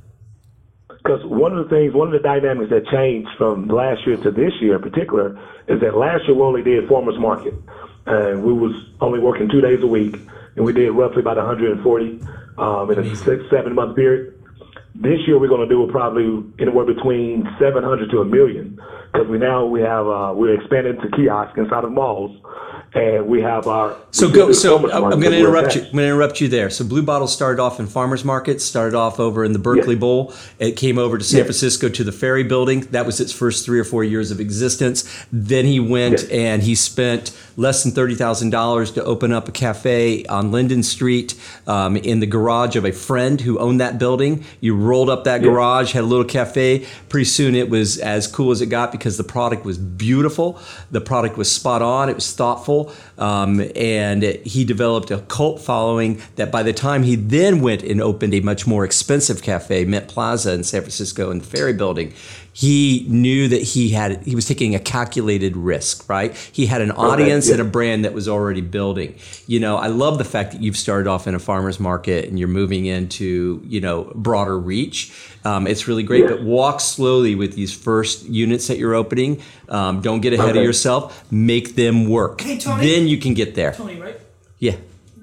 Because 1.08 1.24
one 1.24 1.58
of 1.58 1.64
the 1.64 1.74
things, 1.74 1.94
one 1.94 2.10
of 2.10 2.12
the 2.12 2.20
dynamics 2.20 2.70
that 2.70 2.86
changed 2.88 3.30
from 3.38 3.70
last 3.70 4.06
year 4.06 4.18
to 4.18 4.30
this 4.30 4.52
year 4.60 4.76
in 4.76 4.82
particular 4.82 5.40
is 5.70 5.80
that 5.80 5.96
last 5.96 6.28
year 6.28 6.36
we 6.36 6.42
only 6.42 6.62
did 6.62 6.86
farmers 6.90 7.18
market, 7.18 7.54
and 8.06 8.44
we 8.44 8.52
was 8.52 8.74
only 9.00 9.20
working 9.20 9.48
two 9.48 9.62
days 9.62 9.82
a 9.82 9.88
week, 9.88 10.18
and 10.58 10.66
we 10.66 10.74
did 10.74 10.92
roughly 10.92 11.22
about 11.22 11.38
140 11.38 12.20
um, 12.58 12.92
in 12.92 13.00
a 13.00 13.16
six 13.16 13.42
seven 13.50 13.74
month 13.74 13.96
period. 13.96 14.37
This 15.00 15.20
year 15.28 15.38
we're 15.40 15.48
going 15.48 15.68
to 15.68 15.74
do 15.74 15.88
probably 15.92 16.44
anywhere 16.60 16.86
between 16.86 17.48
700 17.60 18.10
to 18.12 18.18
a 18.22 18.26
million 18.26 18.80
because 19.14 19.28
we 19.28 19.38
now 19.38 19.66
we 19.66 19.82
have 19.82 20.08
uh, 20.08 20.34
we're 20.36 20.56
expanding 20.60 21.00
to 21.02 21.10
kiosks 21.16 21.58
inside 21.58 21.84
of 21.84 21.92
malls, 21.92 22.36
and 22.94 23.28
we 23.28 23.42
have 23.42 23.68
our 23.68 23.96
So 24.12 24.30
go. 24.30 24.52
So 24.52 24.90
I'm 24.90 25.10
going 25.20 25.22
to 25.32 25.38
interrupt 25.40 25.76
you. 25.76 25.82
I'm 25.82 25.92
going 25.92 25.98
to 25.98 26.06
interrupt 26.08 26.42
you 26.42 26.48
there. 26.48 26.70
So 26.70 26.84
Blue 26.84 27.04
Bottle 27.04 27.28
started 27.28 27.62
off 27.62 27.80
in 27.80 27.88
farmers 27.88 28.26
markets. 28.26 28.66
Started 28.66 28.96
off 28.98 29.20
over 29.20 29.46
in 29.46 29.54
the 29.54 29.60
Berkeley 29.60 29.94
Yeah. 29.94 30.00
Bowl. 30.00 30.34
It 30.60 30.74
came 30.74 30.98
over 30.98 31.18
to 31.18 31.24
San 31.24 31.40
Yeah. 31.40 31.44
Francisco 31.44 31.90
to 31.90 32.04
the 32.04 32.12
Ferry 32.12 32.44
Building. 32.44 32.82
That 32.92 33.06
was 33.06 33.20
its 33.20 33.32
first 33.32 33.66
three 33.66 33.80
or 33.80 33.84
four 33.84 34.04
years 34.04 34.32
of 34.32 34.40
existence. 34.40 35.04
Then 35.32 35.66
he 35.66 35.80
went 35.80 36.26
Yeah. 36.30 36.38
and 36.40 36.64
he 36.64 36.76
spent 36.76 37.32
less 37.56 37.84
than 37.84 37.92
thirty 37.92 38.16
thousand 38.16 38.50
dollars 38.50 38.92
to 38.92 39.04
open 39.04 39.32
up 39.32 39.48
a 39.48 39.52
cafe 39.52 40.26
on 40.26 40.52
Linden 40.52 40.84
Street 40.84 41.34
um, 41.66 41.98
in 41.98 42.20
the 42.20 42.28
garage 42.28 42.76
of 42.76 42.84
a 42.86 42.92
friend 42.92 43.42
who 43.42 43.58
owned 43.60 43.80
that 43.80 43.98
building. 44.00 44.44
You 44.60 44.76
rolled 44.88 45.10
up 45.10 45.26
that 45.26 45.42
garage, 45.42 45.92
had 45.92 46.04
a 46.04 46.08
little 46.08 46.26
cafe. 46.26 46.86
Pretty 47.10 47.26
soon 47.26 47.56
it 47.56 47.70
was 47.70 47.98
as 47.98 48.28
cool 48.28 48.52
as 48.52 48.62
it 48.62 48.68
got 48.68 48.92
because 48.92 49.18
the 49.18 49.24
product 49.24 49.66
was 49.66 49.78
beautiful. 49.78 50.60
The 50.92 51.02
product 51.02 51.38
was 51.38 51.52
spot 51.52 51.82
on. 51.82 52.10
It 52.10 52.16
was 52.16 52.34
thoughtful. 52.34 52.92
Um, 53.18 53.62
and 53.76 54.24
he 54.24 54.64
developed 54.64 55.12
a 55.12 55.20
cult 55.20 55.62
following 55.62 56.22
that 56.36 56.52
by 56.52 56.64
the 56.64 56.74
time 56.74 57.04
he 57.04 57.16
then 57.16 57.62
went 57.62 57.84
and 57.84 58.02
opened 58.02 58.34
a 58.34 58.40
much 58.40 58.66
more 58.66 58.86
expensive 58.86 59.42
cafe, 59.42 59.86
Mint 59.86 60.08
Plaza 60.08 60.54
in 60.54 60.64
San 60.64 60.82
Francisco 60.82 61.30
in 61.32 61.40
the 61.40 61.46
Ferry 61.46 61.74
Building, 61.74 62.14
he 62.58 63.06
knew 63.08 63.48
that 63.48 63.62
he 63.62 63.90
had 63.90 64.24
he 64.24 64.34
was 64.34 64.46
taking 64.46 64.74
a 64.74 64.80
calculated 64.80 65.56
risk, 65.56 66.10
right? 66.10 66.36
He 66.52 66.66
had 66.66 66.82
an 66.82 66.90
audience 66.90 67.46
yeah. 67.46 67.54
and 67.54 67.62
a 67.62 67.66
brand 67.66 68.04
that 68.04 68.14
was 68.14 68.28
already 68.28 68.62
building. 68.62 69.14
You 69.46 69.60
know, 69.60 69.78
I 69.78 69.88
love 69.88 70.18
the 70.18 70.24
fact 70.24 70.54
that 70.54 70.64
you've 70.64 70.76
started 70.76 71.08
off 71.08 71.28
in 71.28 71.36
a 71.36 71.40
farmer's 71.40 71.80
market 71.80 72.28
and 72.28 72.40
you're 72.40 72.48
moving 72.48 72.88
into, 72.88 73.62
you 73.64 73.80
know, 73.80 74.12
broader 74.16 74.58
reach. 74.58 75.14
Um, 75.46 75.68
it's 75.68 75.88
really 75.88 76.02
great, 76.02 76.24
Yeah. 76.24 76.30
but 76.30 76.42
walk 76.42 76.80
slowly 76.80 77.36
with 77.36 77.54
these 77.54 77.72
first 77.72 78.26
units 78.26 78.66
that 78.70 78.80
you're 78.80 78.96
opening. 78.96 79.40
Um, 79.70 80.02
don't 80.02 80.22
get 80.22 80.34
ahead 80.34 80.58
of 80.58 80.64
yourself. 80.64 81.32
Make 81.32 81.76
them 81.76 82.10
work. 82.10 82.42
Hey, 82.42 82.58
Tony. 82.58 82.88
Then 82.90 83.08
you 83.08 83.20
can 83.20 83.36
get 83.36 83.54
there. 83.54 83.74
Tony, 83.74 84.02
right? 84.02 84.20
Yeah. 84.58 84.78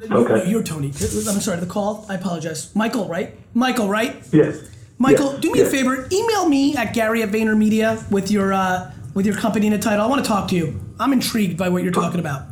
Okay. 0.09 0.35
No, 0.35 0.45
you're 0.45 0.63
Tony. 0.63 0.87
I'm 0.87 1.41
sorry, 1.41 1.59
the 1.59 1.67
call. 1.67 2.07
I 2.09 2.15
apologize. 2.15 2.73
Michael, 2.77 3.09
right? 3.09 3.37
Michael, 3.55 3.89
right? 3.89 4.15
Yes. 4.31 4.71
Michael, 4.99 5.33
Yes. 5.33 5.41
do 5.41 5.53
me 5.53 5.61
a 5.61 5.67
favor. 5.67 6.09
Email 6.13 6.49
me 6.49 6.77
at 6.77 6.95
Gary 6.95 7.23
at 7.23 7.31
VaynerMedia 7.31 8.11
with 8.11 8.31
your 8.31 8.53
uh, 8.53 8.91
with 9.15 9.27
your 9.27 9.35
company 9.35 9.67
and 9.67 9.75
a 9.75 9.79
title. 9.79 10.05
I 10.05 10.09
want 10.09 10.25
to 10.25 10.29
talk 10.29 10.49
to 10.49 10.57
you. 10.57 10.79
I'm 11.01 11.13
intrigued 11.13 11.57
by 11.59 11.69
what 11.69 11.83
you're 11.83 11.93
talking 11.93 12.21
about. 12.21 12.43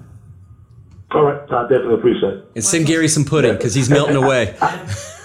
All 1.13 1.23
right. 1.25 1.41
I 1.51 1.63
definitely 1.63 1.95
appreciate 1.95 2.33
it. 2.35 2.45
And 2.57 2.65
send 2.65 2.87
Gary 2.87 3.07
some 3.09 3.25
pudding 3.25 3.53
because 3.53 3.75
he's 3.75 3.89
melting 3.91 4.17
away. 4.25 4.57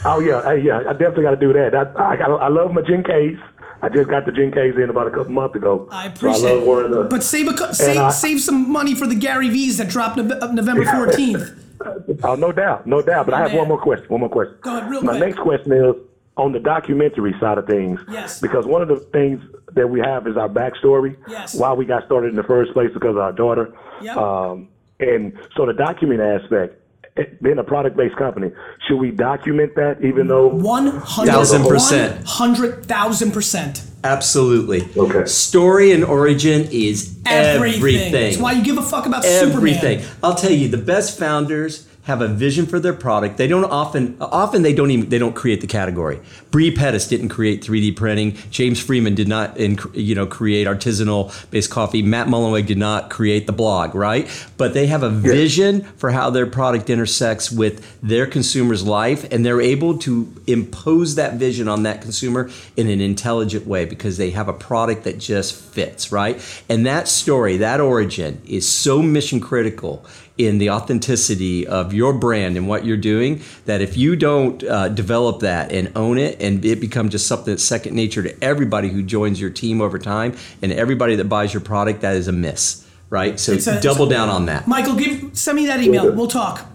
Oh 0.05 0.19
yeah, 0.19 0.43
hey, 0.43 0.61
yeah, 0.61 0.79
I 0.87 0.91
definitely 0.93 1.23
got 1.23 1.31
to 1.31 1.37
do 1.37 1.53
that. 1.53 1.73
I, 1.75 2.15
I, 2.15 2.15
I 2.15 2.47
love 2.49 2.71
my 2.73 2.81
gin 2.81 3.03
case. 3.03 3.37
I 3.81 3.89
just 3.89 4.09
got 4.09 4.25
the 4.25 4.31
gin 4.31 4.51
case 4.51 4.73
in 4.75 4.89
about 4.89 5.07
a 5.07 5.11
couple 5.11 5.31
months 5.31 5.55
ago. 5.55 5.87
I 5.91 6.05
So 6.05 6.09
appreciate 6.13 6.49
I 6.51 6.53
love 6.55 6.63
wearing 6.67 6.91
it. 6.91 6.95
the, 6.95 7.03
But 7.03 7.23
save 7.23 7.47
a 7.47 7.73
save, 7.73 7.97
I- 7.97 8.09
save 8.11 8.41
some 8.41 8.71
money 8.71 8.95
for 8.95 9.05
the 9.07 9.15
Gary 9.15 9.49
V's 9.49 9.77
that 9.77 9.89
drop 9.89 10.17
Nov- 10.17 10.31
uh, 10.31 10.51
November 10.51 10.83
14th. 10.85 11.63
Oh, 12.23 12.33
no 12.33 12.51
doubt, 12.51 12.87
no 12.87 13.03
doubt. 13.03 13.27
But 13.27 13.35
I 13.35 13.39
have 13.41 13.49
Man. 13.51 13.59
one 13.59 13.67
more 13.67 13.77
question. 13.79 14.07
One 14.09 14.21
more 14.21 14.29
question. 14.29 14.55
Go 14.61 14.75
ahead, 14.77 14.89
real 14.89 15.03
My 15.03 15.11
quick. 15.17 15.27
next 15.29 15.39
question 15.39 15.71
is 15.73 15.95
on 16.37 16.51
the 16.51 16.59
documentary 16.59 17.33
side 17.39 17.57
of 17.57 17.65
things. 17.67 17.99
Yes. 18.09 18.39
Because 18.39 18.65
one 18.65 18.81
of 18.81 18.87
the 18.87 18.97
things 19.11 19.41
that 19.73 19.89
we 19.89 19.99
have 19.99 20.27
is 20.27 20.37
our 20.37 20.47
backstory. 20.49 21.17
Yes. 21.27 21.55
Why 21.55 21.73
we 21.73 21.85
got 21.85 22.05
started 22.05 22.29
in 22.29 22.35
the 22.35 22.43
first 22.43 22.73
place 22.73 22.91
because 22.93 23.11
of 23.11 23.17
our 23.17 23.31
daughter. 23.33 23.73
Yep. 24.01 24.17
Um, 24.17 24.69
and 24.99 25.33
so 25.55 25.65
the 25.65 25.73
document 25.73 26.21
aspect, 26.21 26.79
it- 27.15 27.41
being 27.41 27.57
a 27.57 27.63
product-based 27.63 28.15
company, 28.17 28.51
should 28.87 28.97
we 28.97 29.11
document 29.11 29.75
that 29.75 30.03
even 30.03 30.27
though? 30.27 30.47
One 30.47 30.87
hundred 30.87 31.31
Thousand 31.31 31.63
percent. 31.67 32.15
One 32.17 32.25
hundred 32.25 32.85
thousand 32.85 33.31
percent. 33.31 33.83
Absolutely. 34.03 34.87
Okay. 34.95 35.25
Story 35.25 35.91
and 35.91 36.03
origin 36.03 36.67
is 36.71 37.19
Everything. 37.25 37.77
everything. 37.79 38.11
That's 38.11 38.37
why 38.37 38.51
you 38.53 38.63
give 38.63 38.77
a 38.77 38.81
fuck 38.83 39.05
about 39.07 39.25
everything. 39.25 39.99
Superman. 39.99 40.17
I'll 40.23 40.35
tell 40.35 40.51
you, 40.51 40.67
the 40.69 40.77
best 40.77 41.17
founders 41.19 41.86
have 42.07 42.21
a 42.21 42.27
vision 42.27 42.65
for 42.65 42.79
their 42.79 42.93
product. 42.93 43.35
They 43.35 43.47
don't 43.47 43.65
often, 43.65 44.15
often 44.21 44.61
they 44.61 44.73
don't 44.73 44.91
even, 44.91 45.09
they 45.09 45.19
don't 45.19 45.35
create 45.35 45.59
the 45.59 45.67
category. 45.67 46.21
Bre 46.51 46.71
Pettis 46.73 47.05
didn't 47.05 47.27
create 47.27 47.61
3D 47.61 47.97
printing. 47.97 48.37
James 48.49 48.81
Freeman 48.81 49.13
did 49.13 49.27
not, 49.27 49.57
in, 49.57 49.77
you 49.93 50.15
know, 50.15 50.25
create 50.25 50.67
artisanal 50.67 51.33
based 51.51 51.69
coffee. 51.69 52.01
Matt 52.01 52.27
Mullenweg 52.27 52.65
did 52.65 52.77
not 52.77 53.09
create 53.09 53.45
the 53.45 53.51
blog, 53.51 53.93
right? 53.93 54.25
But 54.55 54.73
they 54.73 54.87
have 54.87 55.03
a 55.03 55.09
vision 55.09 55.81
for 55.97 56.11
how 56.11 56.29
their 56.29 56.47
product 56.47 56.89
intersects 56.89 57.51
with 57.51 57.99
their 58.01 58.25
consumer's 58.25 58.85
life, 58.85 59.29
and 59.29 59.45
they're 59.45 59.59
able 59.59 59.97
to 59.99 60.33
impose 60.47 61.15
that 61.15 61.33
vision 61.33 61.67
on 61.67 61.83
that 61.83 62.01
consumer 62.01 62.49
in 62.77 62.87
an 62.87 63.01
intelligent 63.01 63.67
way 63.67 63.83
because 63.83 64.15
they 64.15 64.29
have 64.29 64.47
a 64.47 64.53
product 64.53 65.03
that 65.03 65.17
just 65.17 65.53
fits, 65.61 66.09
right? 66.09 66.41
And 66.69 66.85
that 66.85 67.09
story, 67.09 67.57
that 67.57 67.81
origin 67.81 68.41
is 68.45 68.65
so 68.65 69.01
mission 69.01 69.41
critical 69.41 70.05
in 70.37 70.57
the 70.59 70.69
authenticity 70.69 71.65
of 71.65 71.93
your 71.93 72.13
brand 72.13 72.57
and 72.57 72.67
what 72.67 72.85
you're 72.85 72.95
doing 72.97 73.41
that 73.65 73.81
if 73.81 73.97
you 73.97 74.15
don't 74.15 74.63
uh, 74.63 74.87
develop 74.89 75.39
that 75.39 75.71
and 75.71 75.91
own 75.95 76.17
it 76.17 76.39
and 76.41 76.63
it 76.63 76.79
becomes 76.79 77.11
just 77.11 77.25
something 77.27 77.51
that's 77.53 77.63
second 77.63 77.95
nature 77.95 78.21
to 78.21 78.43
everybody 78.43 78.89
who 78.89 79.01
joins 79.01 79.41
your 79.41 79.49
team 79.49 79.81
over 79.81 79.97
time 79.97 80.35
and 80.61 80.71
everybody 80.71 81.15
that 81.15 81.25
buys 81.25 81.53
your 81.53 81.61
product 81.61 82.01
that 82.01 82.15
is 82.15 82.27
a 82.27 82.31
miss 82.31 82.87
right 83.09 83.39
so 83.39 83.53
a- 83.53 83.81
double 83.81 84.05
down 84.05 84.29
on 84.29 84.45
that 84.45 84.67
Michael, 84.67 84.95
give 84.95 85.29
send 85.37 85.55
me 85.55 85.65
that 85.67 85.81
email. 85.81 86.11
We'll 86.13 86.27
talk. 86.27 86.65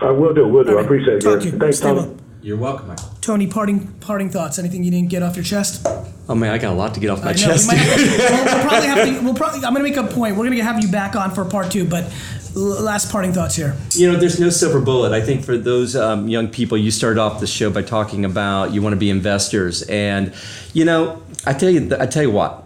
I 0.00 0.10
will 0.10 0.34
do. 0.34 0.46
Will 0.48 0.64
do. 0.64 0.72
All 0.72 0.78
I 0.78 0.82
appreciate 0.82 1.18
it. 1.18 1.20
Talk 1.20 1.40
Gary. 1.40 1.42
to 1.42 1.50
you. 1.50 1.58
Thanks, 1.58 1.76
Stay 1.78 1.86
Tony. 1.88 2.00
well. 2.00 2.16
you're 2.42 2.56
welcome 2.56 2.88
Michael. 2.88 3.10
Tony, 3.20 3.46
parting 3.46 3.88
parting 4.00 4.28
thoughts. 4.30 4.58
Anything 4.58 4.84
you 4.84 4.90
didn't 4.90 5.10
get 5.10 5.22
off 5.22 5.36
your 5.36 5.44
chest? 5.44 5.86
oh 6.26 6.34
man 6.34 6.50
i 6.54 6.56
got 6.56 6.72
a 6.72 6.74
lot 6.74 6.94
to 6.94 7.00
get 7.00 7.10
off 7.10 7.22
my 7.22 7.34
chest 7.34 7.66
Might, 7.68 7.76
we'll, 7.76 7.98
we'll 7.98 8.62
probably 8.66 8.88
have 8.88 9.06
to. 9.08 9.20
We'll 9.24 9.34
probably. 9.34 9.56
I'm 9.58 9.72
gonna 9.74 9.82
make 9.84 9.96
a 9.96 10.04
point. 10.04 10.36
We're 10.36 10.44
gonna 10.44 10.62
have 10.62 10.80
you 10.82 10.88
back 10.90 11.16
on 11.16 11.30
for 11.34 11.44
part 11.44 11.70
two. 11.70 11.84
But 11.84 12.04
l- 12.04 12.10
last 12.54 13.10
parting 13.10 13.32
thoughts 13.32 13.56
here. 13.56 13.76
You 13.92 14.10
know, 14.10 14.18
there's 14.18 14.40
no 14.40 14.50
silver 14.50 14.80
bullet. 14.80 15.12
I 15.12 15.20
think 15.20 15.44
for 15.44 15.56
those 15.56 15.96
um, 15.96 16.28
young 16.28 16.48
people, 16.48 16.78
you 16.78 16.90
started 16.90 17.20
off 17.20 17.40
the 17.40 17.46
show 17.46 17.70
by 17.70 17.82
talking 17.82 18.24
about 18.24 18.72
you 18.72 18.82
want 18.82 18.94
to 18.94 18.98
be 18.98 19.10
investors, 19.10 19.82
and 19.82 20.32
you 20.72 20.84
know, 20.84 21.22
I 21.46 21.52
tell 21.52 21.70
you, 21.70 21.90
I 21.98 22.06
tell 22.06 22.22
you 22.22 22.30
what. 22.30 22.62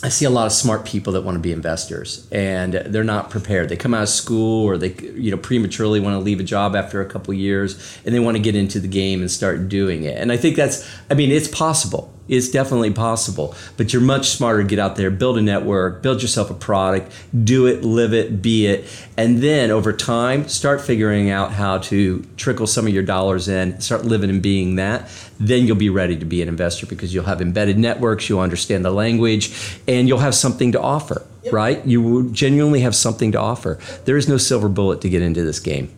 I 0.00 0.10
see 0.10 0.24
a 0.26 0.30
lot 0.30 0.46
of 0.46 0.52
smart 0.52 0.86
people 0.86 1.14
that 1.14 1.22
want 1.22 1.34
to 1.34 1.40
be 1.40 1.50
investors, 1.50 2.28
and 2.30 2.72
they're 2.72 3.02
not 3.02 3.30
prepared. 3.30 3.68
They 3.68 3.76
come 3.76 3.94
out 3.94 4.04
of 4.04 4.08
school, 4.08 4.64
or 4.64 4.78
they, 4.78 4.92
you 4.92 5.32
know, 5.32 5.36
prematurely 5.36 5.98
want 5.98 6.14
to 6.14 6.20
leave 6.20 6.38
a 6.38 6.44
job 6.44 6.76
after 6.76 7.00
a 7.00 7.04
couple 7.04 7.34
years, 7.34 7.98
and 8.04 8.14
they 8.14 8.20
want 8.20 8.36
to 8.36 8.42
get 8.42 8.54
into 8.54 8.78
the 8.78 8.86
game 8.86 9.22
and 9.22 9.28
start 9.28 9.68
doing 9.68 10.04
it. 10.04 10.16
And 10.16 10.30
I 10.30 10.36
think 10.36 10.54
that's, 10.54 10.88
I 11.10 11.14
mean, 11.14 11.32
it's 11.32 11.48
possible. 11.48 12.14
It's 12.28 12.50
definitely 12.50 12.92
possible, 12.92 13.54
but 13.76 13.92
you're 13.92 14.02
much 14.02 14.28
smarter 14.28 14.62
to 14.62 14.68
get 14.68 14.78
out 14.78 14.96
there, 14.96 15.10
build 15.10 15.38
a 15.38 15.42
network, 15.42 16.02
build 16.02 16.20
yourself 16.20 16.50
a 16.50 16.54
product, 16.54 17.10
do 17.44 17.66
it, 17.66 17.82
live 17.82 18.12
it, 18.12 18.42
be 18.42 18.66
it, 18.66 18.86
and 19.16 19.38
then 19.38 19.70
over 19.70 19.92
time 19.92 20.46
start 20.48 20.80
figuring 20.80 21.30
out 21.30 21.52
how 21.52 21.78
to 21.78 22.24
trickle 22.36 22.66
some 22.66 22.86
of 22.86 22.92
your 22.92 23.02
dollars 23.02 23.48
in, 23.48 23.80
start 23.80 24.04
living 24.04 24.30
and 24.30 24.42
being 24.42 24.76
that. 24.76 25.08
Then 25.40 25.66
you'll 25.66 25.76
be 25.76 25.90
ready 25.90 26.16
to 26.16 26.24
be 26.24 26.42
an 26.42 26.48
investor 26.48 26.86
because 26.86 27.14
you'll 27.14 27.24
have 27.24 27.40
embedded 27.40 27.78
networks, 27.78 28.28
you'll 28.28 28.40
understand 28.40 28.84
the 28.84 28.90
language, 28.90 29.78
and 29.86 30.06
you'll 30.06 30.18
have 30.18 30.34
something 30.34 30.72
to 30.72 30.80
offer, 30.80 31.26
right? 31.50 31.84
You 31.86 32.02
will 32.02 32.30
genuinely 32.30 32.80
have 32.80 32.94
something 32.94 33.32
to 33.32 33.40
offer. 33.40 33.78
There 34.04 34.16
is 34.16 34.28
no 34.28 34.36
silver 34.36 34.68
bullet 34.68 35.00
to 35.00 35.08
get 35.08 35.22
into 35.22 35.44
this 35.44 35.60
game. 35.60 35.97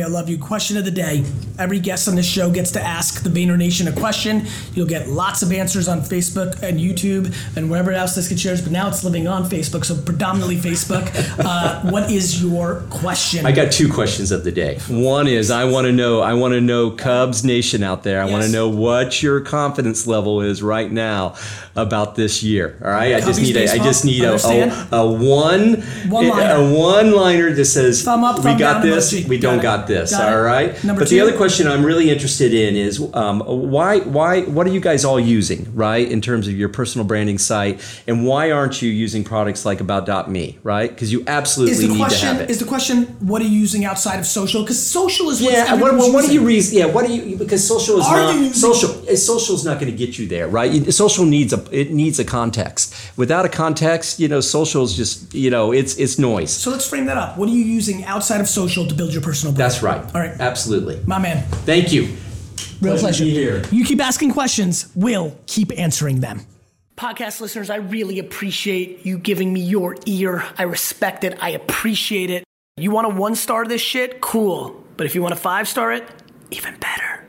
I 0.00 0.06
love 0.06 0.30
you. 0.30 0.38
Question 0.38 0.76
of 0.76 0.84
the 0.84 0.90
day. 0.90 1.24
Every 1.58 1.78
guest 1.78 2.08
on 2.08 2.14
this 2.14 2.26
show 2.26 2.50
gets 2.50 2.70
to 2.72 2.80
ask 2.82 3.22
the 3.22 3.28
Vayner 3.28 3.58
Nation 3.58 3.88
a 3.88 3.92
question. 3.92 4.46
You'll 4.74 4.86
get 4.86 5.08
lots 5.08 5.42
of 5.42 5.52
answers 5.52 5.88
on 5.88 6.00
Facebook 6.00 6.62
and 6.62 6.80
YouTube 6.80 7.34
and 7.56 7.70
wherever 7.70 7.92
else 7.92 8.14
this 8.14 8.28
gets 8.28 8.40
shared. 8.40 8.60
But 8.62 8.72
now 8.72 8.88
it's 8.88 9.04
living 9.04 9.28
on 9.28 9.44
Facebook, 9.44 9.84
so 9.84 10.00
predominantly 10.00 10.56
Facebook. 10.56 11.10
Uh, 11.38 11.90
what 11.90 12.10
is 12.10 12.42
your 12.42 12.84
question? 12.88 13.44
I 13.44 13.52
got 13.52 13.72
two 13.72 13.92
questions 13.92 14.30
of 14.30 14.44
the 14.44 14.52
day. 14.52 14.78
One 14.88 15.26
is 15.26 15.50
I 15.50 15.64
want 15.64 15.86
to 15.86 15.92
know 15.92 16.20
I 16.20 16.34
want 16.34 16.54
to 16.54 16.60
know 16.60 16.90
Cubs 16.92 17.44
Nation 17.44 17.82
out 17.82 18.02
there. 18.02 18.22
I 18.22 18.26
want 18.26 18.44
to 18.44 18.50
know 18.50 18.68
what 18.68 19.22
your 19.22 19.40
confidence 19.40 20.06
level 20.06 20.40
is 20.40 20.62
right 20.62 20.90
now 20.90 21.34
about 21.74 22.14
this 22.14 22.42
year. 22.42 22.78
All 22.84 22.90
right, 22.90 23.14
I 23.14 23.20
just 23.20 23.40
need 23.40 23.56
a, 23.56 23.70
I 23.72 23.78
just 23.78 24.04
need 24.04 24.22
a, 24.22 24.34
a, 24.34 24.88
a 24.92 25.10
one 25.10 25.82
One-liner. 26.08 26.54
a 26.54 26.78
one 26.78 27.12
liner 27.12 27.52
that 27.52 27.64
says 27.64 28.02
Thumb 28.02 28.24
up, 28.24 28.38
we 28.38 28.54
got 28.54 28.58
down 28.58 28.82
this, 28.82 29.12
emoji. 29.12 29.28
we 29.28 29.38
don't 29.38 29.58
it. 29.58 29.62
Got 29.82 29.88
this. 29.88 30.10
Got 30.10 30.32
it. 30.32 30.34
all 30.34 30.42
right. 30.42 30.84
Number 30.84 31.02
but 31.02 31.08
two. 31.08 31.14
the 31.16 31.20
other 31.20 31.36
question 31.36 31.66
I'm 31.68 31.84
really 31.84 32.10
interested 32.10 32.54
in 32.54 32.76
is 32.76 33.00
um, 33.14 33.40
why 33.40 34.00
why 34.00 34.42
what 34.42 34.66
are 34.66 34.70
you 34.70 34.80
guys 34.80 35.04
all 35.04 35.20
using 35.20 35.74
right 35.74 36.10
in 36.10 36.20
terms 36.20 36.48
of 36.48 36.54
your 36.54 36.68
personal 36.68 37.06
branding 37.06 37.38
site 37.38 37.80
and 38.06 38.24
why 38.26 38.50
aren't 38.50 38.82
you 38.82 38.90
using 38.90 39.24
products 39.24 39.64
like 39.64 39.80
about.me 39.80 40.58
right 40.62 40.90
because 40.90 41.12
you 41.12 41.24
absolutely 41.26 41.72
is 41.72 41.80
the 41.82 41.88
need 41.88 41.94
to 41.94 41.98
question 42.04 42.28
have 42.28 42.40
it. 42.40 42.50
is 42.50 42.58
the 42.58 42.64
question 42.64 43.04
what 43.20 43.40
are 43.42 43.44
you 43.44 43.58
using 43.58 43.84
outside 43.84 44.18
of 44.18 44.26
social? 44.26 44.62
Because 44.62 44.80
social 44.84 45.30
is 45.30 45.42
what 45.42 45.52
Yeah, 45.52 45.74
what, 45.74 45.94
what, 45.96 46.12
what 46.12 46.24
do 46.26 46.32
you 46.32 46.44
reason? 46.44 46.78
Yeah, 46.78 46.86
what 46.86 47.04
are 47.04 47.12
you? 47.12 47.36
Because 47.36 47.66
social 47.66 47.98
is 48.00 48.06
Are 48.06 48.16
not 48.16 48.54
social. 48.54 48.90
eh, 49.08 49.16
Social 49.16 49.54
is 49.54 49.64
not 49.64 49.80
going 49.80 49.90
to 49.90 49.96
get 49.96 50.18
you 50.18 50.26
there, 50.26 50.48
right? 50.48 50.92
Social 50.92 51.24
needs 51.24 51.52
a 51.52 51.60
it 51.80 51.90
needs 51.92 52.18
a 52.18 52.24
context. 52.24 52.94
Without 53.16 53.44
a 53.44 53.48
context, 53.48 54.18
you 54.20 54.28
know, 54.28 54.40
social 54.40 54.82
is 54.84 54.96
just 54.96 55.32
you 55.34 55.50
know 55.50 55.72
it's 55.72 55.94
it's 55.96 56.18
noise. 56.18 56.50
So 56.52 56.70
let's 56.70 56.88
frame 56.88 57.06
that 57.06 57.16
up. 57.16 57.38
What 57.38 57.48
are 57.48 57.52
you 57.52 57.64
using 57.64 58.04
outside 58.04 58.40
of 58.40 58.48
social 58.48 58.86
to 58.86 58.94
build 58.94 59.12
your 59.12 59.22
personal 59.22 59.52
brand? 59.54 59.61
That's 59.62 59.80
right. 59.82 60.02
All 60.14 60.20
right, 60.20 60.32
absolutely. 60.40 61.00
my 61.06 61.18
man. 61.20 61.44
Thank 61.64 61.92
you. 61.92 62.16
Real 62.80 62.96
Pleasure 62.96 62.96
to 62.96 63.00
pleasure. 63.02 63.24
be 63.24 63.30
here. 63.30 63.62
You 63.70 63.84
keep 63.84 64.00
asking 64.00 64.32
questions, 64.32 64.90
we'll 64.96 65.38
keep 65.46 65.70
answering 65.78 66.18
them. 66.18 66.40
Podcast 66.96 67.40
listeners, 67.40 67.70
I 67.70 67.76
really 67.76 68.18
appreciate 68.18 69.06
you 69.06 69.18
giving 69.18 69.52
me 69.52 69.60
your 69.60 69.96
ear. 70.04 70.44
I 70.58 70.64
respect 70.64 71.22
it. 71.22 71.38
I 71.40 71.50
appreciate 71.50 72.28
it. 72.30 72.42
You 72.76 72.90
want 72.90 73.06
a 73.06 73.10
one 73.10 73.36
star 73.36 73.64
this 73.64 73.80
shit? 73.80 74.20
Cool. 74.20 74.84
But 74.96 75.06
if 75.06 75.14
you 75.14 75.22
want 75.22 75.32
a 75.32 75.36
five 75.36 75.68
star 75.68 75.92
it, 75.92 76.08
even 76.50 76.76
better. 76.78 77.24